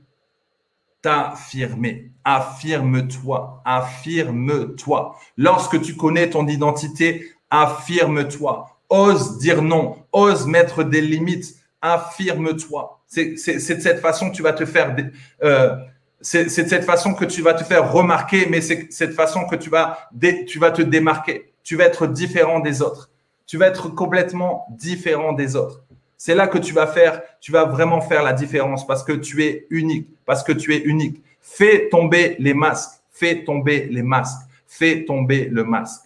t'affirmer. 1.01 2.11
Affirme-toi. 2.23 3.61
Affirme-toi. 3.65 5.15
Lorsque 5.37 5.81
tu 5.81 5.95
connais 5.95 6.29
ton 6.29 6.47
identité, 6.47 7.31
affirme-toi. 7.49 8.77
Ose 8.89 9.37
dire 9.37 9.61
non. 9.61 10.05
Ose 10.11 10.45
mettre 10.45 10.83
des 10.83 11.01
limites. 11.01 11.55
Affirme-toi. 11.81 13.01
C'est 13.07 13.33
de 13.33 13.37
cette 13.59 14.01
façon 14.01 14.31
que 14.31 14.35
tu 14.35 14.43
vas 14.43 14.53
te 14.53 14.65
faire. 14.65 14.95
Euh, 15.43 15.75
de 16.19 16.49
cette 16.49 16.83
façon 16.83 17.13
que 17.13 17.25
tu 17.25 17.41
vas 17.41 17.53
te 17.53 17.63
faire 17.63 17.91
remarquer, 17.91 18.47
mais 18.49 18.59
c'est 18.59 18.91
cette 18.91 19.13
façon 19.13 19.45
que 19.45 19.55
tu 19.55 19.69
vas 19.69 20.09
te 20.11 20.81
démarquer 20.81 21.53
tu 21.67 21.75
vas 21.75 21.83
être 21.83 22.07
différent 22.07 22.61
des 22.61 22.81
autres. 22.81 23.11
Tu 23.45 23.57
vas 23.57 23.67
être 23.67 23.89
complètement 23.89 24.67
différent 24.69 25.33
des 25.33 25.57
autres. 25.57 25.83
C'est 26.15 26.33
là 26.33 26.47
que 26.47 26.57
tu 26.57 26.73
vas 26.73 26.87
faire, 26.87 27.21
tu 27.41 27.51
vas 27.51 27.65
vraiment 27.65 27.99
faire 27.99 28.23
la 28.23 28.31
différence 28.31 28.87
parce 28.87 29.03
que 29.03 29.11
tu 29.11 29.43
es 29.43 29.67
unique, 29.69 30.07
parce 30.25 30.43
que 30.43 30.53
tu 30.53 30.73
es 30.73 30.79
unique. 30.79 31.21
Fais 31.41 31.89
tomber 31.89 32.37
les 32.39 32.53
masques, 32.53 33.01
fais 33.11 33.43
tomber 33.43 33.85
les 33.91 34.01
masques, 34.01 34.47
fais 34.65 35.03
tomber 35.03 35.49
le 35.51 35.65
masque. 35.65 36.03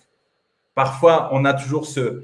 Parfois, 0.74 1.30
on 1.32 1.46
a 1.46 1.54
toujours 1.54 1.86
ce, 1.86 2.24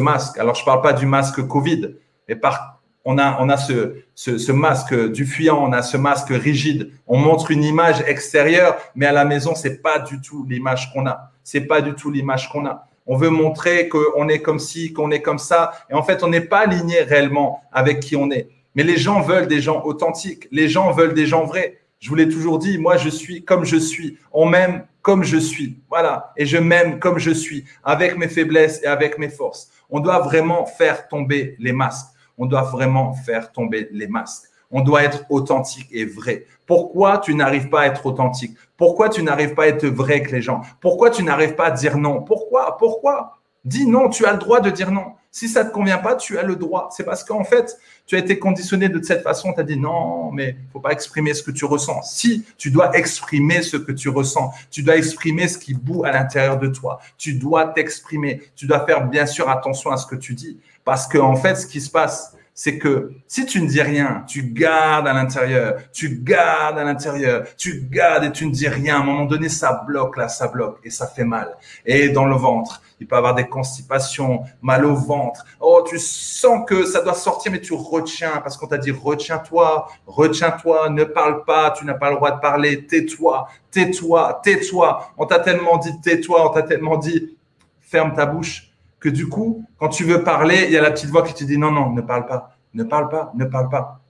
masque. 0.00 0.36
Alors, 0.38 0.56
je 0.56 0.62
ne 0.62 0.66
parle 0.66 0.82
pas 0.82 0.94
du 0.94 1.06
masque 1.06 1.46
Covid, 1.46 1.94
mais 2.28 2.34
par, 2.34 2.82
on 3.04 3.18
a, 3.18 3.40
on 3.40 3.48
a 3.48 3.56
ce, 3.56 4.00
ce, 4.16 4.50
masque 4.50 5.12
du 5.12 5.26
fuyant, 5.26 5.62
on 5.62 5.72
a 5.72 5.82
ce 5.82 5.96
masque 5.96 6.30
rigide. 6.30 6.90
On 7.06 7.18
montre 7.18 7.52
une 7.52 7.62
image 7.62 8.00
extérieure, 8.00 8.78
mais 8.96 9.06
à 9.06 9.12
la 9.12 9.24
maison, 9.24 9.54
c'est 9.54 9.80
pas 9.80 10.00
du 10.00 10.20
tout 10.20 10.44
l'image 10.50 10.92
qu'on 10.92 11.06
a. 11.06 11.30
C'est 11.44 11.66
pas 11.66 11.80
du 11.80 11.94
tout 11.94 12.10
l'image 12.10 12.48
qu'on 12.48 12.66
a. 12.66 12.88
On 13.06 13.16
veut 13.16 13.30
montrer 13.30 13.88
qu'on 13.88 14.28
est 14.28 14.40
comme 14.40 14.58
ci, 14.58 14.92
qu'on 14.92 15.10
est 15.10 15.20
comme 15.20 15.38
ça. 15.38 15.72
Et 15.90 15.94
en 15.94 16.02
fait, 16.02 16.24
on 16.24 16.28
n'est 16.28 16.40
pas 16.40 16.60
aligné 16.60 17.02
réellement 17.02 17.62
avec 17.70 18.00
qui 18.00 18.16
on 18.16 18.30
est. 18.30 18.48
Mais 18.74 18.82
les 18.82 18.96
gens 18.96 19.20
veulent 19.20 19.46
des 19.46 19.60
gens 19.60 19.82
authentiques. 19.84 20.48
Les 20.50 20.68
gens 20.68 20.90
veulent 20.90 21.14
des 21.14 21.26
gens 21.26 21.44
vrais. 21.44 21.78
Je 22.00 22.08
vous 22.08 22.14
l'ai 22.14 22.28
toujours 22.28 22.58
dit, 22.58 22.78
moi, 22.78 22.96
je 22.96 23.08
suis 23.08 23.44
comme 23.44 23.64
je 23.64 23.76
suis. 23.76 24.18
On 24.32 24.46
m'aime 24.46 24.86
comme 25.02 25.22
je 25.22 25.36
suis. 25.36 25.78
Voilà. 25.90 26.32
Et 26.36 26.46
je 26.46 26.56
m'aime 26.56 26.98
comme 26.98 27.18
je 27.18 27.30
suis, 27.30 27.64
avec 27.84 28.16
mes 28.16 28.28
faiblesses 28.28 28.82
et 28.82 28.86
avec 28.86 29.18
mes 29.18 29.28
forces. 29.28 29.70
On 29.90 30.00
doit 30.00 30.20
vraiment 30.20 30.64
faire 30.64 31.08
tomber 31.08 31.56
les 31.58 31.72
masques. 31.72 32.08
On 32.38 32.46
doit 32.46 32.62
vraiment 32.62 33.12
faire 33.12 33.52
tomber 33.52 33.88
les 33.92 34.08
masques. 34.08 34.48
On 34.76 34.80
doit 34.80 35.04
être 35.04 35.24
authentique 35.30 35.86
et 35.92 36.04
vrai. 36.04 36.46
Pourquoi 36.66 37.18
tu 37.18 37.32
n'arrives 37.36 37.68
pas 37.68 37.82
à 37.82 37.86
être 37.86 38.04
authentique? 38.06 38.56
Pourquoi 38.76 39.08
tu 39.08 39.22
n'arrives 39.22 39.54
pas 39.54 39.62
à 39.62 39.66
être 39.68 39.86
vrai 39.86 40.14
avec 40.14 40.32
les 40.32 40.42
gens? 40.42 40.62
Pourquoi 40.80 41.10
tu 41.10 41.22
n'arrives 41.22 41.54
pas 41.54 41.66
à 41.66 41.70
dire 41.70 41.96
non? 41.96 42.22
Pourquoi? 42.22 42.76
Pourquoi? 42.76 43.38
Dis 43.64 43.86
non, 43.86 44.08
tu 44.08 44.26
as 44.26 44.32
le 44.32 44.38
droit 44.38 44.60
de 44.60 44.70
dire 44.70 44.90
non. 44.90 45.12
Si 45.30 45.48
ça 45.48 45.62
ne 45.62 45.68
te 45.68 45.74
convient 45.74 45.98
pas, 45.98 46.16
tu 46.16 46.38
as 46.38 46.42
le 46.42 46.56
droit. 46.56 46.88
C'est 46.90 47.04
parce 47.04 47.22
qu'en 47.22 47.44
fait, 47.44 47.76
tu 48.04 48.16
as 48.16 48.18
été 48.18 48.38
conditionné 48.40 48.88
de 48.88 49.00
cette 49.00 49.22
façon, 49.22 49.52
tu 49.52 49.60
as 49.60 49.62
dit 49.62 49.78
non, 49.78 50.32
mais 50.32 50.56
il 50.58 50.72
faut 50.72 50.80
pas 50.80 50.90
exprimer 50.90 51.34
ce 51.34 51.44
que 51.44 51.52
tu 51.52 51.64
ressens. 51.64 52.02
Si, 52.02 52.44
tu 52.58 52.72
dois 52.72 52.96
exprimer 52.96 53.62
ce 53.62 53.76
que 53.76 53.92
tu 53.92 54.08
ressens. 54.08 54.50
Tu 54.72 54.82
dois 54.82 54.96
exprimer 54.96 55.46
ce 55.46 55.56
qui 55.56 55.74
boue 55.74 56.04
à 56.04 56.10
l'intérieur 56.10 56.58
de 56.58 56.66
toi. 56.66 56.98
Tu 57.16 57.34
dois 57.34 57.68
t'exprimer. 57.68 58.42
Tu 58.56 58.66
dois 58.66 58.84
faire 58.84 59.06
bien 59.06 59.26
sûr 59.26 59.48
attention 59.48 59.92
à 59.92 59.96
ce 59.96 60.06
que 60.06 60.16
tu 60.16 60.34
dis. 60.34 60.58
Parce 60.84 61.06
qu'en 61.06 61.30
en 61.30 61.36
fait, 61.36 61.54
ce 61.54 61.66
qui 61.66 61.80
se 61.80 61.90
passe, 61.90 62.33
c'est 62.56 62.78
que 62.78 63.10
si 63.26 63.46
tu 63.46 63.60
ne 63.60 63.66
dis 63.66 63.82
rien, 63.82 64.24
tu 64.28 64.44
gardes 64.44 65.08
à 65.08 65.12
l'intérieur, 65.12 65.74
tu 65.92 66.20
gardes 66.22 66.78
à 66.78 66.84
l'intérieur, 66.84 67.44
tu 67.56 67.88
gardes 67.90 68.22
et 68.24 68.30
tu 68.30 68.46
ne 68.46 68.52
dis 68.52 68.68
rien. 68.68 68.96
À 68.96 69.00
un 69.00 69.02
moment 69.02 69.24
donné, 69.24 69.48
ça 69.48 69.82
bloque 69.84 70.16
là, 70.16 70.28
ça 70.28 70.46
bloque 70.46 70.78
et 70.84 70.90
ça 70.90 71.08
fait 71.08 71.24
mal. 71.24 71.56
Et 71.84 72.10
dans 72.10 72.26
le 72.26 72.36
ventre, 72.36 72.80
il 73.00 73.08
peut 73.08 73.16
avoir 73.16 73.34
des 73.34 73.48
constipations, 73.48 74.44
mal 74.62 74.86
au 74.86 74.94
ventre. 74.94 75.44
Oh, 75.58 75.84
tu 75.84 75.98
sens 75.98 76.64
que 76.64 76.86
ça 76.86 77.02
doit 77.02 77.14
sortir, 77.14 77.50
mais 77.50 77.60
tu 77.60 77.74
retiens 77.74 78.40
parce 78.40 78.56
qu'on 78.56 78.68
t'a 78.68 78.78
dit 78.78 78.92
retiens-toi, 78.92 79.88
retiens-toi, 80.06 80.90
ne 80.90 81.02
parle 81.02 81.44
pas, 81.44 81.72
tu 81.72 81.84
n'as 81.84 81.94
pas 81.94 82.10
le 82.10 82.16
droit 82.16 82.30
de 82.30 82.40
parler, 82.40 82.86
tais-toi, 82.86 83.48
tais-toi, 83.72 84.40
tais-toi. 84.44 85.12
On 85.18 85.26
t'a 85.26 85.40
tellement 85.40 85.76
dit 85.78 86.00
tais-toi, 86.00 86.48
on 86.48 86.54
t'a 86.54 86.62
tellement 86.62 86.98
dit 86.98 87.36
ferme 87.80 88.14
ta 88.14 88.26
bouche 88.26 88.73
que 89.04 89.10
du 89.10 89.28
coup, 89.28 89.66
quand 89.78 89.90
tu 89.90 90.02
veux 90.02 90.24
parler, 90.24 90.64
il 90.64 90.72
y 90.72 90.78
a 90.78 90.80
la 90.80 90.90
petite 90.90 91.10
voix 91.10 91.22
qui 91.22 91.34
te 91.34 91.44
dit 91.44 91.58
non, 91.58 91.70
non, 91.70 91.92
ne 91.92 92.00
parle 92.00 92.24
pas, 92.24 92.56
ne 92.72 92.84
parle 92.84 93.10
pas, 93.10 93.32
ne 93.34 93.44
parle 93.44 93.68
pas. 93.68 94.00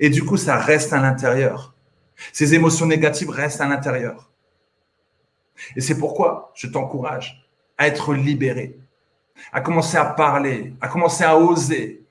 Et 0.00 0.10
du 0.10 0.24
coup, 0.24 0.36
ça 0.36 0.56
reste 0.56 0.92
à 0.92 1.00
l'intérieur. 1.00 1.72
Ces 2.32 2.52
émotions 2.52 2.86
négatives 2.86 3.30
restent 3.30 3.60
à 3.60 3.68
l'intérieur. 3.68 4.28
Et 5.76 5.80
c'est 5.80 5.96
pourquoi 5.96 6.50
je 6.56 6.66
t'encourage 6.66 7.48
à 7.78 7.86
être 7.86 8.12
libéré, 8.12 8.76
à 9.52 9.60
commencer 9.60 9.96
à 9.96 10.04
parler, 10.04 10.74
à 10.80 10.88
commencer 10.88 11.22
à 11.22 11.38
oser. 11.38 12.02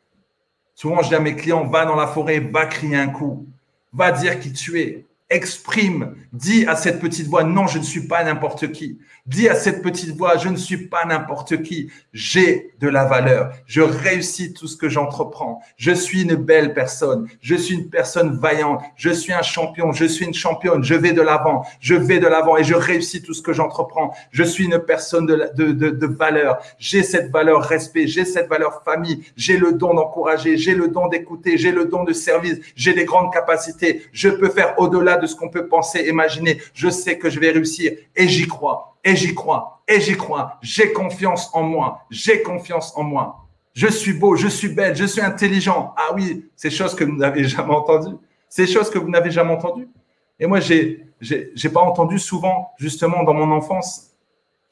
Souvent, 0.76 1.02
je 1.02 1.10
dis 1.10 1.16
à 1.16 1.20
mes 1.20 1.36
clients, 1.36 1.66
va 1.66 1.84
dans 1.84 1.98
la 1.98 2.08
forêt, 2.08 2.40
va 2.40 2.68
crier 2.68 2.96
un 2.96 3.10
coup, 3.10 3.48
va 3.92 4.14
dire 4.14 4.40
qui 4.40 4.54
tu 4.54 4.80
es, 4.80 5.06
exprime, 5.30 6.16
dis 6.34 6.66
à 6.66 6.76
cette 6.76 7.00
petite 7.00 7.28
voix, 7.28 7.44
non, 7.44 7.68
je 7.68 7.78
ne 7.78 7.84
suis 7.84 8.08
pas 8.08 8.24
n'importe 8.24 8.72
qui. 8.72 9.00
Dis 9.28 9.48
à 9.48 9.54
cette 9.54 9.84
petite 9.84 10.16
voix, 10.18 10.38
je 10.38 10.50
ne 10.50 10.56
suis 10.56 10.88
pas 10.88 11.06
n'importe 11.06 11.62
qui. 11.62 11.92
J'ai 12.14 12.74
de 12.80 12.88
la 12.88 13.06
valeur. 13.06 13.52
Je 13.68 13.82
réussis 13.82 14.54
tout 14.54 14.68
ce 14.68 14.76
que 14.76 14.90
j'entreprends. 14.90 15.62
Je 15.78 15.92
suis 15.92 16.24
une 16.24 16.34
belle 16.34 16.74
personne. 16.74 17.28
Je 17.42 17.54
suis 17.54 17.76
une 17.76 17.90
personne 17.90 18.40
vaillante. 18.40 18.82
Je 18.96 19.12
suis 19.12 19.32
un 19.32 19.44
champion. 19.44 19.92
Je 19.92 20.06
suis 20.06 20.26
une 20.26 20.34
championne. 20.34 20.84
Je 20.84 20.96
vais 20.96 21.14
de 21.14 21.22
l'avant. 21.22 21.64
Je 21.80 21.94
vais 21.94 22.18
de 22.18 22.26
l'avant 22.26 22.58
et 22.58 22.64
je 22.64 22.74
réussis 22.74 23.22
tout 23.22 23.36
ce 23.36 23.44
que 23.44 23.54
j'entreprends. 23.54 24.16
Je 24.32 24.44
suis 24.44 24.66
une 24.66 24.80
personne 24.80 25.28
de, 25.28 25.52
de, 25.56 25.74
de, 25.74 26.08
valeur. 26.08 26.58
J'ai 26.80 27.04
cette 27.04 27.30
valeur 27.32 27.62
respect. 27.62 28.08
J'ai 28.08 28.26
cette 28.26 28.50
valeur 28.50 28.82
famille. 28.84 29.24
J'ai 29.36 29.58
le 29.58 29.74
don 29.74 29.94
d'encourager. 29.94 30.58
J'ai 30.58 30.74
le 30.74 30.88
don 30.88 31.08
d'écouter. 31.08 31.60
J'ai 31.60 31.72
le 31.72 31.86
don 31.86 32.04
de 32.04 32.14
service. 32.14 32.58
J'ai 32.76 32.94
des 32.94 33.06
grandes 33.06 33.32
capacités. 33.32 34.06
Je 34.12 34.30
peux 34.30 34.50
faire 34.50 34.74
au-delà 34.80 35.18
de 35.20 35.28
ce 35.28 35.36
qu'on 35.36 35.50
peut 35.50 35.68
penser, 35.68 36.08
imaginer. 36.08 36.62
Je 36.74 36.90
sais 36.90 37.18
que 37.18 37.30
je 37.30 37.40
vais 37.40 37.52
réussir 37.52 37.92
et 38.16 38.28
j'y 38.28 38.48
crois 38.48 38.90
et 39.04 39.16
j'y 39.16 39.34
crois, 39.34 39.82
et 39.88 40.00
j'y 40.02 40.16
crois. 40.18 40.58
J'ai 40.62 40.92
confiance 40.92 41.50
en 41.54 41.64
moi, 41.64 42.06
j'ai 42.10 42.42
confiance 42.42 42.94
en 42.96 43.04
moi. 43.04 43.46
Je 43.74 43.88
suis 43.88 44.14
beau, 44.14 44.36
je 44.36 44.48
suis 44.48 44.70
belle, 44.70 44.96
je 44.96 45.06
suis 45.06 45.22
intelligent. 45.22 45.94
Ah 45.98 46.14
oui, 46.16 46.46
ces 46.56 46.70
choses 46.70 46.96
que 46.96 47.04
vous 47.04 47.16
n'avez 47.16 47.44
jamais 47.46 47.74
entendues. 47.74 48.18
Ces 48.50 48.68
choses 48.68 48.90
que 48.90 48.98
vous 48.98 49.10
n'avez 49.10 49.32
jamais 49.32 49.52
entendues. 49.52 49.88
Et 50.40 50.48
moi, 50.48 50.60
j'ai, 50.60 51.06
j'ai, 51.22 51.70
pas 51.70 51.82
entendu 51.82 52.18
souvent, 52.18 52.72
justement, 52.78 53.24
dans 53.24 53.34
mon 53.34 53.52
enfance, 53.52 54.12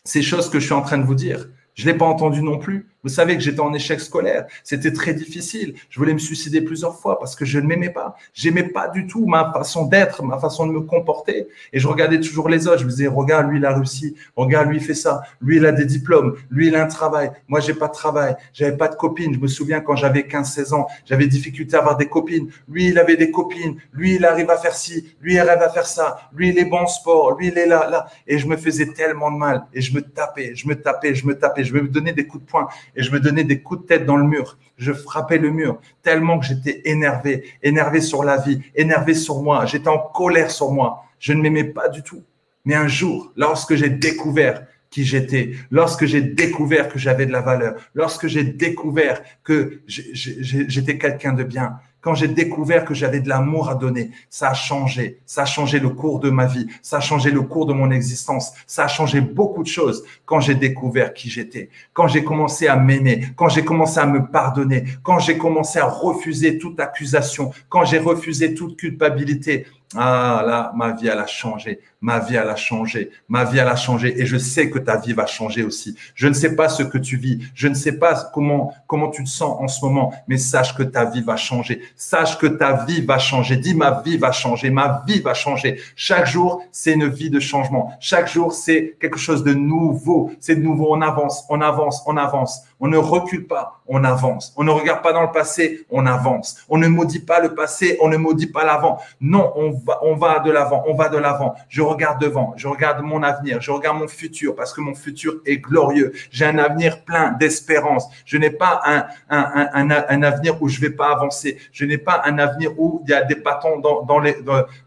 ces 0.03 0.21
choses 0.21 0.49
que 0.49 0.60
je 0.60 0.65
suis 0.65 0.73
en 0.73 0.81
train 0.81 0.97
de 0.97 1.05
vous 1.05 1.15
dire. 1.15 1.47
Je 1.77 1.85
l'ai 1.85 1.93
pas 1.93 2.05
entendu 2.05 2.41
non 2.41 2.57
plus. 2.57 2.87
Vous 3.03 3.09
savez 3.09 3.35
que 3.37 3.43
j'étais 3.43 3.59
en 3.59 3.71
échec 3.71 3.99
scolaire. 4.01 4.47
C'était 4.63 4.91
très 4.91 5.13
difficile. 5.13 5.75
Je 5.91 5.99
voulais 5.99 6.13
me 6.13 6.17
suicider 6.17 6.59
plusieurs 6.59 6.99
fois 6.99 7.19
parce 7.19 7.35
que 7.35 7.45
je 7.45 7.59
ne 7.59 7.67
m'aimais 7.67 7.91
pas. 7.91 8.15
J'aimais 8.33 8.63
pas 8.63 8.87
du 8.87 9.05
tout 9.05 9.27
ma 9.27 9.53
façon 9.53 9.85
d'être, 9.85 10.23
ma 10.23 10.39
façon 10.39 10.65
de 10.65 10.71
me 10.71 10.81
comporter. 10.81 11.47
Et 11.71 11.79
je 11.79 11.87
regardais 11.87 12.19
toujours 12.19 12.49
les 12.49 12.67
autres. 12.67 12.79
Je 12.79 12.85
me 12.85 12.89
disais, 12.89 13.07
regarde, 13.07 13.49
lui, 13.49 13.59
il 13.59 13.65
a 13.65 13.75
réussi. 13.75 14.15
Regarde, 14.35 14.69
lui, 14.69 14.77
il 14.77 14.83
fait 14.83 14.95
ça. 14.95 15.21
Lui, 15.39 15.57
il 15.57 15.65
a 15.67 15.71
des 15.71 15.85
diplômes. 15.85 16.35
Lui, 16.49 16.67
il 16.67 16.75
a 16.75 16.83
un 16.83 16.87
travail. 16.87 17.31
Moi, 17.47 17.59
j'ai 17.59 17.75
pas 17.75 17.87
de 17.87 17.93
travail. 17.93 18.35
J'avais 18.53 18.75
pas 18.75 18.87
de 18.87 18.95
copine. 18.95 19.35
Je 19.35 19.39
me 19.39 19.47
souviens 19.47 19.79
quand 19.79 19.95
j'avais 19.95 20.25
15, 20.25 20.51
16 20.51 20.73
ans, 20.73 20.87
j'avais 21.05 21.27
difficulté 21.27 21.75
à 21.75 21.79
avoir 21.79 21.95
des 21.95 22.07
copines. 22.07 22.49
Lui, 22.67 22.87
il 22.87 22.97
avait 22.97 23.17
des 23.17 23.29
copines. 23.29 23.77
Lui, 23.93 24.15
il 24.15 24.25
arrive 24.25 24.49
à 24.49 24.57
faire 24.57 24.75
ci. 24.75 25.15
Lui, 25.21 25.35
il 25.35 25.39
arrive 25.39 25.61
à 25.61 25.69
faire 25.69 25.85
ça. 25.85 26.29
Lui, 26.33 26.49
il 26.49 26.57
est 26.57 26.65
bon 26.65 26.79
en 26.79 26.87
sport. 26.87 27.37
Lui, 27.37 27.49
il 27.49 27.57
est 27.57 27.67
là, 27.67 27.87
là. 27.87 28.07
Et 28.25 28.39
je 28.39 28.47
me 28.47 28.57
faisais 28.57 28.87
tellement 28.87 29.31
de 29.31 29.37
mal. 29.37 29.67
Et 29.71 29.81
je 29.81 29.93
me 29.93 30.01
tapais, 30.01 30.55
je 30.55 30.67
me 30.67 30.73
tapais, 30.73 31.13
je 31.13 31.23
me 31.23 31.37
tapais. 31.37 31.66
Je 31.67 31.73
me 31.73 31.88
donnais 31.88 32.13
des 32.13 32.25
coups 32.25 32.43
de 32.43 32.49
poing 32.49 32.67
et 32.95 33.03
je 33.03 33.12
me 33.12 33.19
donnais 33.19 33.43
des 33.43 33.62
coups 33.62 33.82
de 33.82 33.86
tête 33.86 34.06
dans 34.06 34.17
le 34.17 34.25
mur. 34.25 34.58
Je 34.77 34.91
frappais 34.91 35.38
le 35.38 35.51
mur 35.51 35.80
tellement 36.01 36.39
que 36.39 36.45
j'étais 36.45 36.82
énervé, 36.86 37.43
énervé 37.62 38.01
sur 38.01 38.23
la 38.23 38.38
vie, 38.38 38.62
énervé 38.75 39.13
sur 39.13 39.41
moi. 39.41 39.65
J'étais 39.65 39.89
en 39.89 39.99
colère 39.99 40.51
sur 40.51 40.72
moi. 40.72 41.03
Je 41.20 41.34
ne 41.34 41.41
m'aimais 41.41 41.65
pas 41.65 41.89
du 41.89 42.01
tout. 42.03 42.24
Mais 42.65 42.76
un 42.76 42.88
jour, 42.88 43.32
lorsque 43.36 43.76
j'ai 43.76 43.89
découvert 43.89 44.65
qui 44.89 45.03
j'étais, 45.03 45.51
lorsque 45.72 46.05
j'ai 46.05 46.22
découvert 46.22 46.89
que 46.89 46.99
j'avais 46.99 47.26
de 47.26 47.32
la 47.32 47.41
valeur, 47.41 47.76
lorsque 47.93 48.28
j'ai 48.28 48.43
découvert 48.43 49.22
que 49.43 49.82
j'étais 49.88 50.97
quelqu'un 50.97 51.34
de 51.34 51.43
bien, 51.43 51.80
quand 52.08 52.16
j'ai 52.16 52.30
découvert 52.30 52.86
que 52.86 52.93
j'avais 52.93 53.20
de 53.20 53.28
l'amour 53.28 53.68
à 53.70 53.76
donner, 53.76 54.12
ça 54.30 54.51
a 54.51 54.53
changé. 54.53 55.20
Ça 55.26 55.41
a 55.41 55.45
changé 55.45 55.78
le 55.78 55.89
cours 55.89 56.22
de 56.22 56.30
ma 56.30 56.45
vie. 56.45 56.66
Ça 56.82 56.99
a 56.99 57.01
changé 57.01 57.32
le 57.32 57.41
cours 57.41 57.66
de 57.66 57.74
mon 57.74 57.91
existence. 57.91 58.53
Ça 58.66 58.86
a 58.86 58.88
changé 58.88 59.20
beaucoup 59.20 59.62
de 59.62 59.68
choses 59.68 60.05
quand 60.24 60.39
j'ai 60.39 60.55
découvert 60.55 61.14
qui 61.14 61.30
j'étais. 61.30 61.70
Quand 61.91 62.08
j'ai 62.08 62.24
commencé 62.24 62.70
à 62.70 62.78
m'aimer. 62.78 63.26
Quand 63.36 63.49
j'ai 63.49 63.66
commencé 63.66 63.99
à 63.99 64.05
me 64.05 64.26
pardonner. 64.26 64.86
Quand 65.03 65.20
j'ai 65.20 65.38
commencé 65.38 65.80
à 65.80 65.86
refuser 65.86 66.58
toute 66.58 66.80
accusation. 66.80 67.51
Quand 67.68 67.84
j'ai 67.84 67.99
refusé 67.99 68.53
toute 68.53 68.78
culpabilité. 68.78 69.66
Ah 69.95 70.43
là, 70.45 70.73
ma 70.75 70.91
vie, 70.91 71.07
elle 71.07 71.17
a 71.17 71.27
changé. 71.27 71.79
Ma 72.01 72.19
vie, 72.19 72.35
elle 72.35 72.49
a 72.49 72.57
changé. 72.57 73.09
Ma 73.29 73.45
vie, 73.45 73.59
elle 73.59 73.67
a 73.69 73.75
changé. 73.77 74.21
Et 74.21 74.25
je 74.25 74.38
sais 74.38 74.69
que 74.69 74.79
ta 74.79 74.97
vie 74.97 75.13
va 75.13 75.25
changer 75.25 75.63
aussi. 75.63 75.95
Je 76.13 76.27
ne 76.27 76.33
sais 76.33 76.55
pas 76.55 76.67
ce 76.67 76.83
que 76.83 76.97
tu 76.97 77.15
vis. 77.15 77.39
Je 77.55 77.69
ne 77.69 77.73
sais 77.73 77.93
pas 77.93 78.29
comment, 78.33 78.73
comment 78.85 79.09
tu 79.09 79.23
te 79.23 79.29
sens 79.29 79.57
en 79.59 79.67
ce 79.69 79.83
moment. 79.85 80.13
Mais 80.27 80.38
sache 80.38 80.75
que 80.75 80.83
ta 80.83 81.05
vie 81.05 81.21
va 81.21 81.38
changer. 81.38 81.81
Sache 81.95 82.38
que 82.38 82.47
ta 82.47 82.85
vie 82.85 83.01
va 83.01 83.17
changer. 83.17 83.55
Dis, 83.55 83.73
ma 83.75 84.01
vie 84.01 84.17
va 84.17 84.33
changer. 84.33 84.69
Ma 84.69 85.03
vie 85.07 85.21
va 85.21 85.33
changer. 85.33 85.79
Chaque 85.95 86.27
jour, 86.27 86.63
c'est 86.71 86.93
une 86.93 87.07
vie 87.07 87.29
de 87.29 87.39
changement. 87.39 87.93
Chaque 88.01 88.29
jour, 88.29 88.51
c'est 88.51 88.97
quelque 88.99 89.17
chose 89.17 89.43
de 89.43 89.53
nouveau. 89.53 90.31
C'est 90.41 90.57
de 90.57 90.61
nouveau. 90.61 90.93
On 90.93 91.01
avance, 91.01 91.45
on 91.49 91.61
avance, 91.61 92.03
on 92.05 92.17
avance. 92.17 92.63
On 92.80 92.88
ne 92.88 92.97
recule 92.97 93.47
pas, 93.47 93.82
on 93.88 94.03
avance. 94.03 94.53
On 94.55 94.63
ne 94.63 94.71
regarde 94.71 95.01
pas 95.01 95.13
dans 95.13 95.23
le 95.23 95.32
passé, 95.32 95.86
on 95.89 96.05
avance. 96.05 96.57
On 96.69 96.78
ne 96.78 96.88
maudit 96.88 97.19
pas 97.19 97.39
le 97.39 97.55
passé, 97.55 97.97
on 98.01 98.07
ne 98.07 98.17
maudit 98.17 98.47
pas 98.47 98.63
l'avant. 98.63 98.99
Non, 99.19 99.51
on 99.55 99.71
va, 99.71 99.99
on 100.03 100.15
va 100.15 100.39
de 100.39 100.51
l'avant, 100.51 100.84
on 100.88 100.93
va 100.93 101.09
de 101.09 101.17
l'avant. 101.17 101.55
Je 101.69 101.82
regarde 101.82 102.21
devant, 102.21 102.53
je 102.55 102.67
regarde 102.67 103.01
mon 103.01 103.23
avenir, 103.23 103.61
je 103.61 103.71
regarde 103.71 103.97
mon 103.97 104.07
futur 104.07 104.55
parce 104.55 104.73
que 104.73 104.82
mon 104.82 104.93
futur 104.93 105.41
est 105.45 105.57
glorieux. 105.57 106.13
J'ai 106.30 106.45
un 106.45 106.57
avenir 106.59 107.03
plein 107.03 107.32
d'espérance. 107.32 108.07
Je 108.25 108.38
n'ai 108.38 108.51
pas 108.51 108.82
un, 108.86 109.05
un, 109.30 109.69
un, 109.73 110.05
un, 110.09 110.23
avenir 110.23 110.61
où 110.61 110.67
je 110.67 110.80
vais 110.80 110.91
pas 110.91 111.11
avancer. 111.11 111.57
Je 111.71 111.86
n'ai 111.86 111.97
pas 111.97 112.21
un 112.25 112.38
avenir 112.38 112.71
où 112.78 113.01
il 113.05 113.09
y 113.09 113.13
a 113.13 113.23
des 113.23 113.36
bâtons 113.36 113.80
dans, 113.80 114.03
dans 114.03 114.19
les, 114.19 114.38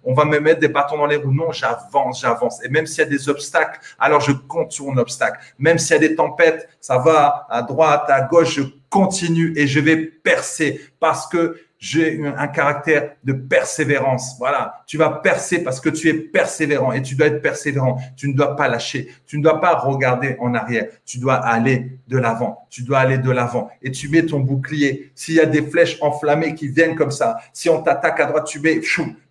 on 0.05 0.15
va 0.15 0.25
me 0.25 0.39
mettre 0.39 0.61
des 0.61 0.69
bâtons 0.69 0.99
dans 0.99 1.07
les 1.07 1.17
roues. 1.17 1.33
Non, 1.33 1.51
j'avance, 1.51 2.21
j'avance. 2.21 2.65
Et 2.65 2.69
même 2.69 2.87
s'il 2.87 2.99
y 3.05 3.07
a 3.07 3.11
des 3.11 3.29
obstacles, 3.29 3.81
alors 3.99 4.21
je 4.21 4.33
contourne 4.33 4.97
l'obstacle. 4.97 5.41
Même 5.59 5.79
s'il 5.79 5.93
y 5.93 6.05
a 6.05 6.09
des 6.09 6.15
tempêtes, 6.15 6.69
ça 6.81 6.99
va 6.99 7.47
à 7.51 7.63
droite, 7.63 7.80
à 7.89 8.23
gauche, 8.23 8.57
je 8.57 8.63
continue 8.89 9.53
et 9.57 9.67
je 9.67 9.81
vais 9.81 9.97
percer 9.97 10.81
parce 10.99 11.27
que 11.27 11.57
j'ai 11.81 12.23
un 12.27 12.47
caractère 12.47 13.13
de 13.25 13.33
persévérance. 13.33 14.37
Voilà, 14.39 14.83
tu 14.87 14.99
vas 14.99 15.09
percer 15.09 15.63
parce 15.65 15.81
que 15.81 15.89
tu 15.89 16.11
es 16.11 16.15
persévérant 16.15 16.93
et 16.93 17.01
tu 17.01 17.15
dois 17.15 17.29
être 17.29 17.41
persévérant. 17.41 17.99
Tu 18.17 18.29
ne 18.29 18.35
dois 18.35 18.55
pas 18.55 18.69
lâcher. 18.69 19.09
Tu 19.27 19.39
ne 19.39 19.43
dois 19.43 19.63
pas 19.63 19.77
regarder 19.77 20.37
en 20.41 20.55
arrière. 20.55 20.89
Tu 21.07 21.19
dois 21.19 21.37
aller 21.37 21.99
de 22.07 22.19
l'avant. 22.19 22.67
Tu 22.69 22.83
dois 22.83 22.99
aller 22.99 23.17
de 23.17 23.31
l'avant 23.31 23.71
et 23.81 23.91
tu 23.91 24.11
mets 24.11 24.27
ton 24.27 24.41
bouclier. 24.41 25.11
S'il 25.15 25.37
y 25.37 25.41
a 25.41 25.47
des 25.47 25.63
flèches 25.63 25.97
enflammées 26.03 26.55
qui 26.55 26.69
viennent 26.69 26.97
comme 26.97 27.11
ça, 27.11 27.39
si 27.55 27.71
on 27.71 27.83
t'attaque 27.83 28.21
à 28.21 28.27
droite, 28.27 28.47
tu 28.47 28.61
mets, 28.61 28.83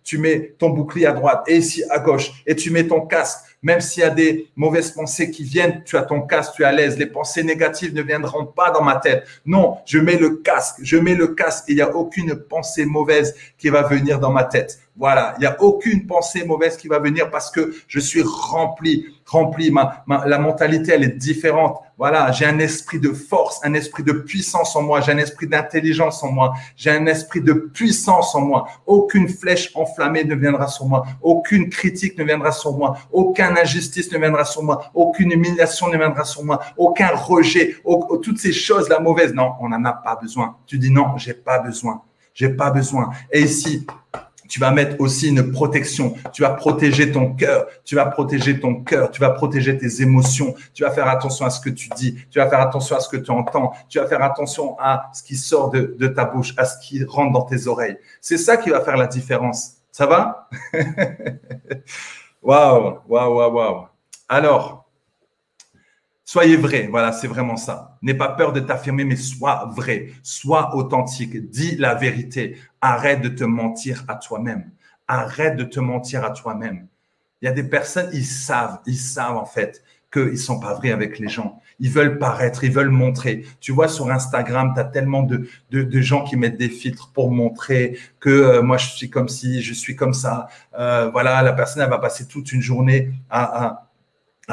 tu 0.02 0.18
mets 0.18 0.56
ton 0.58 0.70
bouclier 0.70 1.06
à 1.06 1.12
droite 1.12 1.44
et 1.46 1.58
ici 1.58 1.84
à 1.88 2.00
gauche 2.00 2.42
et 2.46 2.56
tu 2.56 2.72
mets 2.72 2.86
ton 2.88 3.02
casque 3.02 3.44
même 3.62 3.80
s'il 3.80 4.02
y 4.02 4.06
a 4.06 4.10
des 4.10 4.48
mauvaises 4.56 4.90
pensées 4.90 5.30
qui 5.30 5.44
viennent, 5.44 5.82
tu 5.84 5.96
as 5.96 6.02
ton 6.02 6.22
casque, 6.22 6.54
tu 6.56 6.62
es 6.62 6.64
à 6.64 6.72
l'aise. 6.72 6.98
Les 6.98 7.06
pensées 7.06 7.42
négatives 7.42 7.94
ne 7.94 8.02
viendront 8.02 8.46
pas 8.46 8.70
dans 8.70 8.82
ma 8.82 8.96
tête. 8.96 9.26
Non, 9.44 9.78
je 9.84 9.98
mets 9.98 10.16
le 10.16 10.36
casque, 10.36 10.76
je 10.82 10.96
mets 10.96 11.14
le 11.14 11.28
casque 11.28 11.64
et 11.68 11.72
il 11.72 11.76
n'y 11.76 11.82
a 11.82 11.94
aucune 11.94 12.34
pensée 12.36 12.86
mauvaise 12.86 13.34
qui 13.58 13.68
va 13.68 13.82
venir 13.82 14.18
dans 14.18 14.32
ma 14.32 14.44
tête. 14.44 14.80
Voilà, 14.96 15.34
il 15.38 15.40
n'y 15.40 15.46
a 15.46 15.60
aucune 15.62 16.06
pensée 16.06 16.44
mauvaise 16.44 16.76
qui 16.76 16.88
va 16.88 16.98
venir 16.98 17.30
parce 17.30 17.50
que 17.50 17.74
je 17.86 18.00
suis 18.00 18.22
rempli, 18.22 19.06
rempli. 19.30 19.70
Ma, 19.70 20.04
la 20.06 20.38
mentalité, 20.38 20.92
elle 20.92 21.04
est 21.04 21.16
différente. 21.16 21.80
Voilà, 21.96 22.32
j'ai 22.32 22.46
un 22.46 22.58
esprit 22.58 22.98
de 22.98 23.12
force, 23.12 23.60
un 23.62 23.74
esprit 23.74 24.02
de 24.02 24.12
puissance 24.12 24.74
en 24.74 24.82
moi, 24.82 25.02
j'ai 25.02 25.12
un 25.12 25.18
esprit 25.18 25.46
d'intelligence 25.46 26.22
en 26.22 26.32
moi, 26.32 26.54
j'ai 26.74 26.90
un 26.90 27.04
esprit 27.04 27.42
de 27.42 27.52
puissance 27.52 28.34
en 28.34 28.40
moi. 28.40 28.66
Aucune 28.86 29.28
flèche 29.28 29.70
enflammée 29.74 30.24
ne 30.24 30.34
viendra 30.34 30.66
sur 30.66 30.86
moi, 30.86 31.04
aucune 31.20 31.68
critique 31.68 32.16
ne 32.16 32.24
viendra 32.24 32.52
sur 32.52 32.74
moi, 32.74 32.96
aucune 33.12 33.58
injustice 33.62 34.10
ne 34.12 34.18
viendra 34.18 34.46
sur 34.46 34.62
moi, 34.62 34.90
aucune 34.94 35.30
humiliation 35.32 35.88
ne 35.88 35.98
viendra 35.98 36.24
sur 36.24 36.42
moi, 36.42 36.60
aucun 36.78 37.10
rejet, 37.14 37.76
toutes 38.22 38.38
ces 38.38 38.52
choses, 38.52 38.88
la 38.88 38.98
mauvaise. 38.98 39.34
Non, 39.34 39.52
on 39.60 39.68
n'en 39.68 39.84
a 39.84 39.92
pas 39.92 40.16
besoin. 40.16 40.56
Tu 40.66 40.78
dis 40.78 40.90
non, 40.90 41.18
j'ai 41.18 41.34
pas 41.34 41.58
besoin. 41.58 42.00
J'ai 42.32 42.48
pas 42.48 42.70
besoin. 42.70 43.10
Et 43.30 43.42
ici, 43.42 43.86
tu 44.50 44.58
vas 44.58 44.72
mettre 44.72 45.00
aussi 45.00 45.28
une 45.28 45.52
protection. 45.52 46.14
Tu 46.32 46.42
vas 46.42 46.50
protéger 46.50 47.12
ton 47.12 47.34
cœur. 47.34 47.68
Tu 47.84 47.94
vas 47.94 48.06
protéger 48.06 48.58
ton 48.58 48.82
cœur. 48.82 49.12
Tu 49.12 49.20
vas 49.20 49.30
protéger 49.30 49.78
tes 49.78 50.02
émotions. 50.02 50.56
Tu 50.74 50.82
vas 50.82 50.90
faire 50.90 51.06
attention 51.06 51.46
à 51.46 51.50
ce 51.50 51.60
que 51.60 51.70
tu 51.70 51.88
dis. 51.94 52.16
Tu 52.30 52.40
vas 52.40 52.50
faire 52.50 52.60
attention 52.60 52.96
à 52.96 53.00
ce 53.00 53.08
que 53.08 53.16
tu 53.16 53.30
entends. 53.30 53.72
Tu 53.88 54.00
vas 54.00 54.08
faire 54.08 54.22
attention 54.24 54.76
à 54.80 55.08
ce 55.14 55.22
qui 55.22 55.36
sort 55.36 55.70
de, 55.70 55.94
de 55.96 56.08
ta 56.08 56.24
bouche, 56.24 56.52
à 56.56 56.64
ce 56.64 56.84
qui 56.84 57.04
rentre 57.04 57.32
dans 57.32 57.42
tes 57.42 57.68
oreilles. 57.68 57.96
C'est 58.20 58.38
ça 58.38 58.56
qui 58.56 58.70
va 58.70 58.80
faire 58.80 58.96
la 58.96 59.06
différence. 59.06 59.76
Ça 59.92 60.06
va? 60.06 60.48
Waouh, 62.42 63.00
waouh, 63.06 63.34
waouh, 63.36 63.52
waouh. 63.54 63.86
Alors, 64.26 64.80
Soyez 66.32 66.54
vrai, 66.54 66.86
voilà, 66.88 67.10
c'est 67.10 67.26
vraiment 67.26 67.56
ça. 67.56 67.98
N'aie 68.02 68.14
pas 68.14 68.28
peur 68.28 68.52
de 68.52 68.60
t'affirmer, 68.60 69.02
mais 69.02 69.16
sois 69.16 69.68
vrai, 69.74 70.10
sois 70.22 70.76
authentique, 70.76 71.50
dis 71.50 71.74
la 71.74 71.96
vérité. 71.96 72.56
Arrête 72.80 73.20
de 73.20 73.28
te 73.28 73.44
mentir 73.44 74.04
à 74.08 74.16
toi-même. 74.16 74.70
Arrête 75.08 75.56
de 75.56 75.64
te 75.64 75.80
mentir 75.80 76.24
à 76.24 76.30
toi-même. 76.30 76.86
Il 77.42 77.46
y 77.46 77.48
a 77.48 77.52
des 77.52 77.64
personnes, 77.64 78.10
ils 78.12 78.24
savent, 78.24 78.80
ils 78.86 78.98
savent 78.98 79.36
en 79.36 79.46
fait 79.46 79.82
qu'ils 80.12 80.38
sont 80.38 80.58
pas 80.58 80.74
vrais 80.74 80.90
avec 80.90 81.18
les 81.18 81.28
gens. 81.28 81.60
Ils 81.78 81.90
veulent 81.90 82.18
paraître, 82.18 82.64
ils 82.64 82.72
veulent 82.72 82.90
montrer. 82.90 83.44
Tu 83.60 83.72
vois, 83.72 83.88
sur 83.88 84.10
Instagram, 84.10 84.72
tu 84.74 84.80
as 84.80 84.84
tellement 84.84 85.22
de, 85.22 85.46
gens 86.00 86.24
qui 86.24 86.36
mettent 86.36 86.58
des 86.58 86.68
filtres 86.68 87.10
pour 87.12 87.30
montrer 87.30 87.98
que 88.18 88.28
euh, 88.28 88.62
moi, 88.62 88.76
je 88.76 88.88
suis 88.88 89.08
comme 89.08 89.28
si, 89.28 89.62
je 89.62 89.72
suis 89.72 89.96
comme 89.96 90.12
ça. 90.12 90.48
Euh, 90.78 91.10
voilà, 91.10 91.42
la 91.42 91.52
personne, 91.52 91.82
elle 91.82 91.90
va 91.90 91.98
passer 91.98 92.26
toute 92.26 92.52
une 92.52 92.60
journée 92.60 93.12
à 93.30 93.86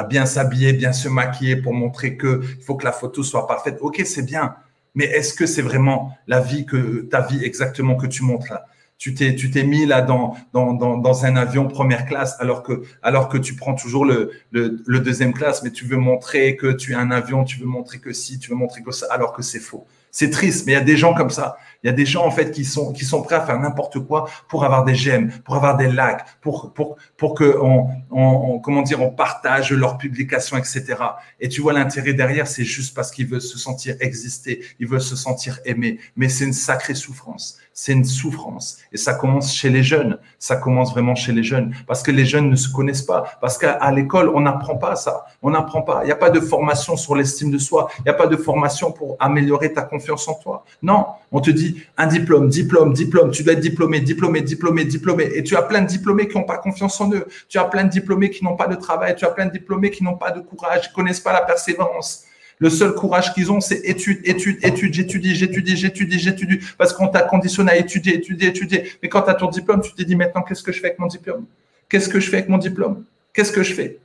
bien 0.04 0.26
s'habiller, 0.26 0.72
bien 0.72 0.92
se 0.92 1.08
maquiller 1.08 1.56
pour 1.56 1.74
montrer 1.74 2.16
que 2.16 2.42
il 2.58 2.64
faut 2.64 2.76
que 2.76 2.84
la 2.84 2.92
photo 2.92 3.22
soit 3.22 3.46
parfaite. 3.46 3.78
Ok, 3.80 4.00
c'est 4.04 4.24
bien, 4.24 4.54
mais 4.94 5.04
est-ce 5.04 5.34
que 5.34 5.46
c'est 5.46 5.62
vraiment 5.62 6.16
la 6.26 6.40
vie 6.40 6.66
que 6.66 7.02
ta 7.02 7.20
vie 7.20 7.44
exactement 7.44 7.96
que 7.96 8.06
tu 8.06 8.22
montres 8.22 8.50
là? 8.50 8.66
Tu 8.98 9.14
t'es 9.14 9.36
tu 9.36 9.50
t'es 9.52 9.62
mis 9.62 9.86
là 9.86 10.02
dans, 10.02 10.36
dans, 10.52 10.72
dans 10.74 11.24
un 11.24 11.36
avion 11.36 11.68
première 11.68 12.04
classe 12.04 12.34
alors 12.40 12.64
que 12.64 12.82
alors 13.00 13.28
que 13.28 13.38
tu 13.38 13.54
prends 13.54 13.74
toujours 13.74 14.04
le, 14.04 14.32
le, 14.50 14.82
le 14.84 15.00
deuxième 15.00 15.32
classe, 15.32 15.62
mais 15.62 15.70
tu 15.70 15.84
veux 15.84 15.98
montrer 15.98 16.56
que 16.56 16.72
tu 16.72 16.92
es 16.92 16.96
un 16.96 17.12
avion, 17.12 17.44
tu 17.44 17.60
veux 17.60 17.66
montrer 17.66 17.98
que 18.00 18.12
si, 18.12 18.40
tu 18.40 18.50
veux 18.50 18.56
montrer 18.56 18.82
que 18.82 18.90
ça, 18.90 19.06
alors 19.10 19.32
que 19.32 19.42
c'est 19.42 19.60
faux? 19.60 19.86
C'est 20.10 20.30
triste, 20.30 20.66
mais 20.66 20.72
il 20.72 20.74
y 20.74 20.78
a 20.78 20.84
des 20.84 20.96
gens 20.96 21.14
comme 21.14 21.30
ça. 21.30 21.58
Il 21.82 21.86
y 21.86 21.90
a 21.90 21.92
des 21.92 22.06
gens 22.06 22.26
en 22.26 22.30
fait 22.30 22.50
qui 22.50 22.64
sont 22.64 22.92
qui 22.92 23.04
sont 23.04 23.22
prêts 23.22 23.36
à 23.36 23.40
faire 23.40 23.58
n'importe 23.58 24.00
quoi 24.00 24.28
pour 24.48 24.64
avoir 24.64 24.84
des 24.84 24.94
j'aime, 24.96 25.30
pour 25.44 25.54
avoir 25.54 25.76
des 25.76 25.88
likes, 25.88 26.24
pour 26.40 26.72
pour 26.72 26.96
pour 27.16 27.34
que 27.34 27.56
on, 27.60 27.88
on, 28.10 28.58
comment 28.58 28.82
dire 28.82 29.00
on 29.00 29.10
partage 29.10 29.72
leurs 29.72 29.96
publications, 29.96 30.56
etc. 30.56 30.96
Et 31.40 31.48
tu 31.48 31.60
vois 31.60 31.72
l'intérêt 31.72 32.14
derrière, 32.14 32.48
c'est 32.48 32.64
juste 32.64 32.94
parce 32.94 33.10
qu'ils 33.10 33.26
veulent 33.26 33.40
se 33.40 33.58
sentir 33.58 33.94
exister, 34.00 34.64
ils 34.80 34.88
veulent 34.88 35.00
se 35.00 35.16
sentir 35.16 35.60
aimés. 35.64 35.98
Mais 36.16 36.28
c'est 36.28 36.44
une 36.44 36.52
sacrée 36.52 36.94
souffrance 36.94 37.58
c'est 37.80 37.92
une 37.92 38.04
souffrance. 38.04 38.78
Et 38.90 38.96
ça 38.96 39.14
commence 39.14 39.54
chez 39.54 39.70
les 39.70 39.84
jeunes. 39.84 40.18
Ça 40.40 40.56
commence 40.56 40.90
vraiment 40.90 41.14
chez 41.14 41.30
les 41.30 41.44
jeunes. 41.44 41.72
Parce 41.86 42.02
que 42.02 42.10
les 42.10 42.24
jeunes 42.24 42.50
ne 42.50 42.56
se 42.56 42.68
connaissent 42.68 43.02
pas. 43.02 43.38
Parce 43.40 43.56
qu'à 43.56 43.88
l'école, 43.92 44.30
on 44.30 44.40
n'apprend 44.40 44.76
pas 44.76 44.96
ça. 44.96 45.26
On 45.42 45.50
n'apprend 45.50 45.82
pas. 45.82 46.00
Il 46.02 46.06
n'y 46.06 46.12
a 46.12 46.16
pas 46.16 46.30
de 46.30 46.40
formation 46.40 46.96
sur 46.96 47.14
l'estime 47.14 47.52
de 47.52 47.58
soi. 47.58 47.88
Il 48.00 48.02
n'y 48.02 48.10
a 48.10 48.14
pas 48.14 48.26
de 48.26 48.36
formation 48.36 48.90
pour 48.90 49.16
améliorer 49.20 49.72
ta 49.72 49.82
confiance 49.82 50.26
en 50.26 50.34
toi. 50.34 50.64
Non. 50.82 51.06
On 51.30 51.40
te 51.40 51.52
dit 51.52 51.67
un 51.96 52.06
diplôme, 52.06 52.48
diplôme, 52.48 52.92
diplôme. 52.92 53.30
Tu 53.30 53.42
dois 53.42 53.54
être 53.54 53.60
diplômé, 53.60 54.00
diplômé, 54.00 54.40
diplômé, 54.40 54.84
diplômé. 54.84 55.30
Et 55.34 55.42
tu 55.42 55.56
as 55.56 55.62
plein 55.62 55.82
de 55.82 55.86
diplômés 55.86 56.28
qui 56.28 56.36
n'ont 56.36 56.44
pas 56.44 56.58
confiance 56.58 57.00
en 57.00 57.12
eux. 57.12 57.26
Tu 57.48 57.58
as 57.58 57.64
plein 57.64 57.84
de 57.84 57.90
diplômés 57.90 58.30
qui 58.30 58.44
n'ont 58.44 58.56
pas 58.56 58.66
de 58.66 58.74
travail. 58.76 59.14
Tu 59.16 59.24
as 59.24 59.30
plein 59.30 59.46
de 59.46 59.52
diplômés 59.52 59.90
qui 59.90 60.04
n'ont 60.04 60.16
pas 60.16 60.30
de 60.30 60.40
courage, 60.40 60.88
qui 60.88 60.94
connaissent 60.94 61.20
pas 61.20 61.32
la 61.32 61.42
persévérance. 61.42 62.24
Le 62.60 62.70
seul 62.70 62.92
courage 62.94 63.32
qu'ils 63.34 63.52
ont, 63.52 63.60
c'est 63.60 63.80
étude, 63.84 64.20
étude, 64.24 64.58
étude, 64.62 64.92
j'étudie, 64.92 65.34
j'étudie, 65.34 65.76
j'étudie, 65.76 66.18
j'étudie, 66.18 66.58
parce 66.76 66.92
qu'on 66.92 67.06
t'a 67.06 67.22
conditionné 67.22 67.70
à 67.70 67.76
étudier, 67.76 68.16
étudier, 68.16 68.48
étudier. 68.48 68.90
Mais 69.00 69.08
quand 69.08 69.22
tu 69.22 69.30
as 69.30 69.34
ton 69.34 69.48
diplôme, 69.48 69.80
tu 69.80 69.92
te 69.92 70.02
dis 70.02 70.16
maintenant, 70.16 70.42
qu'est-ce 70.42 70.64
que 70.64 70.72
je 70.72 70.80
fais 70.80 70.88
avec 70.88 70.98
mon 70.98 71.06
diplôme? 71.06 71.46
Qu'est-ce 71.88 72.08
que 72.08 72.18
je 72.18 72.28
fais 72.28 72.38
avec 72.38 72.48
mon 72.48 72.58
diplôme? 72.58 73.04
Qu'est-ce 73.32 73.52
que 73.52 73.62
je 73.62 73.74
fais? 73.74 73.98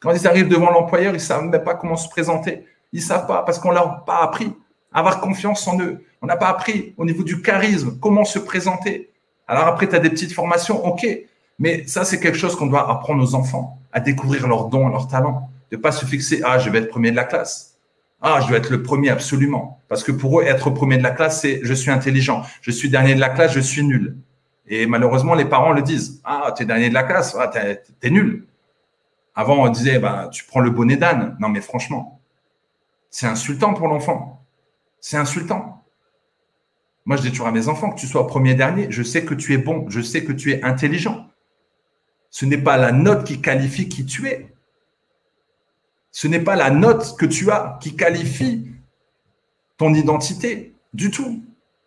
Quand 0.00 0.12
ils 0.12 0.26
arrivent 0.26 0.48
devant 0.48 0.70
l'employeur, 0.70 1.12
ils 1.12 1.16
ne 1.16 1.18
savent 1.18 1.44
même 1.44 1.64
pas 1.64 1.74
comment 1.74 1.96
se 1.96 2.08
présenter. 2.08 2.64
Ils 2.92 3.00
ne 3.00 3.04
savent 3.04 3.26
pas 3.26 3.42
parce 3.42 3.58
qu'on 3.58 3.70
ne 3.70 3.74
leur 3.74 3.88
a 3.88 4.04
pas 4.04 4.22
appris 4.22 4.52
à 4.92 5.00
avoir 5.00 5.20
confiance 5.20 5.66
en 5.68 5.78
eux. 5.80 6.02
On 6.22 6.26
n'a 6.26 6.36
pas 6.36 6.48
appris 6.48 6.94
au 6.96 7.04
niveau 7.04 7.22
du 7.22 7.40
charisme 7.42 7.98
comment 8.00 8.24
se 8.24 8.38
présenter. 8.38 9.10
Alors 9.48 9.66
après, 9.66 9.88
tu 9.88 9.94
as 9.94 9.98
des 9.98 10.10
petites 10.10 10.32
formations, 10.32 10.84
ok. 10.86 11.06
Mais 11.58 11.86
ça, 11.86 12.04
c'est 12.04 12.20
quelque 12.20 12.38
chose 12.38 12.56
qu'on 12.56 12.66
doit 12.66 12.90
apprendre 12.90 13.22
aux 13.22 13.34
enfants, 13.34 13.78
à 13.92 14.00
découvrir 14.00 14.46
leurs 14.46 14.66
dons, 14.68 14.88
leurs 14.88 15.08
talents. 15.08 15.50
De 15.70 15.76
ne 15.76 15.82
pas 15.82 15.92
se 15.92 16.04
fixer, 16.04 16.40
ah, 16.44 16.58
je 16.58 16.70
vais 16.70 16.78
être 16.78 16.88
premier 16.88 17.10
de 17.10 17.16
la 17.16 17.24
classe. 17.24 17.76
Ah, 18.22 18.40
je 18.42 18.48
dois 18.48 18.58
être 18.58 18.70
le 18.70 18.82
premier 18.82 19.08
absolument. 19.08 19.80
Parce 19.88 20.04
que 20.04 20.12
pour 20.12 20.40
eux, 20.40 20.44
être 20.44 20.70
premier 20.70 20.98
de 20.98 21.02
la 21.02 21.10
classe, 21.10 21.40
c'est 21.40 21.60
je 21.62 21.74
suis 21.74 21.90
intelligent. 21.90 22.42
Je 22.60 22.70
suis 22.70 22.90
dernier 22.90 23.14
de 23.14 23.20
la 23.20 23.30
classe, 23.30 23.52
je 23.52 23.60
suis 23.60 23.82
nul. 23.82 24.16
Et 24.66 24.86
malheureusement, 24.86 25.34
les 25.34 25.46
parents 25.46 25.72
le 25.72 25.82
disent. 25.82 26.20
Ah, 26.24 26.52
tu 26.56 26.62
es 26.62 26.66
dernier 26.66 26.88
de 26.90 26.94
la 26.94 27.02
classe, 27.02 27.36
ah, 27.38 27.48
tu 27.48 27.58
es, 27.58 28.10
nul. 28.10 28.46
Avant, 29.34 29.64
on 29.64 29.68
disait, 29.68 29.98
bah, 29.98 30.28
tu 30.30 30.44
prends 30.44 30.60
le 30.60 30.70
bonnet 30.70 30.96
d'âne. 30.96 31.36
Non, 31.40 31.48
mais 31.48 31.60
franchement, 31.60 32.20
c'est 33.10 33.26
insultant 33.26 33.74
pour 33.74 33.88
l'enfant. 33.88 34.44
C'est 35.00 35.16
insultant. 35.16 35.79
Moi, 37.04 37.16
je 37.16 37.22
dis 37.22 37.30
toujours 37.30 37.46
à 37.46 37.52
mes 37.52 37.68
enfants 37.68 37.90
que 37.90 37.98
tu 37.98 38.06
sois 38.06 38.26
premier 38.26 38.54
dernier, 38.54 38.90
je 38.90 39.02
sais 39.02 39.24
que 39.24 39.34
tu 39.34 39.54
es 39.54 39.58
bon, 39.58 39.88
je 39.88 40.00
sais 40.00 40.24
que 40.24 40.32
tu 40.32 40.52
es 40.52 40.62
intelligent. 40.62 41.28
Ce 42.30 42.44
n'est 42.44 42.58
pas 42.58 42.76
la 42.76 42.92
note 42.92 43.24
qui 43.24 43.40
qualifie 43.40 43.88
qui 43.88 44.04
tu 44.04 44.28
es. 44.28 44.54
Ce 46.12 46.28
n'est 46.28 46.40
pas 46.40 46.56
la 46.56 46.70
note 46.70 47.16
que 47.18 47.26
tu 47.26 47.50
as 47.50 47.78
qui 47.80 47.96
qualifie 47.96 48.70
ton 49.76 49.94
identité 49.94 50.74
du 50.92 51.10
tout. 51.10 51.42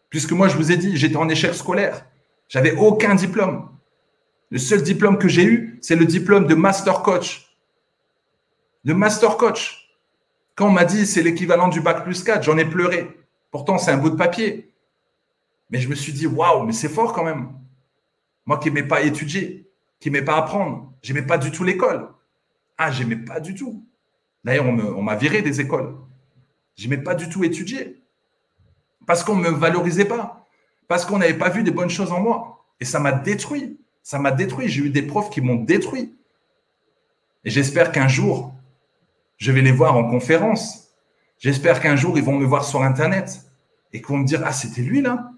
Puisque 0.10 0.32
moi, 0.32 0.48
je 0.48 0.58
vous 0.58 0.72
ai 0.72 0.78
dit, 0.78 0.98
j'étais 0.98 1.16
en 1.16 1.30
échec 1.30 1.54
scolaire. 1.54 2.06
J'avais 2.50 2.74
aucun 2.74 3.16
diplôme. 3.16 3.70
Le 4.50 4.60
seul 4.60 4.84
diplôme 4.84 5.18
que 5.18 5.28
j'ai 5.28 5.44
eu, 5.44 5.80
c'est 5.82 5.96
le 5.96 6.06
diplôme 6.06 6.48
de 6.48 6.56
master 6.56 7.02
coach. 7.02 7.58
De 8.84 8.94
master 8.94 9.38
coach. 9.38 9.90
Quand 10.56 10.68
on 10.68 10.72
m'a 10.72 10.86
dit 10.86 11.08
c'est 11.08 11.24
l'équivalent 11.24 11.68
du 11.68 11.82
bac 11.82 12.04
plus 12.04 12.24
4, 12.24 12.44
j'en 12.44 12.58
ai 12.58 12.66
pleuré. 12.66 13.10
Pourtant, 13.50 13.78
c'est 13.78 13.92
un 13.92 13.98
bout 13.98 14.12
de 14.12 14.16
papier. 14.16 14.73
Mais 15.74 15.80
je 15.80 15.90
me 15.90 15.96
suis 15.96 16.14
dit, 16.14 16.28
waouh, 16.28 16.68
mais 16.68 16.72
c'est 16.72 16.88
fort 16.88 17.14
quand 17.14 17.24
même. 17.24 17.52
Moi 18.46 18.60
qui 18.60 18.70
n'aimais 18.70 18.88
pas 18.88 19.02
étudier, 19.02 19.68
qui 20.00 20.12
n'aimais 20.12 20.24
pas 20.24 20.38
apprendre, 20.38 20.94
j'aimais 21.02 21.24
pas 21.24 21.40
du 21.40 21.50
tout 21.50 21.64
l'école. 21.64 22.10
Ah, 22.78 22.92
j'aimais 22.92 23.16
pas 23.16 23.40
du 23.40 23.56
tout. 23.56 23.84
D'ailleurs, 24.44 24.68
on 24.68 25.02
m'a 25.02 25.16
viré 25.16 25.42
des 25.42 25.62
écoles. 25.62 25.96
Je 26.76 26.88
n'aimais 26.88 27.02
pas 27.02 27.16
du 27.16 27.28
tout 27.28 27.44
étudier. 27.44 28.04
Parce 29.08 29.24
qu'on 29.24 29.36
ne 29.36 29.50
me 29.50 29.50
valorisait 29.50 30.06
pas. 30.06 30.46
Parce 30.88 31.06
qu'on 31.06 31.18
n'avait 31.18 31.34
pas 31.34 31.50
vu 31.50 31.64
des 31.64 31.72
bonnes 31.72 31.90
choses 31.90 32.12
en 32.12 32.20
moi. 32.20 32.68
Et 32.80 32.86
ça 32.86 33.00
m'a 33.00 33.12
détruit. 33.12 33.80
Ça 34.04 34.20
m'a 34.20 34.30
détruit. 34.30 34.68
J'ai 34.70 34.84
eu 34.84 34.90
des 34.92 35.02
profs 35.02 35.32
qui 35.32 35.42
m'ont 35.42 35.56
détruit. 35.56 36.14
Et 37.46 37.50
j'espère 37.50 37.92
qu'un 37.92 38.08
jour, 38.08 38.54
je 39.38 39.52
vais 39.52 39.62
les 39.62 39.72
voir 39.72 39.98
en 39.98 40.08
conférence. 40.08 40.94
J'espère 41.40 41.82
qu'un 41.82 41.96
jour, 41.96 42.16
ils 42.20 42.24
vont 42.24 42.38
me 42.38 42.46
voir 42.46 42.64
sur 42.64 42.84
Internet 42.84 43.42
et 43.92 44.02
vont 44.02 44.18
me 44.18 44.26
dire 44.26 44.44
Ah, 44.46 44.54
c'était 44.54 44.84
lui 44.84 45.02
là 45.02 45.34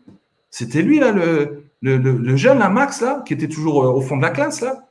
C'était 0.58 0.84
lui 0.84 1.00
là, 1.00 1.12
le, 1.12 2.38
jeune 2.38 2.60
là, 2.60 2.70
Max 2.70 3.02
là, 3.02 3.22
qui 3.26 3.34
était 3.34 3.50
toujours 3.50 3.84
euh, 3.84 3.92
au 3.92 4.00
fond 4.00 4.16
de 4.16 4.22
la 4.22 4.30
classe 4.30 4.62
là 4.62 4.88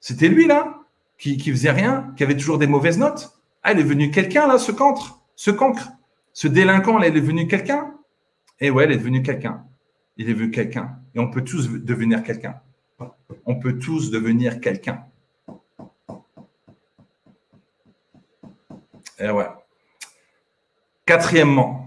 C'était 0.00 0.26
lui 0.26 0.48
là, 0.48 0.80
qui, 1.16 1.36
qui 1.36 1.52
faisait 1.52 1.70
rien, 1.70 2.12
qui 2.16 2.24
avait 2.24 2.36
toujours 2.36 2.58
des 2.58 2.66
mauvaises 2.66 2.98
notes 2.98 3.38
Ah, 3.62 3.72
il 3.72 3.78
est 3.78 3.84
venu 3.84 4.10
quelqu'un 4.10 4.48
là, 4.48 4.58
ce 4.58 4.72
cancre, 4.72 5.20
ce 5.36 5.52
cancre, 5.52 5.92
ce 6.32 6.48
délinquant 6.48 6.98
là, 6.98 7.06
il 7.06 7.16
est 7.16 7.20
venu 7.20 7.46
quelqu'un 7.46 7.94
Eh 8.58 8.68
ouais, 8.68 8.86
il 8.86 8.90
est 8.90 8.96
devenu 8.96 9.22
quelqu'un. 9.22 9.64
Il 10.16 10.28
est 10.28 10.32
venu 10.32 10.50
quelqu'un. 10.50 10.98
Et 11.14 11.20
on 11.20 11.30
peut 11.30 11.44
tous 11.44 11.70
devenir 11.70 12.24
quelqu'un. 12.24 12.60
On 13.44 13.54
peut 13.60 13.78
tous 13.78 14.10
devenir 14.10 14.60
quelqu'un. 14.60 15.04
Eh 19.20 19.30
ouais. 19.30 19.46
Quatrièmement, 21.06 21.85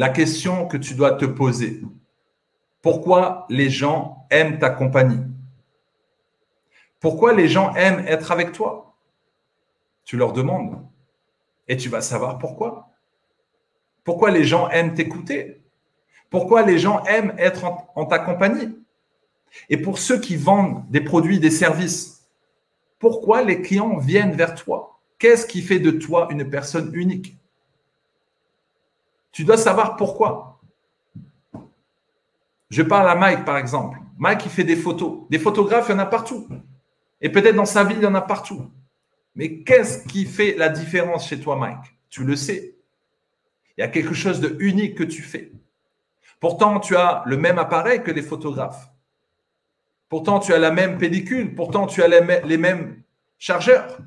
la 0.00 0.08
question 0.08 0.66
que 0.66 0.78
tu 0.78 0.94
dois 0.94 1.12
te 1.12 1.26
poser. 1.26 1.82
Pourquoi 2.80 3.44
les 3.50 3.68
gens 3.68 4.26
aiment 4.30 4.58
ta 4.58 4.70
compagnie? 4.70 5.26
Pourquoi 7.00 7.34
les 7.34 7.48
gens 7.48 7.74
aiment 7.74 8.02
être 8.06 8.32
avec 8.32 8.52
toi? 8.52 8.96
Tu 10.06 10.16
leur 10.16 10.32
demandes. 10.32 10.82
Et 11.68 11.76
tu 11.76 11.90
vas 11.90 12.00
savoir 12.00 12.38
pourquoi. 12.38 12.88
Pourquoi 14.02 14.30
les 14.30 14.44
gens 14.44 14.70
aiment 14.70 14.94
t'écouter? 14.94 15.60
Pourquoi 16.30 16.62
les 16.62 16.78
gens 16.78 17.04
aiment 17.04 17.34
être 17.36 17.66
en, 17.94 18.06
ta 18.06 18.20
compagnie? 18.20 18.74
Et 19.68 19.76
pour 19.76 19.98
ceux 19.98 20.18
qui 20.18 20.36
vendent 20.36 20.90
des 20.90 21.02
produits, 21.02 21.40
des 21.40 21.50
services, 21.50 22.26
pourquoi 22.98 23.42
les 23.42 23.60
clients 23.60 23.98
viennent 23.98 24.32
vers 24.32 24.54
toi? 24.54 24.98
Qu'est-ce 25.18 25.44
qui 25.44 25.60
fait 25.60 25.78
de 25.78 25.90
toi 25.90 26.28
une 26.30 26.48
personne 26.48 26.90
unique? 26.94 27.36
Tu 29.32 29.44
dois 29.44 29.56
savoir 29.56 29.96
pourquoi. 29.96 30.60
Je 32.70 32.82
parle 32.82 33.08
à 33.08 33.14
Mike, 33.14 33.44
par 33.44 33.58
exemple. 33.58 33.98
Mike, 34.18 34.44
il 34.44 34.50
fait 34.50 34.64
des 34.64 34.76
photos. 34.76 35.20
Des 35.30 35.38
photographes, 35.38 35.86
il 35.88 35.92
y 35.92 35.94
en 35.94 35.98
a 35.98 36.06
partout. 36.06 36.48
Et 37.20 37.30
peut-être 37.30 37.56
dans 37.56 37.64
sa 37.64 37.84
vie, 37.84 37.96
il 37.96 38.02
y 38.02 38.06
en 38.06 38.14
a 38.14 38.20
partout. 38.20 38.70
Mais 39.34 39.62
qu'est-ce 39.62 40.06
qui 40.06 40.24
fait 40.24 40.54
la 40.56 40.68
différence 40.68 41.28
chez 41.28 41.40
toi, 41.40 41.56
Mike? 41.56 41.96
Tu 42.10 42.24
le 42.24 42.36
sais. 42.36 42.76
Il 43.76 43.80
y 43.80 43.84
a 43.84 43.88
quelque 43.88 44.14
chose 44.14 44.40
de 44.40 44.56
unique 44.60 44.96
que 44.96 45.04
tu 45.04 45.22
fais. 45.22 45.52
Pourtant, 46.38 46.80
tu 46.80 46.96
as 46.96 47.22
le 47.26 47.36
même 47.36 47.58
appareil 47.58 48.02
que 48.02 48.10
les 48.10 48.22
photographes. 48.22 48.90
Pourtant, 50.08 50.40
tu 50.40 50.52
as 50.52 50.58
la 50.58 50.70
même 50.70 50.98
pellicule. 50.98 51.54
Pourtant, 51.54 51.86
tu 51.86 52.02
as 52.02 52.08
les 52.08 52.58
mêmes 52.58 53.02
chargeurs. 53.38 53.98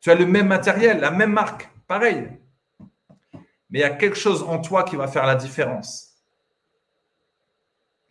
Tu 0.00 0.10
as 0.10 0.14
le 0.16 0.26
même 0.26 0.48
matériel, 0.48 1.00
la 1.00 1.12
même 1.12 1.32
marque, 1.32 1.70
pareil. 1.86 2.28
Mais 3.72 3.78
il 3.78 3.82
y 3.82 3.84
a 3.84 3.90
quelque 3.90 4.18
chose 4.18 4.42
en 4.42 4.58
toi 4.58 4.84
qui 4.84 4.96
va 4.96 5.08
faire 5.08 5.26
la 5.26 5.34
différence. 5.34 6.10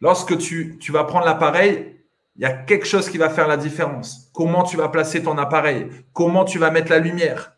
Lorsque 0.02 0.36
tu, 0.40 0.80
vas 0.90 1.04
prendre 1.04 1.26
l'appareil, 1.26 2.02
il 2.36 2.42
y 2.42 2.46
a 2.46 2.52
quelque 2.52 2.88
chose 2.88 3.08
qui 3.08 3.20
va 3.20 3.30
faire 3.30 3.48
la 3.48 3.58
différence. 3.58 4.32
Comment 4.34 4.64
tu 4.64 4.76
vas 4.76 4.90
placer 4.90 5.22
ton 5.22 5.38
appareil? 5.38 5.88
Comment 6.14 6.46
tu 6.46 6.58
vas 6.58 6.72
mettre 6.72 6.90
la 6.90 6.98
lumière? 6.98 7.56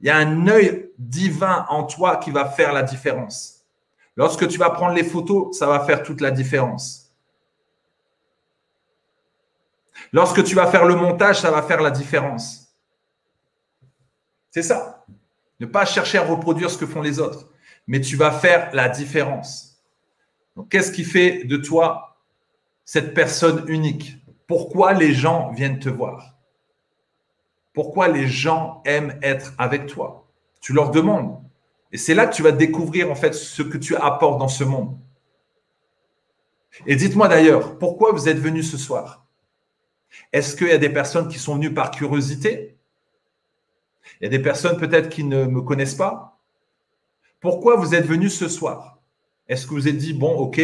Il 0.00 0.06
y 0.06 0.10
a 0.10 0.16
un 0.16 0.46
œil 0.46 0.92
divin 0.98 1.66
en 1.68 1.82
toi 1.82 2.16
qui 2.18 2.30
va 2.30 2.44
faire 2.44 2.72
la 2.72 2.84
différence. 2.84 3.64
Lorsque 4.16 4.46
tu 4.46 4.58
vas 4.58 4.70
prendre 4.70 4.94
les 4.94 5.04
photos, 5.04 5.58
ça 5.58 5.66
va 5.66 5.80
faire 5.80 6.04
toute 6.04 6.20
la 6.20 6.30
différence. 6.30 7.12
Lorsque 10.12 10.44
tu 10.44 10.54
vas 10.54 10.68
faire 10.68 10.84
le 10.84 10.94
montage, 10.94 11.40
ça 11.40 11.50
va 11.50 11.62
faire 11.62 11.80
la 11.80 11.90
différence. 11.90 12.68
C'est 14.50 14.62
ça. 14.62 15.01
Ne 15.62 15.66
pas 15.68 15.84
chercher 15.84 16.18
à 16.18 16.24
reproduire 16.24 16.72
ce 16.72 16.76
que 16.76 16.86
font 16.86 17.02
les 17.02 17.20
autres, 17.20 17.48
mais 17.86 18.00
tu 18.00 18.16
vas 18.16 18.32
faire 18.32 18.74
la 18.74 18.88
différence. 18.88 19.80
Donc, 20.56 20.68
qu'est-ce 20.68 20.90
qui 20.90 21.04
fait 21.04 21.44
de 21.44 21.56
toi 21.56 22.18
cette 22.84 23.14
personne 23.14 23.64
unique? 23.68 24.16
Pourquoi 24.48 24.92
les 24.92 25.14
gens 25.14 25.52
viennent 25.52 25.78
te 25.78 25.88
voir? 25.88 26.36
Pourquoi 27.72 28.08
les 28.08 28.26
gens 28.26 28.82
aiment 28.84 29.16
être 29.22 29.54
avec 29.56 29.86
toi? 29.86 30.28
Tu 30.60 30.72
leur 30.72 30.90
demandes. 30.90 31.40
Et 31.92 31.96
c'est 31.96 32.14
là 32.14 32.26
que 32.26 32.34
tu 32.34 32.42
vas 32.42 32.50
découvrir 32.50 33.08
en 33.08 33.14
fait 33.14 33.32
ce 33.32 33.62
que 33.62 33.78
tu 33.78 33.94
apportes 33.94 34.40
dans 34.40 34.48
ce 34.48 34.64
monde. 34.64 34.98
Et 36.88 36.96
dites-moi 36.96 37.28
d'ailleurs, 37.28 37.78
pourquoi 37.78 38.10
vous 38.10 38.28
êtes 38.28 38.38
venus 38.38 38.68
ce 38.68 38.78
soir? 38.78 39.24
Est-ce 40.32 40.56
qu'il 40.56 40.66
y 40.66 40.72
a 40.72 40.78
des 40.78 40.90
personnes 40.90 41.28
qui 41.28 41.38
sont 41.38 41.54
venues 41.54 41.72
par 41.72 41.92
curiosité? 41.92 42.78
Il 44.22 44.26
y 44.26 44.28
a 44.28 44.30
des 44.30 44.42
personnes 44.42 44.76
peut-être 44.76 45.08
qui 45.08 45.24
ne 45.24 45.46
me 45.46 45.62
connaissent 45.62 45.96
pas. 45.96 46.38
Pourquoi 47.40 47.74
vous 47.74 47.96
êtes 47.96 48.06
venu 48.06 48.30
ce 48.30 48.48
soir? 48.48 49.00
Est-ce 49.48 49.66
que 49.66 49.74
vous 49.74 49.88
êtes 49.88 49.96
dit, 49.96 50.14
bon, 50.14 50.32
ok, 50.36 50.62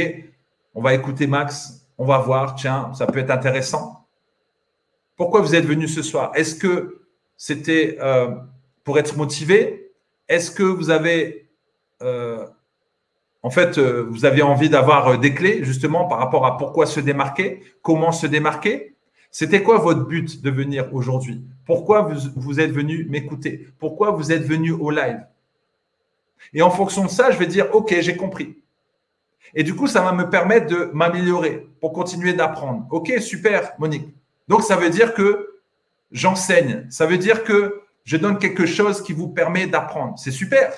on 0.77 0.81
va 0.81 0.95
écouter 0.95 1.27
Max, 1.27 1.85
on 1.99 2.07
va 2.07 2.19
voir, 2.19 2.55
tiens, 2.55 2.95
ça 2.95 3.07
peut 3.07 3.19
être 3.19 3.33
intéressant? 3.33 4.07
Pourquoi 5.17 5.41
vous 5.41 5.57
êtes 5.57 5.65
venu 5.65 5.89
ce 5.89 6.03
soir? 6.03 6.31
Est-ce 6.37 6.55
que 6.55 7.03
c'était 7.37 7.99
euh, 8.01 8.31
pour 8.85 8.97
être 9.01 9.17
motivé? 9.17 9.91
Est-ce 10.29 10.53
que 10.53 10.63
vous 10.63 10.91
avez, 10.91 11.51
euh, 12.03 12.47
en 13.43 13.51
fait, 13.51 13.77
euh, 13.77 14.07
vous 14.09 14.25
avez 14.25 14.43
envie 14.43 14.71
d'avoir 14.71 15.19
des 15.19 15.35
clés 15.35 15.65
justement 15.65 16.07
par 16.07 16.21
rapport 16.21 16.47
à 16.47 16.59
pourquoi 16.59 16.87
se 16.87 17.01
démarquer, 17.01 17.61
comment 17.83 18.13
se 18.13 18.29
démarquer? 18.29 18.95
C'était 19.33 19.65
quoi 19.65 19.79
votre 19.79 20.07
but 20.07 20.43
de 20.43 20.51
venir 20.51 20.95
aujourd'hui? 20.95 21.43
Pourquoi 21.69 22.11
vous, 22.35 22.61
êtes 22.61 22.71
venu 22.71 23.05
m'écouter? 23.11 23.69
Pourquoi 23.79 24.12
vous 24.12 24.33
êtes 24.33 24.43
venu 24.43 24.73
au 24.73 24.91
live? 24.91 25.23
Et 26.55 26.62
en 26.62 26.71
fonction 26.71 27.05
de 27.05 27.11
ça, 27.11 27.31
je 27.31 27.37
vais 27.37 27.47
dire, 27.47 27.66
OK, 27.75 27.95
j'ai 28.01 28.16
compris. 28.16 28.57
Et 29.55 29.62
du 29.64 29.75
coup, 29.75 29.87
ça 29.87 30.01
va 30.01 30.12
me 30.12 30.31
permettre 30.31 30.66
de 30.66 30.91
m'améliorer 30.95 31.69
pour 31.83 31.93
continuer 31.93 32.33
d'apprendre. 32.33 32.87
OK, 32.89 33.12
super, 33.21 33.75
Monique. 33.79 34.09
Donc, 34.49 34.62
ça 34.62 34.77
veut 34.77 34.89
dire 34.89 35.12
que 35.12 35.61
j'enseigne. 36.11 36.87
Ça 36.89 37.05
veut 37.05 37.19
dire 37.19 37.45
que 37.45 37.83
je 38.05 38.16
donne 38.16 38.39
quelque 38.39 38.64
chose 38.64 39.03
qui 39.03 39.12
vous 39.12 39.29
permet 39.29 39.66
d'apprendre. 39.66 40.19
C'est 40.19 40.31
super. 40.31 40.73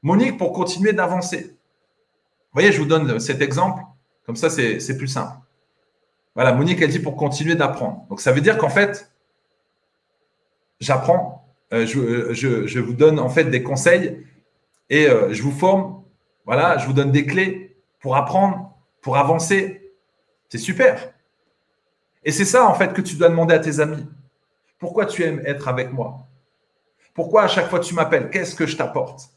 Monique, 0.00 0.38
pour 0.38 0.52
continuer 0.52 0.92
d'avancer. 0.92 1.40
Vous 1.42 2.54
voyez, 2.54 2.70
je 2.70 2.78
vous 2.78 2.86
donne 2.86 3.18
cet 3.18 3.42
exemple. 3.42 3.82
Comme 4.26 4.36
ça, 4.36 4.48
c'est 4.48 4.96
plus 4.96 5.08
simple. 5.08 5.34
Voilà, 6.36 6.52
Monique, 6.52 6.80
elle 6.80 6.90
dit 6.90 7.00
pour 7.00 7.16
continuer 7.16 7.56
d'apprendre. 7.56 8.06
Donc, 8.08 8.20
ça 8.20 8.30
veut 8.30 8.40
dire 8.40 8.58
qu'en 8.58 8.70
fait, 8.70 9.09
j'apprends, 10.80 11.40
euh, 11.72 11.86
euh, 11.96 12.34
je, 12.34 12.80
vous 12.80 12.94
donne 12.94 13.20
en 13.20 13.28
fait 13.28 13.44
des 13.44 13.62
conseils 13.62 14.26
et 14.88 15.06
euh, 15.06 15.32
je 15.32 15.42
vous 15.42 15.52
forme. 15.52 16.02
Voilà, 16.46 16.78
je 16.78 16.86
vous 16.86 16.92
donne 16.92 17.12
des 17.12 17.26
clés 17.26 17.76
pour 18.00 18.16
apprendre, 18.16 18.74
pour 19.02 19.16
avancer. 19.16 19.92
C'est 20.48 20.58
super. 20.58 21.12
Et 22.24 22.32
c'est 22.32 22.44
ça, 22.44 22.66
en 22.66 22.74
fait, 22.74 22.92
que 22.92 23.00
tu 23.00 23.16
dois 23.16 23.28
demander 23.28 23.54
à 23.54 23.60
tes 23.60 23.78
amis. 23.78 24.04
Pourquoi 24.78 25.06
tu 25.06 25.22
aimes 25.22 25.42
être 25.44 25.68
avec 25.68 25.92
moi? 25.92 26.26
Pourquoi 27.14 27.42
à 27.42 27.48
chaque 27.48 27.68
fois 27.68 27.80
tu 27.80 27.94
m'appelles? 27.94 28.30
Qu'est-ce 28.30 28.54
que 28.54 28.66
je 28.66 28.76
t'apporte? 28.76 29.30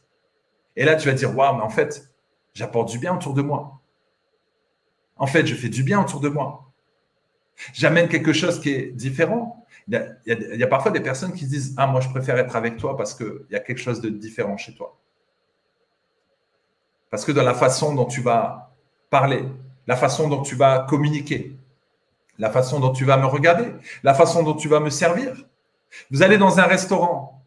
Et 0.76 0.84
là, 0.84 0.96
tu 0.96 1.08
vas 1.08 1.14
dire, 1.14 1.36
waouh, 1.36 1.56
mais 1.56 1.62
en 1.62 1.68
fait, 1.68 2.08
j'apporte 2.52 2.88
du 2.88 2.98
bien 2.98 3.14
autour 3.14 3.34
de 3.34 3.42
moi. 3.42 3.80
En 5.16 5.26
fait, 5.26 5.46
je 5.46 5.54
fais 5.54 5.68
du 5.68 5.84
bien 5.84 6.00
autour 6.00 6.20
de 6.20 6.28
moi. 6.28 6.63
J'amène 7.72 8.08
quelque 8.08 8.32
chose 8.32 8.60
qui 8.60 8.70
est 8.70 8.92
différent. 8.92 9.64
Il 9.88 10.16
y, 10.26 10.62
a, 10.62 10.66
parfois 10.66 10.90
des 10.90 11.00
personnes 11.00 11.32
qui 11.32 11.46
disent 11.46 11.74
Ah, 11.76 11.86
moi, 11.86 12.00
je 12.00 12.08
préfère 12.08 12.38
être 12.38 12.56
avec 12.56 12.76
toi 12.76 12.96
parce 12.96 13.14
qu'il 13.14 13.46
y 13.50 13.54
a 13.54 13.60
quelque 13.60 13.80
chose 13.80 14.00
de 14.00 14.08
différent 14.08 14.56
chez 14.56 14.74
toi. 14.74 14.98
Parce 17.10 17.24
que 17.24 17.32
dans 17.32 17.42
la 17.42 17.54
façon 17.54 17.94
dont 17.94 18.06
tu 18.06 18.20
vas 18.22 18.74
parler, 19.10 19.44
la 19.86 19.96
façon 19.96 20.28
dont 20.28 20.42
tu 20.42 20.54
vas 20.54 20.86
communiquer, 20.88 21.56
la 22.38 22.50
façon 22.50 22.80
dont 22.80 22.92
tu 22.92 23.04
vas 23.04 23.16
me 23.18 23.26
regarder, 23.26 23.72
la 24.02 24.14
façon 24.14 24.42
dont 24.42 24.54
tu 24.54 24.68
vas 24.68 24.80
me 24.80 24.90
servir. 24.90 25.32
Vous 26.10 26.22
allez 26.22 26.38
dans 26.38 26.58
un 26.58 26.64
restaurant. 26.64 27.44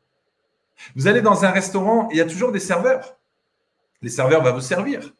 Vous 0.95 1.07
allez 1.07 1.21
dans 1.21 1.43
un 1.43 1.51
restaurant 1.51 2.07
il 2.11 2.17
y 2.17 2.21
a 2.21 2.25
toujours 2.25 2.51
des 2.51 2.59
serveurs. 2.59 3.17
Les 4.01 4.09
serveurs 4.09 4.43
vont 4.43 4.53
vous 4.53 4.61
servir. 4.61 5.11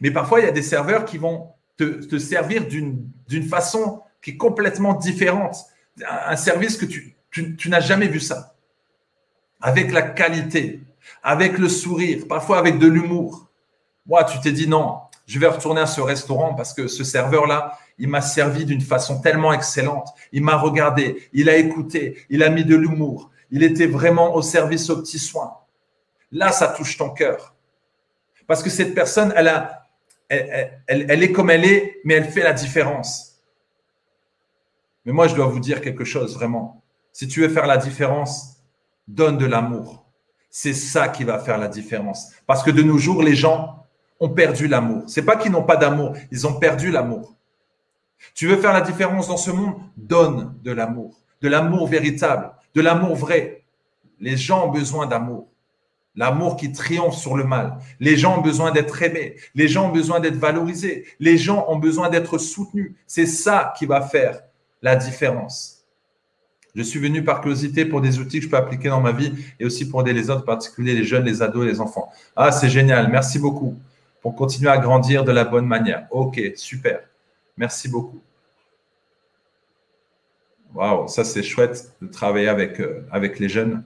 Mais 0.00 0.12
parfois, 0.12 0.40
il 0.40 0.44
y 0.44 0.48
a 0.48 0.52
des 0.52 0.62
serveurs 0.62 1.04
qui 1.04 1.18
vont 1.18 1.48
te 1.76 2.18
servir 2.18 2.68
d'une 2.68 3.48
façon 3.48 4.02
qui 4.22 4.30
est 4.30 4.36
complètement 4.36 4.94
différente. 4.94 5.56
Un 6.06 6.36
service 6.36 6.76
que 6.76 6.86
tu, 6.86 7.68
n'as 7.68 7.80
jamais 7.80 8.06
vu 8.06 8.20
ça. 8.20 8.54
Avec 9.60 9.92
la 9.92 10.02
qualité, 10.02 10.80
avec 11.22 11.58
le 11.58 11.68
sourire, 11.68 12.26
parfois 12.28 12.58
avec 12.58 12.78
de 12.78 12.86
l'humour. 12.86 13.48
Moi, 14.06 14.24
tu 14.24 14.40
t'es 14.40 14.52
dit 14.52 14.68
non, 14.68 15.00
je 15.26 15.38
vais 15.38 15.46
retourner 15.46 15.80
à 15.80 15.86
ce 15.86 16.00
restaurant 16.00 16.54
parce 16.54 16.72
que 16.72 16.88
ce 16.88 17.04
serveur-là, 17.04 17.78
il 17.98 18.08
m'a 18.08 18.20
servi 18.20 18.64
d'une 18.64 18.80
façon 18.80 19.20
tellement 19.20 19.52
excellente. 19.52 20.08
Il 20.32 20.42
m'a 20.42 20.56
regardé, 20.56 21.28
il 21.32 21.48
a 21.48 21.56
écouté, 21.56 22.26
il 22.30 22.42
a 22.42 22.48
mis 22.48 22.64
de 22.64 22.74
l'humour. 22.74 23.30
Il 23.50 23.62
était 23.62 23.86
vraiment 23.86 24.34
au 24.34 24.42
service 24.42 24.88
aux 24.90 25.00
petits 25.00 25.18
soins. 25.18 25.58
Là, 26.32 26.50
ça 26.50 26.68
touche 26.68 26.96
ton 26.96 27.10
cœur. 27.10 27.54
Parce 28.46 28.62
que 28.62 28.70
cette 28.70 28.94
personne, 28.94 29.32
elle, 29.36 31.22
est 31.22 31.32
comme 31.32 31.50
elle 31.50 31.64
est, 31.64 32.00
mais 32.04 32.14
elle 32.14 32.24
fait 32.24 32.42
la 32.42 32.52
différence. 32.52 33.31
Mais 35.04 35.12
moi, 35.12 35.26
je 35.28 35.34
dois 35.34 35.46
vous 35.46 35.60
dire 35.60 35.80
quelque 35.80 36.04
chose, 36.04 36.34
vraiment. 36.34 36.82
Si 37.12 37.28
tu 37.28 37.40
veux 37.40 37.48
faire 37.48 37.66
la 37.66 37.76
différence, 37.76 38.62
donne 39.08 39.38
de 39.38 39.46
l'amour. 39.46 40.04
C'est 40.50 40.74
ça 40.74 41.08
qui 41.08 41.24
va 41.24 41.38
faire 41.38 41.58
la 41.58 41.68
différence. 41.68 42.30
Parce 42.46 42.62
que 42.62 42.70
de 42.70 42.82
nos 42.82 42.98
jours, 42.98 43.22
les 43.22 43.34
gens 43.34 43.86
ont 44.20 44.28
perdu 44.28 44.68
l'amour. 44.68 45.02
C'est 45.06 45.24
pas 45.24 45.36
qu'ils 45.36 45.52
n'ont 45.52 45.64
pas 45.64 45.76
d'amour, 45.76 46.14
ils 46.30 46.46
ont 46.46 46.54
perdu 46.54 46.90
l'amour. 46.90 47.36
Tu 48.34 48.46
veux 48.46 48.56
faire 48.56 48.72
la 48.72 48.82
différence 48.82 49.28
dans 49.28 49.36
ce 49.36 49.50
monde? 49.50 49.74
Donne 49.96 50.54
de 50.62 50.70
l'amour, 50.70 51.20
de 51.40 51.48
l'amour 51.48 51.88
véritable, 51.88 52.52
de 52.74 52.80
l'amour 52.80 53.16
vrai. 53.16 53.64
Les 54.20 54.36
gens 54.36 54.68
ont 54.68 54.70
besoin 54.70 55.06
d'amour. 55.06 55.48
L'amour 56.14 56.56
qui 56.56 56.70
triomphe 56.70 57.16
sur 57.16 57.36
le 57.36 57.44
mal. 57.44 57.78
Les 57.98 58.16
gens 58.16 58.38
ont 58.38 58.42
besoin 58.42 58.70
d'être 58.70 59.02
aimés. 59.02 59.36
Les 59.54 59.66
gens 59.66 59.88
ont 59.88 59.92
besoin 59.92 60.20
d'être 60.20 60.36
valorisés. 60.36 61.06
Les 61.18 61.38
gens 61.38 61.64
ont 61.68 61.78
besoin 61.78 62.10
d'être 62.10 62.36
soutenus. 62.36 62.94
C'est 63.06 63.26
ça 63.26 63.72
qui 63.78 63.86
va 63.86 64.02
faire 64.02 64.42
la 64.82 64.96
différence. 64.96 65.82
Je 66.74 66.82
suis 66.82 66.98
venu 66.98 67.22
par 67.22 67.40
curiosité 67.40 67.84
pour 67.84 68.00
des 68.00 68.18
outils 68.18 68.38
que 68.38 68.46
je 68.46 68.50
peux 68.50 68.56
appliquer 68.56 68.88
dans 68.88 69.00
ma 69.00 69.12
vie 69.12 69.32
et 69.60 69.64
aussi 69.64 69.88
pour 69.88 70.00
aider 70.00 70.12
les 70.12 70.30
autres, 70.30 70.42
en 70.42 70.46
particulier 70.46 70.94
les 70.94 71.04
jeunes, 71.04 71.24
les 71.24 71.42
ados 71.42 71.64
et 71.64 71.68
les 71.68 71.80
enfants. 71.80 72.10
Ah, 72.34 72.50
c'est 72.50 72.70
génial. 72.70 73.08
Merci 73.08 73.38
beaucoup 73.38 73.78
pour 74.22 74.34
continuer 74.34 74.70
à 74.70 74.78
grandir 74.78 75.24
de 75.24 75.32
la 75.32 75.44
bonne 75.44 75.66
manière. 75.66 76.06
Ok, 76.10 76.40
super. 76.56 77.00
Merci 77.56 77.88
beaucoup. 77.88 78.20
Waouh, 80.74 81.08
ça 81.08 81.24
c'est 81.24 81.42
chouette 81.42 81.92
de 82.00 82.06
travailler 82.06 82.48
avec, 82.48 82.80
euh, 82.80 83.04
les 83.38 83.48
jeunes. 83.48 83.84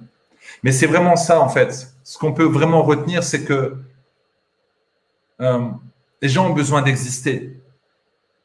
Mais 0.62 0.70
c'est 0.70 0.86
vraiment 0.86 1.16
ça 1.16 1.40
en 1.40 1.49
fait. 1.49 1.88
Ce 2.05 2.16
qu'on 2.18 2.32
peut 2.32 2.44
vraiment 2.44 2.82
retenir, 2.82 3.24
c'est 3.24 3.42
que 3.42 3.76
euh, 5.40 5.68
les 6.22 6.28
gens 6.28 6.49
ont 6.49 6.55
besoin 6.55 6.82
d'exister. 6.82 7.55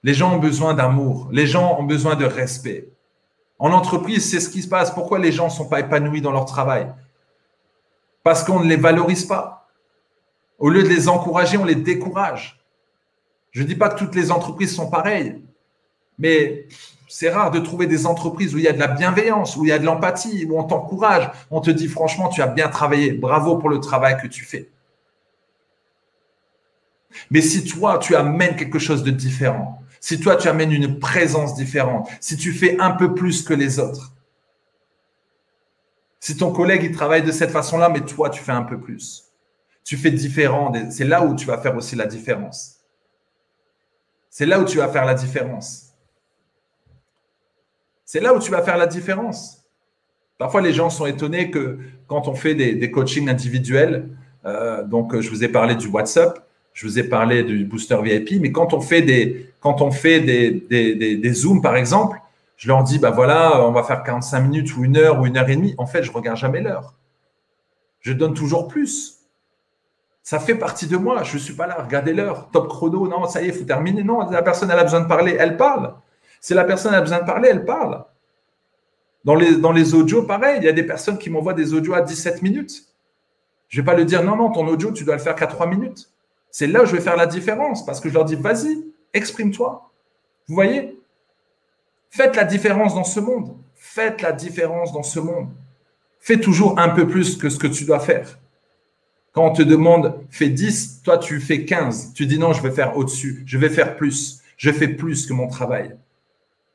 Les 0.04 0.14
gens 0.14 0.36
ont 0.36 0.40
besoin 0.40 0.74
d'amour. 0.74 1.30
Les 1.32 1.48
gens 1.48 1.78
ont 1.80 1.84
besoin 1.84 2.16
de 2.16 2.26
respect. 2.26 2.90
En 3.60 3.72
entreprise, 3.72 4.30
c'est 4.30 4.40
ce 4.40 4.50
qui 4.50 4.62
se 4.62 4.68
passe. 4.68 4.92
Pourquoi 4.92 5.20
les 5.20 5.32
gens 5.32 5.46
ne 5.46 5.52
sont 5.52 5.68
pas 5.68 5.80
épanouis 5.80 6.22
dans 6.22 6.32
leur 6.32 6.46
travail? 6.46 6.92
Parce 8.24 8.44
qu'on 8.44 8.60
ne 8.60 8.68
les 8.68 8.76
valorise 8.76 9.26
pas. 9.26 9.70
Au 10.58 10.70
lieu 10.70 10.84
de 10.84 10.88
les 10.88 11.08
encourager, 11.08 11.58
on 11.58 11.66
les 11.66 11.76
décourage. 11.76 12.60
Je 13.52 13.62
ne 13.62 13.68
dis 13.68 13.76
pas 13.76 13.90
que 13.90 14.00
toutes 14.00 14.16
les 14.16 14.32
entreprises 14.32 14.74
sont 14.74 14.90
pareilles, 14.90 15.44
mais 16.18 16.68
c'est 17.08 17.30
rare 17.30 17.52
de 17.52 17.60
trouver 17.60 17.88
des 17.88 18.06
entreprises 18.06 18.56
où 18.56 18.58
il 18.58 18.64
y 18.64 18.68
a 18.68 18.74
de 18.74 18.80
la 18.80 18.88
bienveillance, 18.88 19.58
où 19.58 19.66
il 19.66 19.70
y 19.70 19.74
a 19.74 19.80
de 19.80 19.86
l'empathie, 19.86 20.46
où 20.50 20.58
on 20.58 20.64
t'encourage, 20.64 21.30
on 21.50 21.60
te 21.60 21.70
dit 21.70 21.88
franchement, 21.88 22.30
tu 22.30 22.42
as 22.42 22.48
bien 22.48 22.70
travaillé, 22.70 23.12
bravo 23.12 23.58
pour 23.58 23.70
le 23.70 23.80
travail 23.80 24.18
que 24.22 24.28
tu 24.28 24.46
fais. 24.46 24.70
Mais 27.30 27.42
si 27.42 27.66
toi, 27.66 27.98
tu 27.98 28.16
amènes 28.16 28.56
quelque 28.56 28.80
chose 28.80 29.04
de 29.04 29.12
différent, 29.12 29.81
si 30.02 30.20
toi, 30.20 30.36
tu 30.36 30.48
amènes 30.48 30.72
une 30.72 31.00
présence 31.00 31.56
différente, 31.56 32.10
si 32.20 32.36
tu 32.36 32.52
fais 32.52 32.78
un 32.82 32.92
peu 32.92 33.14
plus 33.14 33.44
que 33.44 33.54
les 33.54 33.80
autres, 33.80 34.12
si 36.20 36.36
ton 36.36 36.52
collègue, 36.52 36.82
il 36.84 36.92
travaille 36.92 37.22
de 37.22 37.32
cette 37.32 37.52
façon-là, 37.52 37.88
mais 37.88 38.02
toi, 38.02 38.30
tu 38.32 38.42
fais 38.42 38.52
un 38.52 38.64
peu 38.64 38.80
plus, 38.80 39.32
tu 39.84 39.98
fais 39.98 40.10
différent, 40.10 40.74
c'est 40.90 41.06
là 41.06 41.24
où 41.24 41.36
tu 41.36 41.46
vas 41.46 41.60
faire 41.60 41.76
aussi 41.78 41.96
la 41.96 42.08
différence. 42.08 42.78
C'est 44.30 44.48
là 44.48 44.60
où 44.60 44.66
tu 44.66 44.78
vas 44.78 44.88
faire 44.88 45.06
la 45.06 45.14
différence. 45.14 45.94
C'est 48.04 48.22
là 48.22 48.34
où 48.34 48.40
tu 48.40 48.50
vas 48.50 48.64
faire 48.64 48.78
la 48.78 48.88
différence. 48.88 49.64
Parfois, 50.38 50.62
les 50.62 50.74
gens 50.74 50.90
sont 50.90 51.06
étonnés 51.06 51.52
que 51.52 51.78
quand 52.08 52.28
on 52.28 52.34
fait 52.34 52.56
des, 52.56 52.92
coachings 52.92 53.30
individuels, 53.30 54.10
euh, 54.46 54.84
donc 54.84 55.20
je 55.20 55.30
vous 55.30 55.44
ai 55.44 55.48
parlé 55.48 55.76
du 55.76 55.88
WhatsApp, 55.88 56.48
je 56.74 56.88
vous 56.88 56.98
ai 56.98 57.04
parlé 57.04 57.44
du 57.44 57.66
booster 57.66 57.98
VIP, 58.02 58.42
mais 58.42 58.52
quand 58.52 58.74
on 58.74 58.82
fait 58.82 59.02
des, 59.02 59.51
quand 59.62 59.82
on 59.82 59.92
fait 59.92 60.20
des, 60.20 61.34
Zooms, 61.34 61.62
par 61.62 61.78
exemple, 61.78 62.20
je 62.58 62.68
leur 62.68 62.84
dis, 62.84 63.00
bah 63.00 63.12
voilà, 63.12 63.64
on 63.66 63.72
va 63.72 63.84
faire 63.84 64.04
45 64.04 64.40
minutes 64.42 64.76
ou 64.76 64.84
une 64.84 64.98
heure 64.98 65.20
ou 65.20 65.26
une 65.26 65.38
heure 65.38 65.50
et 65.50 65.56
demie. 65.56 65.76
En 65.78 65.86
fait, 65.86 66.04
je 66.04 66.12
regarde 66.12 66.38
jamais 66.38 66.62
l'heure. 66.62 66.96
Je 68.02 68.12
donne 68.12 68.34
toujours 68.34 68.68
plus. 68.68 69.20
Ça 70.24 70.40
fait 70.40 70.56
partie 70.56 70.88
de 70.88 70.98
moi. 70.98 71.24
Je 71.24 71.36
ne 71.36 71.40
suis 71.40 71.54
pas 71.54 71.68
là. 71.68 71.78
Regardez 71.80 72.14
l'heure. 72.14 72.50
Top 72.52 72.68
chrono. 72.68 73.08
Non, 73.08 73.28
ça 73.28 73.42
y 73.42 73.46
est, 73.46 73.48
il 73.50 73.54
faut 73.54 73.64
terminer. 73.64 74.04
Non, 74.04 74.30
la 74.30 74.42
personne, 74.42 74.70
elle 74.72 74.80
a 74.80 74.84
besoin 74.84 75.02
de 75.02 75.08
parler. 75.08 75.36
Elle 75.40 75.58
parle. 75.58 75.96
Si 76.40 76.54
la 76.54 76.64
personne 76.64 76.94
a 76.94 77.02
besoin 77.02 77.20
de 77.20 77.26
parler, 77.26 77.50
elle 77.50 77.66
parle. 77.66 78.04
Dans 79.24 79.36
les, 79.36 79.56
dans 79.58 79.72
les 79.72 79.94
audios, 79.94 80.24
pareil, 80.24 80.58
il 80.58 80.64
y 80.64 80.70
a 80.70 80.72
des 80.72 80.84
personnes 80.84 81.20
qui 81.20 81.30
m'envoient 81.30 81.54
des 81.54 81.74
audios 81.74 81.94
à 81.94 82.02
17 82.02 82.42
minutes. 82.42 82.84
Je 83.68 83.80
ne 83.80 83.86
vais 83.86 83.92
pas 83.92 83.98
le 83.98 84.06
dire, 84.06 84.24
non, 84.24 84.36
non, 84.36 84.52
ton 84.52 84.68
audio, 84.68 84.92
tu 84.92 85.04
dois 85.04 85.16
le 85.16 85.22
faire 85.22 85.36
qu'à 85.36 85.46
3 85.46 85.68
minutes. 85.68 86.10
C'est 86.50 86.68
là 86.68 86.82
où 86.82 86.86
je 86.86 86.96
vais 86.96 87.02
faire 87.02 87.16
la 87.16 87.28
différence 87.28 87.86
parce 87.86 88.00
que 88.00 88.10
je 88.10 88.16
leur 88.16 88.26
dis, 88.26 88.36
vas-y, 88.36 88.91
exprime-toi. 89.14 89.92
Vous 90.48 90.56
voyez? 90.56 91.00
Faites 92.10 92.36
la 92.36 92.44
différence 92.44 92.94
dans 92.94 93.04
ce 93.04 93.20
monde. 93.20 93.58
Faites 93.76 94.22
la 94.22 94.32
différence 94.32 94.92
dans 94.92 95.04
ce 95.04 95.20
monde. 95.20 95.50
Fais 96.20 96.40
toujours 96.40 96.78
un 96.80 96.90
peu 96.90 97.08
plus 97.08 97.38
que 97.38 97.50
ce 97.50 97.58
que 97.58 97.68
tu 97.68 97.86
dois 97.86 98.00
faire. 98.00 98.38
Quand 99.32 99.46
on 99.46 99.54
te 99.54 99.62
demande, 99.62 100.20
fais 100.30 100.50
10, 100.50 101.04
toi 101.04 101.18
tu 101.18 101.40
fais 101.40 101.64
15. 101.66 102.14
Tu 102.14 102.26
dis 102.26 102.38
non, 102.38 102.54
je 102.54 102.62
vais 102.62 102.72
faire 102.72 102.98
au-dessus, 102.98 103.44
je 103.46 103.58
vais 103.58 103.70
faire 103.70 103.96
plus. 103.96 104.42
Je 104.58 104.72
fais 104.72 104.90
plus 104.90 105.26
que 105.26 105.34
mon 105.34 105.48
travail. 105.48 105.96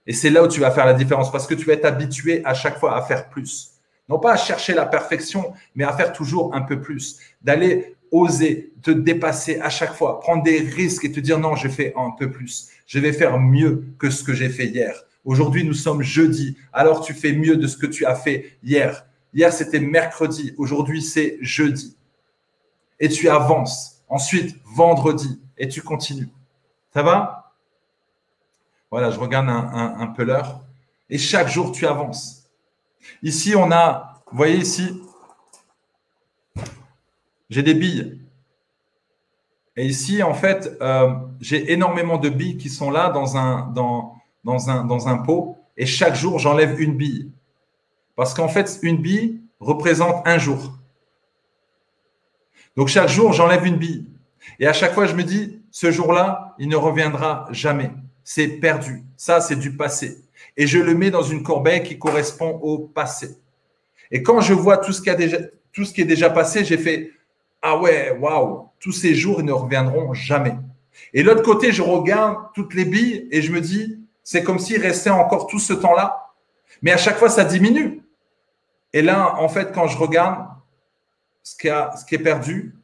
Et 0.07 0.13
c'est 0.13 0.31
là 0.31 0.43
où 0.43 0.49
tu 0.49 0.61
vas 0.61 0.71
faire 0.71 0.87
la 0.87 0.95
différence 0.95 1.31
parce 1.31 1.47
que 1.47 1.55
tu 1.55 1.67
vas 1.67 1.75
être 1.75 1.85
habitué 1.85 2.43
à 2.45 2.55
chaque 2.55 2.79
fois 2.79 2.97
à 2.97 3.03
faire 3.03 3.29
plus. 3.29 3.73
Non 4.09 4.19
pas 4.19 4.33
à 4.33 4.37
chercher 4.37 4.73
la 4.73 4.87
perfection, 4.87 5.53
mais 5.75 5.85
à 5.85 5.93
faire 5.93 6.13
toujours 6.13 6.55
un 6.55 6.63
peu 6.63 6.81
plus. 6.81 7.19
D'aller 7.43 7.96
oser 8.11 8.73
te 8.83 8.91
dépasser 8.91 9.59
à 9.61 9.69
chaque 9.69 9.95
fois, 9.95 10.21
prendre 10.21 10.43
des 10.43 10.59
risques 10.61 11.05
et 11.05 11.13
te 11.13 11.21
dire 11.21 11.39
non, 11.39 11.57
je 11.57 11.69
fais 11.69 11.93
un 11.97 12.11
peu 12.11 12.31
plus. 12.31 12.69
Je 12.87 12.99
vais 12.99 13.13
faire 13.13 13.39
mieux 13.39 13.85
que 13.99 14.11
ce 14.11 14.23
que 14.23 14.33
j'ai 14.33 14.49
fait 14.49 14.67
hier. 14.67 15.03
Aujourd'hui, 15.25 15.65
nous 15.65 15.75
sommes 15.75 16.03
jeudi. 16.03 16.57
Alors 16.73 17.01
tu 17.05 17.13
fais 17.13 17.33
mieux 17.33 17.57
de 17.57 17.67
ce 17.67 17.77
que 17.77 17.87
tu 17.87 18.07
as 18.07 18.15
fait 18.15 18.57
hier. 18.63 19.07
Hier, 19.35 19.53
c'était 19.53 19.81
mercredi. 19.81 20.55
Aujourd'hui, 20.57 21.03
c'est 21.03 21.37
jeudi. 21.41 21.97
Et 23.01 23.09
tu 23.09 23.29
avances. 23.29 24.03
Ensuite, 24.09 24.57
vendredi. 24.65 25.41
Et 25.59 25.69
tu 25.69 25.83
continues. 25.83 26.29
Ça 26.95 27.03
va? 27.03 27.53
Voilà, 28.91 29.11
je 29.11 29.19
regarde 29.19 29.49
un, 29.49 30.07
peu 30.07 30.23
l'heure. 30.23 30.63
Et 31.11 31.19
chaque 31.19 31.49
jour, 31.49 31.73
tu 31.73 31.87
avances. 31.87 32.49
Ici, 33.23 33.55
on 33.57 33.71
a, 33.73 34.23
vous 34.31 34.37
voyez 34.39 34.57
ici, 34.57 35.03
j'ai 37.51 37.63
des 37.63 37.75
billes. 37.75 38.21
Et 39.77 39.87
ici, 39.87 40.23
en 40.23 40.35
fait, 40.35 40.77
euh, 40.81 41.11
j'ai 41.41 41.73
énormément 41.73 42.17
de 42.17 42.29
billes 42.29 42.57
qui 42.57 42.69
sont 42.69 42.91
là 42.91 43.11
dans 43.11 43.37
un, 43.37 43.71
dans, 43.75 44.15
dans 44.45 44.71
un, 44.71 44.85
dans 44.85 45.09
un 45.09 45.19
pot. 45.19 45.59
Et 45.77 45.85
chaque 45.85 46.15
jour, 46.15 46.39
j'enlève 46.39 46.81
une 46.81 46.97
bille. 46.97 47.31
Parce 48.15 48.33
qu'en 48.33 48.49
fait, 48.49 48.79
une 48.83 48.97
bille 48.97 49.41
représente 49.61 50.27
un 50.27 50.39
jour. 50.39 50.79
Donc 52.77 52.89
chaque 52.89 53.09
jour, 53.09 53.33
j'enlève 53.33 53.67
une 53.67 53.77
bille. 53.77 54.07
Et 54.59 54.67
à 54.67 54.73
chaque 54.73 54.95
fois, 54.95 55.07
je 55.07 55.15
me 55.15 55.23
dis, 55.23 55.61
ce 55.71 55.91
jour-là, 55.91 56.55
il 56.59 56.69
ne 56.69 56.77
reviendra 56.77 57.47
jamais 57.51 57.91
c'est 58.27 58.49
perdu. 58.49 59.05
Ça, 59.17 59.41
c'est 59.41 59.55
du 59.55 59.77
passé. 59.77 60.19
Et 60.57 60.67
je 60.67 60.81
le 60.81 60.97
mets 60.97 61.13
dans 61.13 61.23
une 61.23 61.45
corbeille 61.45 61.85
qui 61.85 61.97
correspond 61.97 62.59
au 62.61 62.81
passé. 62.81 63.39
Et 64.11 64.21
quand 64.21 64.41
je 64.41 64.53
vois 64.53 64.79
tout 64.79 64.93
ce 64.93 65.09
a 65.09 65.15
déjà, 65.15 65.39
tout 65.73 65.85
ce 65.85 65.93
qui 65.93 66.01
est 66.01 66.07
déjà 66.07 66.29
passé, 66.29 66.65
j'ai 66.65 66.77
fait 66.77 67.13
Ah 67.69 67.77
ouais, 67.79 68.17
waouh, 68.21 68.69
tous 68.79 68.93
ces 68.93 69.17
jours, 69.17 69.41
ils 69.41 69.45
ne 69.45 69.51
reviendront 69.51 70.15
jamais. 70.15 70.55
Et 71.13 71.25
l'autre 71.25 71.43
côté, 71.43 71.73
je 71.73 71.83
regarde 71.83 72.37
toutes 72.55 72.75
les 72.75 72.85
billes 72.85 73.27
et 73.33 73.43
je 73.43 73.51
me 73.51 73.61
dis 73.61 73.99
C'est 74.23 74.45
comme 74.45 74.61
s'il 74.61 74.81
restait 74.81 75.11
encore 75.11 75.49
tout 75.49 75.59
ce 75.59 75.73
temps-là. 75.73 76.33
Mais 76.81 76.93
à 76.93 76.97
chaque 76.97 77.19
fois, 77.19 77.29
ça 77.29 77.45
diminue. 77.45 78.03
Et 78.93 79.03
là, 79.03 79.35
en 79.41 79.49
fait, 79.49 79.73
quand 79.75 79.89
je 79.89 79.99
regarde 79.99 80.47
ce 81.43 81.57
qui, 81.57 81.69
a, 81.69 81.91
ce 81.97 82.05
qui 82.05 82.15
est 82.15 82.21
perdu 82.21 82.77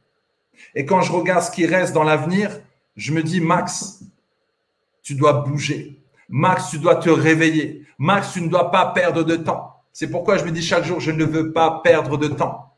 et 0.75 0.85
quand 0.85 1.01
je 1.01 1.13
regarde 1.13 1.43
ce 1.43 1.51
qui 1.51 1.65
reste 1.65 1.93
dans 1.93 2.03
l'avenir, 2.03 2.51
je 2.97 3.13
me 3.13 3.23
dis 3.23 3.39
Max, 3.39 4.03
tu 5.01 5.15
dois 5.15 5.31
bouger. 5.31 5.97
Max, 6.27 6.71
tu 6.71 6.77
dois 6.77 6.97
te 6.97 7.09
réveiller. 7.09 7.87
Max, 7.97 8.33
tu 8.33 8.41
ne 8.41 8.49
dois 8.49 8.69
pas 8.69 8.87
perdre 8.87 9.23
de 9.23 9.37
temps. 9.37 9.81
C'est 9.93 10.09
pourquoi 10.09 10.37
je 10.37 10.43
me 10.43 10.51
dis 10.51 10.61
chaque 10.61 10.83
jour, 10.83 10.99
je 10.99 11.11
ne 11.11 11.23
veux 11.23 11.53
pas 11.53 11.79
perdre 11.85 12.17
de 12.17 12.27
temps. 12.27 12.72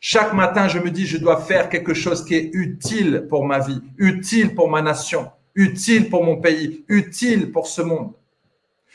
Chaque 0.00 0.32
matin, 0.32 0.68
je 0.68 0.78
me 0.78 0.90
dis, 0.90 1.06
je 1.06 1.18
dois 1.18 1.40
faire 1.40 1.68
quelque 1.68 1.94
chose 1.94 2.24
qui 2.24 2.34
est 2.34 2.50
utile 2.52 3.26
pour 3.28 3.44
ma 3.44 3.58
vie, 3.58 3.82
utile 3.98 4.54
pour 4.54 4.68
ma 4.68 4.82
nation, 4.82 5.30
utile 5.54 6.08
pour 6.10 6.24
mon 6.24 6.36
pays, 6.40 6.84
utile 6.88 7.52
pour 7.52 7.66
ce 7.66 7.82
monde. 7.82 8.12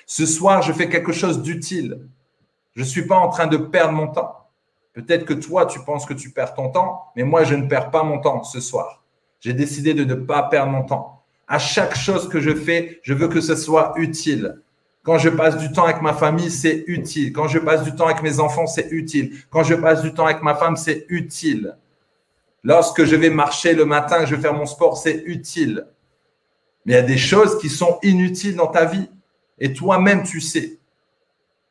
Ce 0.06 0.26
soir, 0.26 0.62
je 0.62 0.74
fais 0.74 0.90
quelque 0.90 1.12
chose 1.12 1.42
d'utile. 1.42 2.08
Je 2.76 2.82
ne 2.82 2.86
suis 2.86 3.06
pas 3.06 3.16
en 3.16 3.30
train 3.30 3.48
de 3.48 3.58
perdre 3.58 3.94
mon 3.94 4.08
temps. 4.08 4.50
Peut-être 4.94 5.26
que 5.26 5.34
toi, 5.34 5.66
tu 5.66 5.80
penses 5.80 6.06
que 6.06 6.14
tu 6.14 6.32
perds 6.32 6.54
ton 6.54 6.70
temps, 6.70 7.06
mais 7.16 7.24
moi, 7.24 7.44
je 7.44 7.56
ne 7.56 7.68
perds 7.68 7.92
pas 7.92 8.04
mon 8.04 8.20
temps 8.20 8.44
ce 8.44 8.60
soir. 8.60 9.04
J'ai 9.40 9.54
décidé 9.54 9.94
de 9.94 10.04
ne 10.04 10.16
pas 10.16 10.44
perdre 10.44 10.72
mon 10.72 10.84
temps. 10.84 11.24
À 11.48 11.60
chaque 11.60 11.96
chose 11.96 12.30
que 12.30 12.40
je 12.40 12.54
fais, 12.54 13.00
je 13.04 13.14
veux 13.14 13.28
que 13.28 13.42
ce 13.42 13.56
soit 13.56 13.94
utile. 13.98 14.62
Quand 15.04 15.18
je 15.18 15.30
passe 15.30 15.58
du 15.58 15.72
temps 15.72 15.86
avec 15.86 16.02
ma 16.02 16.14
famille, 16.14 16.52
c'est 16.52 16.84
utile. 16.88 17.34
Quand 17.34 17.48
je 17.48 17.58
passe 17.58 17.84
du 17.84 17.96
temps 17.96 18.06
avec 18.06 18.22
mes 18.22 18.40
enfants, 18.40 18.68
c'est 18.68 18.90
utile. 18.92 19.36
Quand 19.50 19.64
je 19.64 19.74
passe 19.74 20.02
du 20.02 20.14
temps 20.14 20.26
avec 20.26 20.44
ma 20.44 20.54
femme, 20.54 20.76
c'est 20.76 21.06
utile. 21.10 21.76
Lorsque 22.64 23.04
je 23.04 23.16
vais 23.16 23.32
marcher 23.32 23.74
le 23.74 23.86
matin, 23.86 24.26
je 24.26 24.36
vais 24.36 24.42
faire 24.42 24.54
mon 24.54 24.68
sport, 24.68 24.98
c'est 24.98 25.24
utile. 25.26 25.88
Mais 26.86 26.94
il 26.94 26.96
y 26.96 27.00
a 27.00 27.04
des 27.04 27.18
choses 27.18 27.58
qui 27.58 27.70
sont 27.70 27.98
inutiles 28.04 28.56
dans 28.56 28.68
ta 28.68 28.86
vie. 28.86 29.10
Et 29.60 29.74
toi-même, 29.74 30.24
tu 30.24 30.40
sais. 30.40 30.78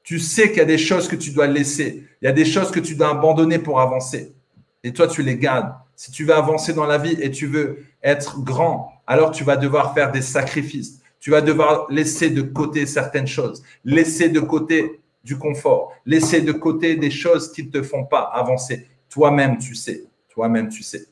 Tu 0.03 0.19
sais 0.19 0.49
qu'il 0.49 0.59
y 0.59 0.63
a 0.63 0.65
des 0.65 0.79
choses 0.79 1.07
que 1.07 1.17
tu 1.17 1.31
dois 1.31 1.47
laisser. 1.47 2.05
Il 2.21 2.25
y 2.25 2.29
a 2.29 2.33
des 2.33 2.45
choses 2.45 2.73
que 2.73 2.81
tu 2.81 2.97
dois 2.97 3.11
abandonner 3.11 3.61
pour 3.61 3.81
avancer. 3.81 4.35
Et 4.83 4.93
toi, 4.93 5.07
tu 5.07 5.23
les 5.23 5.37
gardes. 5.37 5.73
Si 5.95 6.11
tu 6.11 6.25
veux 6.25 6.35
avancer 6.35 6.73
dans 6.73 6.87
la 6.87 6.99
vie 6.99 7.17
et 7.21 7.31
tu 7.31 7.47
veux 7.47 7.85
être 8.03 8.41
grand, 8.41 8.93
alors 9.07 9.31
tu 9.31 9.45
vas 9.45 9.57
devoir 9.57 9.95
faire 9.95 10.11
des 10.11 10.23
sacrifices. 10.23 11.00
Tu 11.21 11.31
vas 11.31 11.43
devoir 11.43 11.87
laisser 11.91 12.31
de 12.31 12.43
côté 12.43 12.87
certaines 12.87 13.27
choses, 13.27 13.63
laisser 13.85 14.31
de 14.31 14.41
côté 14.41 15.01
du 15.23 15.39
confort, 15.39 15.93
laisser 16.07 16.41
de 16.41 16.53
côté 16.53 16.97
des 16.97 17.11
choses 17.11 17.53
qui 17.53 17.65
ne 17.65 17.71
te 17.71 17.83
font 17.83 18.05
pas 18.05 18.23
avancer. 18.23 18.89
Toi-même, 19.11 19.59
tu 19.59 19.75
sais. 19.75 20.05
Toi-même, 20.31 20.69
tu 20.69 20.83
sais. 20.83 21.07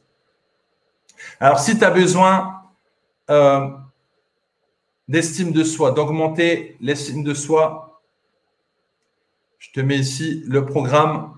Alors, 1.41 1.59
si 1.59 1.77
tu 1.77 1.85
as 1.85 1.91
besoin 1.91 2.63
euh, 3.29 3.69
d'estime 5.09 5.53
de 5.53 5.63
soi, 5.63 5.91
d'augmenter 5.91 6.77
l'estime 6.81 7.23
de 7.23 7.35
soi, 7.35 8.01
je 9.59 9.71
te 9.73 9.81
mets 9.81 9.99
ici 9.99 10.43
le 10.47 10.65
programme 10.65 11.35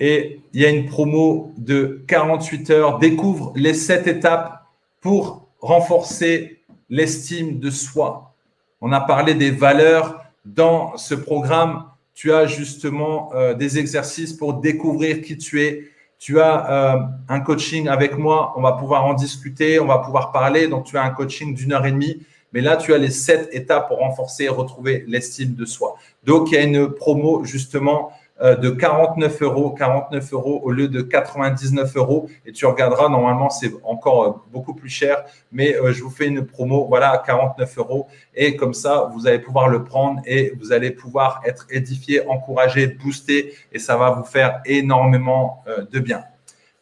et 0.00 0.40
il 0.52 0.60
y 0.60 0.66
a 0.66 0.68
une 0.68 0.86
promo 0.86 1.54
de 1.56 2.04
48 2.08 2.70
heures. 2.70 2.98
Découvre 2.98 3.52
les 3.56 3.72
7 3.72 4.06
étapes 4.06 4.66
pour 5.00 5.48
renforcer 5.60 6.55
l'estime 6.88 7.58
de 7.58 7.70
soi. 7.70 8.34
On 8.80 8.92
a 8.92 9.00
parlé 9.00 9.34
des 9.34 9.50
valeurs 9.50 10.24
dans 10.44 10.96
ce 10.96 11.14
programme. 11.14 11.84
Tu 12.14 12.32
as 12.32 12.46
justement 12.46 13.30
euh, 13.34 13.54
des 13.54 13.78
exercices 13.78 14.32
pour 14.32 14.54
découvrir 14.54 15.20
qui 15.22 15.36
tu 15.36 15.62
es. 15.62 15.90
Tu 16.18 16.40
as 16.40 16.70
euh, 16.70 17.00
un 17.28 17.40
coaching 17.40 17.88
avec 17.88 18.16
moi. 18.16 18.54
On 18.56 18.62
va 18.62 18.72
pouvoir 18.72 19.04
en 19.04 19.14
discuter. 19.14 19.80
On 19.80 19.86
va 19.86 19.98
pouvoir 19.98 20.32
parler. 20.32 20.68
Donc, 20.68 20.84
tu 20.84 20.96
as 20.96 21.02
un 21.02 21.10
coaching 21.10 21.54
d'une 21.54 21.72
heure 21.72 21.84
et 21.86 21.92
demie. 21.92 22.22
Mais 22.52 22.60
là, 22.60 22.76
tu 22.76 22.94
as 22.94 22.98
les 22.98 23.10
sept 23.10 23.48
étapes 23.52 23.88
pour 23.88 23.98
renforcer 23.98 24.44
et 24.44 24.48
retrouver 24.48 25.04
l'estime 25.06 25.54
de 25.54 25.64
soi. 25.66 25.96
Donc, 26.24 26.50
il 26.50 26.54
y 26.54 26.58
a 26.58 26.62
une 26.62 26.88
promo 26.88 27.44
justement 27.44 28.12
de 28.42 28.68
49 28.68 29.42
euros, 29.42 29.70
49 29.70 30.32
euros 30.34 30.60
au 30.62 30.70
lieu 30.70 30.88
de 30.88 31.00
99 31.00 31.96
euros. 31.96 32.28
Et 32.44 32.52
tu 32.52 32.66
regarderas, 32.66 33.08
normalement, 33.08 33.48
c'est 33.48 33.72
encore 33.82 34.24
euh, 34.24 34.32
beaucoup 34.52 34.74
plus 34.74 34.90
cher, 34.90 35.24
mais 35.52 35.74
euh, 35.74 35.92
je 35.92 36.02
vous 36.02 36.10
fais 36.10 36.26
une 36.26 36.44
promo, 36.44 36.86
voilà, 36.86 37.12
à 37.12 37.18
49 37.18 37.78
euros. 37.78 38.08
Et 38.34 38.56
comme 38.56 38.74
ça, 38.74 39.10
vous 39.14 39.26
allez 39.26 39.38
pouvoir 39.38 39.68
le 39.68 39.84
prendre 39.84 40.20
et 40.26 40.52
vous 40.60 40.72
allez 40.72 40.90
pouvoir 40.90 41.40
être 41.46 41.66
édifié, 41.70 42.26
encouragé, 42.28 42.88
boosté, 42.88 43.54
et 43.72 43.78
ça 43.78 43.96
va 43.96 44.10
vous 44.10 44.24
faire 44.24 44.60
énormément 44.66 45.64
de 45.90 45.98
bien. 45.98 46.24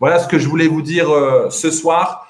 Voilà 0.00 0.18
ce 0.18 0.26
que 0.26 0.38
je 0.38 0.48
voulais 0.48 0.66
vous 0.66 0.82
dire 0.82 1.06
ce 1.50 1.70
soir. 1.70 2.28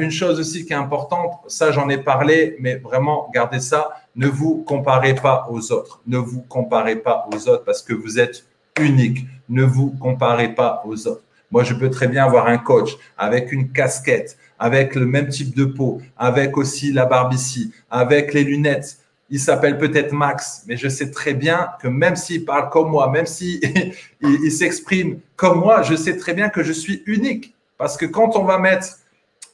Une 0.00 0.10
chose 0.10 0.38
aussi 0.40 0.66
qui 0.66 0.72
est 0.72 0.76
importante, 0.76 1.32
ça 1.46 1.72
j'en 1.72 1.88
ai 1.88 1.98
parlé, 1.98 2.56
mais 2.60 2.76
vraiment 2.76 3.30
gardez 3.32 3.60
ça, 3.60 3.90
ne 4.16 4.26
vous 4.26 4.62
comparez 4.62 5.14
pas 5.14 5.46
aux 5.50 5.72
autres. 5.72 6.00
Ne 6.06 6.18
vous 6.18 6.42
comparez 6.42 6.96
pas 6.96 7.26
aux 7.32 7.48
autres 7.48 7.64
parce 7.64 7.82
que 7.82 7.92
vous 7.92 8.18
êtes 8.18 8.44
unique. 8.80 9.26
Ne 9.48 9.62
vous 9.62 9.90
comparez 9.90 10.54
pas 10.54 10.82
aux 10.86 11.06
autres. 11.06 11.22
Moi, 11.50 11.62
je 11.62 11.74
peux 11.74 11.90
très 11.90 12.08
bien 12.08 12.24
avoir 12.24 12.48
un 12.48 12.58
coach 12.58 12.96
avec 13.16 13.52
une 13.52 13.70
casquette, 13.70 14.36
avec 14.58 14.94
le 14.94 15.06
même 15.06 15.28
type 15.28 15.54
de 15.54 15.64
peau, 15.64 16.00
avec 16.16 16.56
aussi 16.56 16.92
la 16.92 17.06
barbe 17.06 17.34
avec 17.90 18.34
les 18.34 18.44
lunettes. 18.44 18.98
Il 19.30 19.38
s'appelle 19.38 19.78
peut-être 19.78 20.12
Max, 20.12 20.64
mais 20.66 20.76
je 20.76 20.88
sais 20.88 21.10
très 21.10 21.34
bien 21.34 21.70
que 21.80 21.88
même 21.88 22.16
s'il 22.16 22.44
parle 22.44 22.70
comme 22.70 22.90
moi, 22.90 23.10
même 23.10 23.26
s'il 23.26 23.60
il, 24.20 24.50
s'exprime 24.52 25.20
comme 25.36 25.60
moi, 25.60 25.82
je 25.82 25.94
sais 25.94 26.16
très 26.16 26.34
bien 26.34 26.48
que 26.48 26.62
je 26.62 26.72
suis 26.72 27.02
unique. 27.06 27.54
Parce 27.78 27.96
que 27.96 28.06
quand 28.06 28.36
on 28.36 28.44
va 28.44 28.58
mettre 28.58 28.98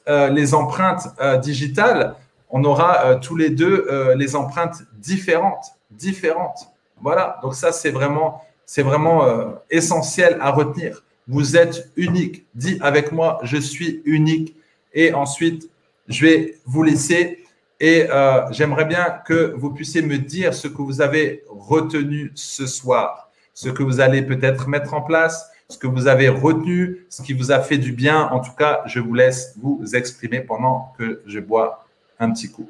euh, 0.07 0.29
les 0.29 0.53
empreintes 0.53 1.07
euh, 1.19 1.37
digitales, 1.37 2.15
on 2.49 2.63
aura 2.63 3.05
euh, 3.05 3.19
tous 3.19 3.35
les 3.35 3.49
deux 3.49 3.87
les 4.15 4.35
empreintes 4.35 4.83
différentes, 4.97 5.65
différentes. 5.91 6.67
Voilà, 6.99 7.39
donc 7.41 7.55
ça 7.55 7.71
c'est 7.71 7.91
vraiment 7.91 8.43
c'est 8.71 8.83
vraiment 8.83 9.25
euh, 9.25 9.49
essentiel 9.69 10.37
à 10.39 10.49
retenir. 10.49 11.03
Vous 11.27 11.57
êtes 11.57 11.91
unique. 11.97 12.45
Dis 12.55 12.77
avec 12.79 13.11
moi, 13.11 13.37
je 13.43 13.57
suis 13.57 14.01
unique. 14.05 14.55
Et 14.93 15.13
ensuite, 15.13 15.69
je 16.07 16.25
vais 16.25 16.57
vous 16.65 16.81
laisser. 16.81 17.43
Et 17.81 18.05
euh, 18.09 18.49
j'aimerais 18.51 18.85
bien 18.85 19.19
que 19.27 19.53
vous 19.57 19.71
puissiez 19.71 20.01
me 20.01 20.17
dire 20.17 20.53
ce 20.53 20.69
que 20.69 20.81
vous 20.81 21.01
avez 21.01 21.43
retenu 21.49 22.31
ce 22.33 22.65
soir, 22.65 23.29
ce 23.53 23.67
que 23.67 23.83
vous 23.83 23.99
allez 23.99 24.21
peut-être 24.21 24.69
mettre 24.69 24.93
en 24.93 25.01
place, 25.01 25.49
ce 25.67 25.77
que 25.77 25.87
vous 25.87 26.07
avez 26.07 26.29
retenu, 26.29 27.05
ce 27.09 27.23
qui 27.23 27.33
vous 27.33 27.51
a 27.51 27.59
fait 27.59 27.77
du 27.77 27.91
bien. 27.91 28.29
En 28.29 28.39
tout 28.39 28.53
cas, 28.57 28.83
je 28.85 29.01
vous 29.01 29.13
laisse 29.13 29.53
vous 29.61 29.83
exprimer 29.95 30.39
pendant 30.39 30.93
que 30.97 31.21
je 31.25 31.41
bois 31.41 31.85
un 32.19 32.31
petit 32.31 32.49
coup. 32.49 32.69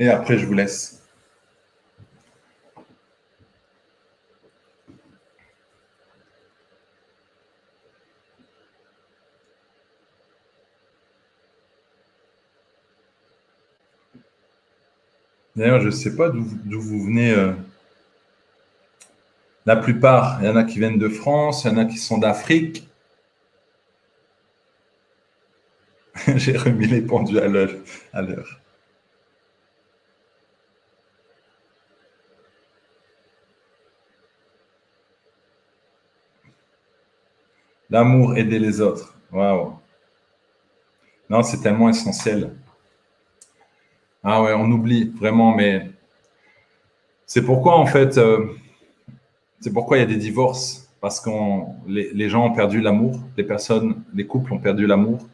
Et 0.00 0.08
après, 0.08 0.38
je 0.38 0.46
vous 0.46 0.54
laisse. 0.54 1.02
D'ailleurs, 15.54 15.80
je 15.80 15.86
ne 15.86 15.90
sais 15.90 16.16
pas 16.16 16.30
d'où 16.30 16.80
vous 16.80 17.04
venez. 17.04 17.32
Euh, 17.32 17.52
la 19.66 19.76
plupart, 19.76 20.38
il 20.40 20.46
y 20.46 20.48
en 20.48 20.56
a 20.56 20.64
qui 20.64 20.78
viennent 20.78 20.98
de 20.98 21.08
France, 21.08 21.64
il 21.64 21.72
y 21.72 21.74
en 21.74 21.78
a 21.78 21.84
qui 21.84 21.98
sont 21.98 22.18
d'Afrique. 22.18 22.88
J'ai 26.36 26.56
remis 26.56 26.86
les 26.86 27.02
pendules 27.02 27.38
à 27.40 27.48
l'heure. 27.48 28.59
L'amour, 37.90 38.36
aider 38.36 38.58
les 38.58 38.80
autres. 38.80 39.14
Waouh. 39.32 39.74
Non, 41.28 41.42
c'est 41.42 41.60
tellement 41.60 41.88
essentiel. 41.88 42.52
Ah 44.22 44.42
ouais, 44.42 44.52
on 44.52 44.70
oublie 44.70 45.12
vraiment, 45.18 45.54
mais 45.54 45.90
c'est 47.26 47.42
pourquoi 47.42 47.78
en 47.78 47.86
fait, 47.86 48.18
euh, 48.18 48.46
c'est 49.60 49.72
pourquoi 49.72 49.96
il 49.96 50.00
y 50.00 50.02
a 50.02 50.06
des 50.06 50.16
divorces. 50.16 50.88
Parce 51.00 51.18
que 51.18 51.30
les, 51.86 52.28
gens 52.28 52.44
ont 52.44 52.52
perdu 52.52 52.82
l'amour, 52.82 53.20
les 53.38 53.44
personnes, 53.44 54.02
les 54.14 54.26
couples 54.26 54.52
ont 54.52 54.58
perdu 54.58 54.86
l'amour. 54.86 55.26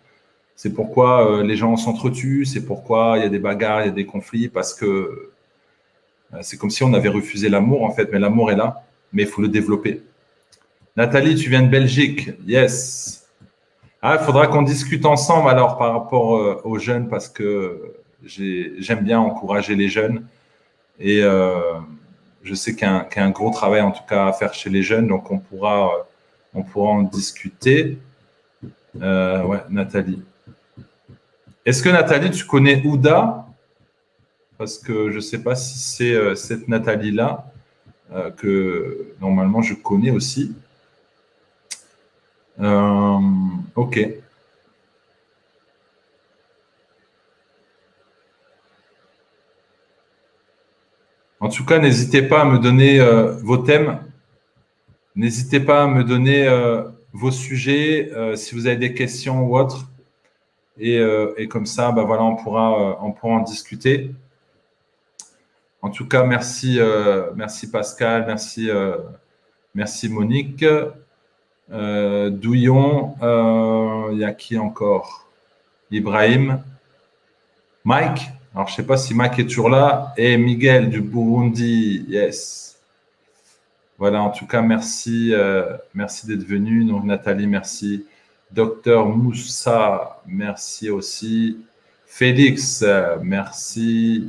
C'est 0.54 0.72
pourquoi 0.72 1.28
euh, 1.28 1.42
les 1.42 1.56
gens 1.56 1.76
s'entretuent, 1.76 2.44
c'est 2.44 2.64
pourquoi 2.64 3.14
il 3.18 3.24
y 3.24 3.26
a 3.26 3.28
des 3.28 3.40
bagarres, 3.40 3.82
il 3.82 3.86
y 3.86 3.88
a 3.88 3.92
des 3.92 4.06
conflits, 4.06 4.48
parce 4.48 4.74
que 4.74 4.86
euh, 4.86 6.38
c'est 6.42 6.56
comme 6.56 6.70
si 6.70 6.84
on 6.84 6.94
avait 6.94 7.08
refusé 7.08 7.48
l'amour 7.48 7.82
en 7.84 7.90
fait, 7.90 8.08
mais 8.12 8.20
l'amour 8.20 8.52
est 8.52 8.56
là, 8.56 8.84
mais 9.12 9.22
il 9.22 9.28
faut 9.28 9.42
le 9.42 9.48
développer. 9.48 10.02
Nathalie, 10.96 11.34
tu 11.34 11.50
viens 11.50 11.62
de 11.62 11.68
Belgique. 11.68 12.30
Yes. 12.46 13.28
Ah, 14.00 14.16
il 14.18 14.24
faudra 14.24 14.46
qu'on 14.46 14.62
discute 14.62 15.04
ensemble 15.04 15.50
alors 15.50 15.76
par 15.76 15.92
rapport 15.92 16.36
euh, 16.36 16.62
aux 16.64 16.78
jeunes 16.78 17.08
parce 17.10 17.28
que 17.28 17.96
j'aime 18.24 19.04
bien 19.04 19.20
encourager 19.20 19.74
les 19.74 19.90
jeunes. 19.90 20.26
Et 20.98 21.22
euh, 21.22 21.60
je 22.42 22.54
sais 22.54 22.74
qu'il 22.74 22.88
y, 22.88 22.90
a 22.90 23.24
un 23.24 23.30
gros 23.30 23.50
travail 23.50 23.82
en 23.82 23.90
tout 23.90 24.04
cas 24.08 24.26
à 24.26 24.32
faire 24.32 24.54
chez 24.54 24.70
les 24.70 24.82
jeunes, 24.82 25.06
donc 25.06 25.30
on 25.30 25.38
pourra, 25.38 25.86
euh, 25.86 26.02
on 26.54 26.62
pourra 26.62 26.92
en 26.92 27.02
discuter. 27.02 27.98
ouais, 28.94 29.62
Nathalie. 29.68 30.22
Est-ce 31.66 31.82
que 31.82 31.90
Nathalie, 31.90 32.30
tu 32.30 32.46
connais 32.46 32.82
Ouda? 32.86 33.46
Parce 34.56 34.78
que 34.78 35.10
je 35.10 35.16
ne 35.16 35.20
sais 35.20 35.42
pas 35.42 35.56
si 35.56 35.78
c'est 35.78 36.36
cette 36.36 36.68
Nathalie-là 36.68 37.52
que 38.38 39.14
normalement 39.20 39.60
je 39.60 39.74
connais 39.74 40.10
aussi. 40.10 40.54
Euh, 42.60 43.18
ok. 43.74 44.00
En 51.40 51.48
tout 51.48 51.64
cas, 51.64 51.78
n'hésitez 51.78 52.22
pas 52.22 52.42
à 52.42 52.44
me 52.44 52.58
donner 52.58 52.98
euh, 53.00 53.32
vos 53.42 53.58
thèmes. 53.58 54.00
N'hésitez 55.14 55.60
pas 55.60 55.84
à 55.84 55.86
me 55.86 56.02
donner 56.04 56.46
euh, 56.46 56.82
vos 57.12 57.30
sujets 57.30 58.10
si 58.36 58.54
vous 58.54 58.66
avez 58.66 58.76
des 58.76 58.94
questions 58.94 59.42
ou 59.46 59.58
autres. 59.58 59.86
Et, 60.78 61.48
comme 61.48 61.64
ça, 61.66 61.90
bah 61.92 62.04
voilà, 62.04 62.22
on 62.24 62.36
pourra, 62.36 63.02
on 63.02 63.12
pourra 63.12 63.34
en 63.34 63.40
discuter. 63.40 64.10
En 65.80 65.90
tout 65.90 66.06
cas, 66.06 66.24
merci, 66.24 66.78
merci 67.34 67.70
Pascal, 67.70 68.26
merci 68.26 68.70
Merci 69.76 70.08
Monique. 70.08 70.64
Euh, 71.72 72.30
Douillon. 72.30 73.16
Euh, 73.22 74.10
il 74.12 74.18
y 74.18 74.24
a 74.24 74.32
qui 74.32 74.58
encore? 74.58 75.28
Ibrahim. 75.90 76.62
Mike? 77.84 78.30
Alors, 78.54 78.68
je 78.68 78.72
ne 78.72 78.76
sais 78.76 78.86
pas 78.86 78.96
si 78.96 79.14
Mike 79.14 79.38
est 79.38 79.46
toujours 79.46 79.70
là. 79.70 80.12
Et 80.16 80.36
Miguel 80.36 80.90
du 80.90 81.00
Burundi. 81.00 82.04
Yes. 82.08 82.78
Voilà, 83.98 84.22
en 84.22 84.30
tout 84.30 84.46
cas, 84.46 84.62
merci. 84.62 85.32
Euh, 85.32 85.76
merci 85.94 86.26
d'être 86.26 86.44
venu. 86.44 86.84
Donc, 86.84 87.04
Nathalie, 87.04 87.46
merci. 87.46 88.06
Docteur 88.50 89.06
Moussa, 89.06 90.22
merci 90.26 90.90
aussi. 90.90 91.58
Félix, 92.06 92.84
merci. 93.20 94.28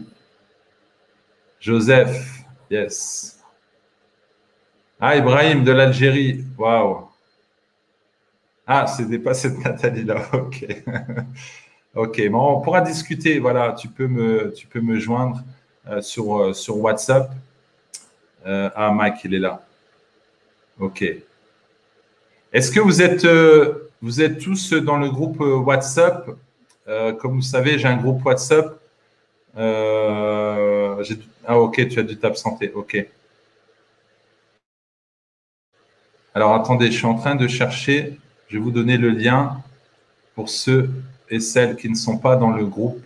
Joseph, 1.59 2.43
yes. 2.71 3.39
Ah, 4.99 5.15
Ibrahim 5.15 5.63
de 5.63 5.71
l'Algérie, 5.71 6.43
waouh. 6.57 7.06
Ah, 8.67 8.85
c'était 8.85 9.19
pas 9.19 9.33
cette 9.33 9.57
Nathalie-là, 9.63 10.27
ok. 10.33 10.65
ok, 11.95 12.29
bon, 12.29 12.57
on 12.57 12.61
pourra 12.61 12.81
discuter, 12.81 13.39
voilà, 13.39 13.71
tu 13.73 13.87
peux 13.87 14.07
me, 14.07 14.53
tu 14.53 14.67
joindre 14.99 15.41
euh, 15.89 16.01
sur, 16.01 16.37
euh, 16.37 16.53
sur 16.53 16.77
WhatsApp. 16.77 17.31
Euh, 18.45 18.69
ah, 18.75 18.91
Mike, 18.91 19.23
il 19.23 19.35
est 19.35 19.39
là. 19.39 19.65
Ok. 20.79 21.03
Est-ce 22.51 22.71
que 22.71 22.81
vous 22.81 23.01
êtes, 23.01 23.25
vous 24.01 24.21
êtes 24.21 24.39
tous 24.39 24.73
dans 24.73 24.97
le 24.97 25.09
groupe 25.09 25.39
WhatsApp? 25.39 26.29
Comme 27.19 27.35
vous 27.35 27.41
savez, 27.41 27.77
j'ai 27.79 27.87
un 27.87 27.97
groupe 27.97 28.23
WhatsApp. 28.25 28.79
ah, 29.55 31.59
ok, 31.59 31.87
tu 31.89 31.99
as 31.99 32.03
dû 32.03 32.17
t'absenter, 32.17 32.71
ok. 32.73 33.07
Alors 36.33 36.53
attendez, 36.53 36.91
je 36.91 36.97
suis 36.97 37.05
en 37.05 37.15
train 37.15 37.35
de 37.35 37.47
chercher. 37.47 38.17
Je 38.47 38.57
vais 38.57 38.63
vous 38.63 38.71
donner 38.71 38.97
le 38.97 39.09
lien 39.09 39.61
pour 40.33 40.47
ceux 40.47 40.89
et 41.29 41.41
celles 41.41 41.75
qui 41.75 41.89
ne 41.89 41.95
sont 41.95 42.17
pas 42.17 42.37
dans 42.37 42.51
le 42.51 42.65
groupe 42.65 43.03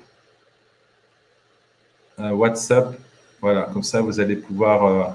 euh, 2.19 2.29
WhatsApp. 2.29 2.95
Voilà, 3.39 3.63
comme 3.73 3.81
ça, 3.81 4.01
vous 4.01 4.19
allez 4.19 4.35
pouvoir 4.35 4.85
euh, 4.85 5.09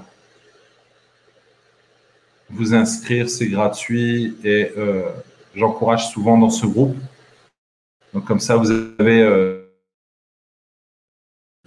vous 2.49 2.73
inscrire. 2.73 3.29
C'est 3.29 3.47
gratuit 3.47 4.37
et 4.43 4.73
euh, 4.77 5.09
j'encourage 5.55 6.09
souvent 6.09 6.37
dans 6.37 6.49
ce 6.49 6.65
groupe. 6.65 6.97
Donc 8.13 8.25
comme 8.25 8.41
ça, 8.41 8.57
vous 8.57 8.69
avez... 8.69 9.63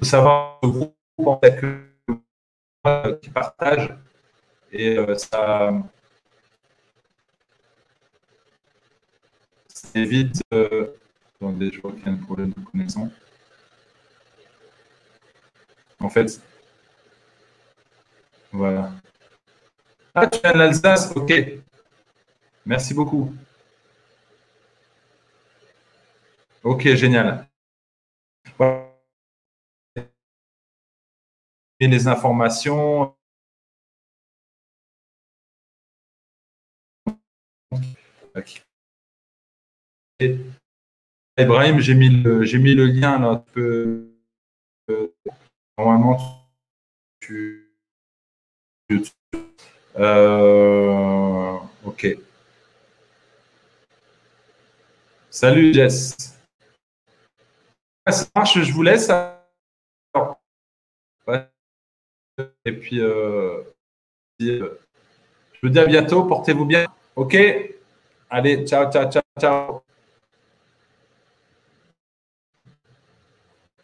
savoir 0.02 0.58
ce 0.62 0.68
groupe 0.68 0.94
en 1.18 1.38
fait, 1.38 1.60
qui 3.22 3.30
partage 3.30 3.94
et 4.72 4.98
ça 5.16 5.72
évite. 9.94 10.42
Euh... 10.52 10.88
Attendez, 11.40 11.70
je 11.72 11.80
vois 11.80 11.92
qu'il 11.92 12.04
y 12.04 12.08
a 12.08 12.12
un 12.12 12.16
problème 12.16 12.50
de 12.50 12.60
connexion. 12.60 13.10
En 16.00 16.08
fait, 16.08 16.40
voilà. 18.52 18.92
Ah, 20.14 20.26
tu 20.26 20.40
viens 20.40 20.52
de 20.52 20.58
l'Alsace 20.58 21.12
Ok. 21.14 21.32
Merci 22.66 22.94
beaucoup. 22.94 23.32
Ok, 26.62 26.94
génial. 26.94 27.48
Et 31.80 31.88
les 31.88 32.06
informations. 32.06 33.14
Ibrahim, 41.38 41.80
j'ai 41.80 41.94
mis, 41.94 42.10
le, 42.10 42.86
lien 42.86 43.18
là. 43.18 43.44
normalement, 45.78 46.18
tu. 47.20 47.66
Euh, 49.98 51.56
ok. 51.84 52.18
Salut 55.30 55.72
Jess. 55.72 56.16
Ça 58.06 58.26
marche, 58.34 58.60
je 58.60 58.72
vous 58.72 58.82
laisse. 58.82 59.10
Et 62.64 62.72
puis, 62.72 63.00
euh, 63.00 63.62
je 64.40 64.64
vous 65.62 65.68
dis 65.68 65.78
à 65.78 65.86
bientôt, 65.86 66.24
portez-vous 66.24 66.64
bien. 66.64 66.86
Ok 67.16 67.36
Allez, 68.30 68.64
ciao, 68.64 68.90
ciao, 68.90 69.10
ciao, 69.10 69.22
ciao. 69.38 69.89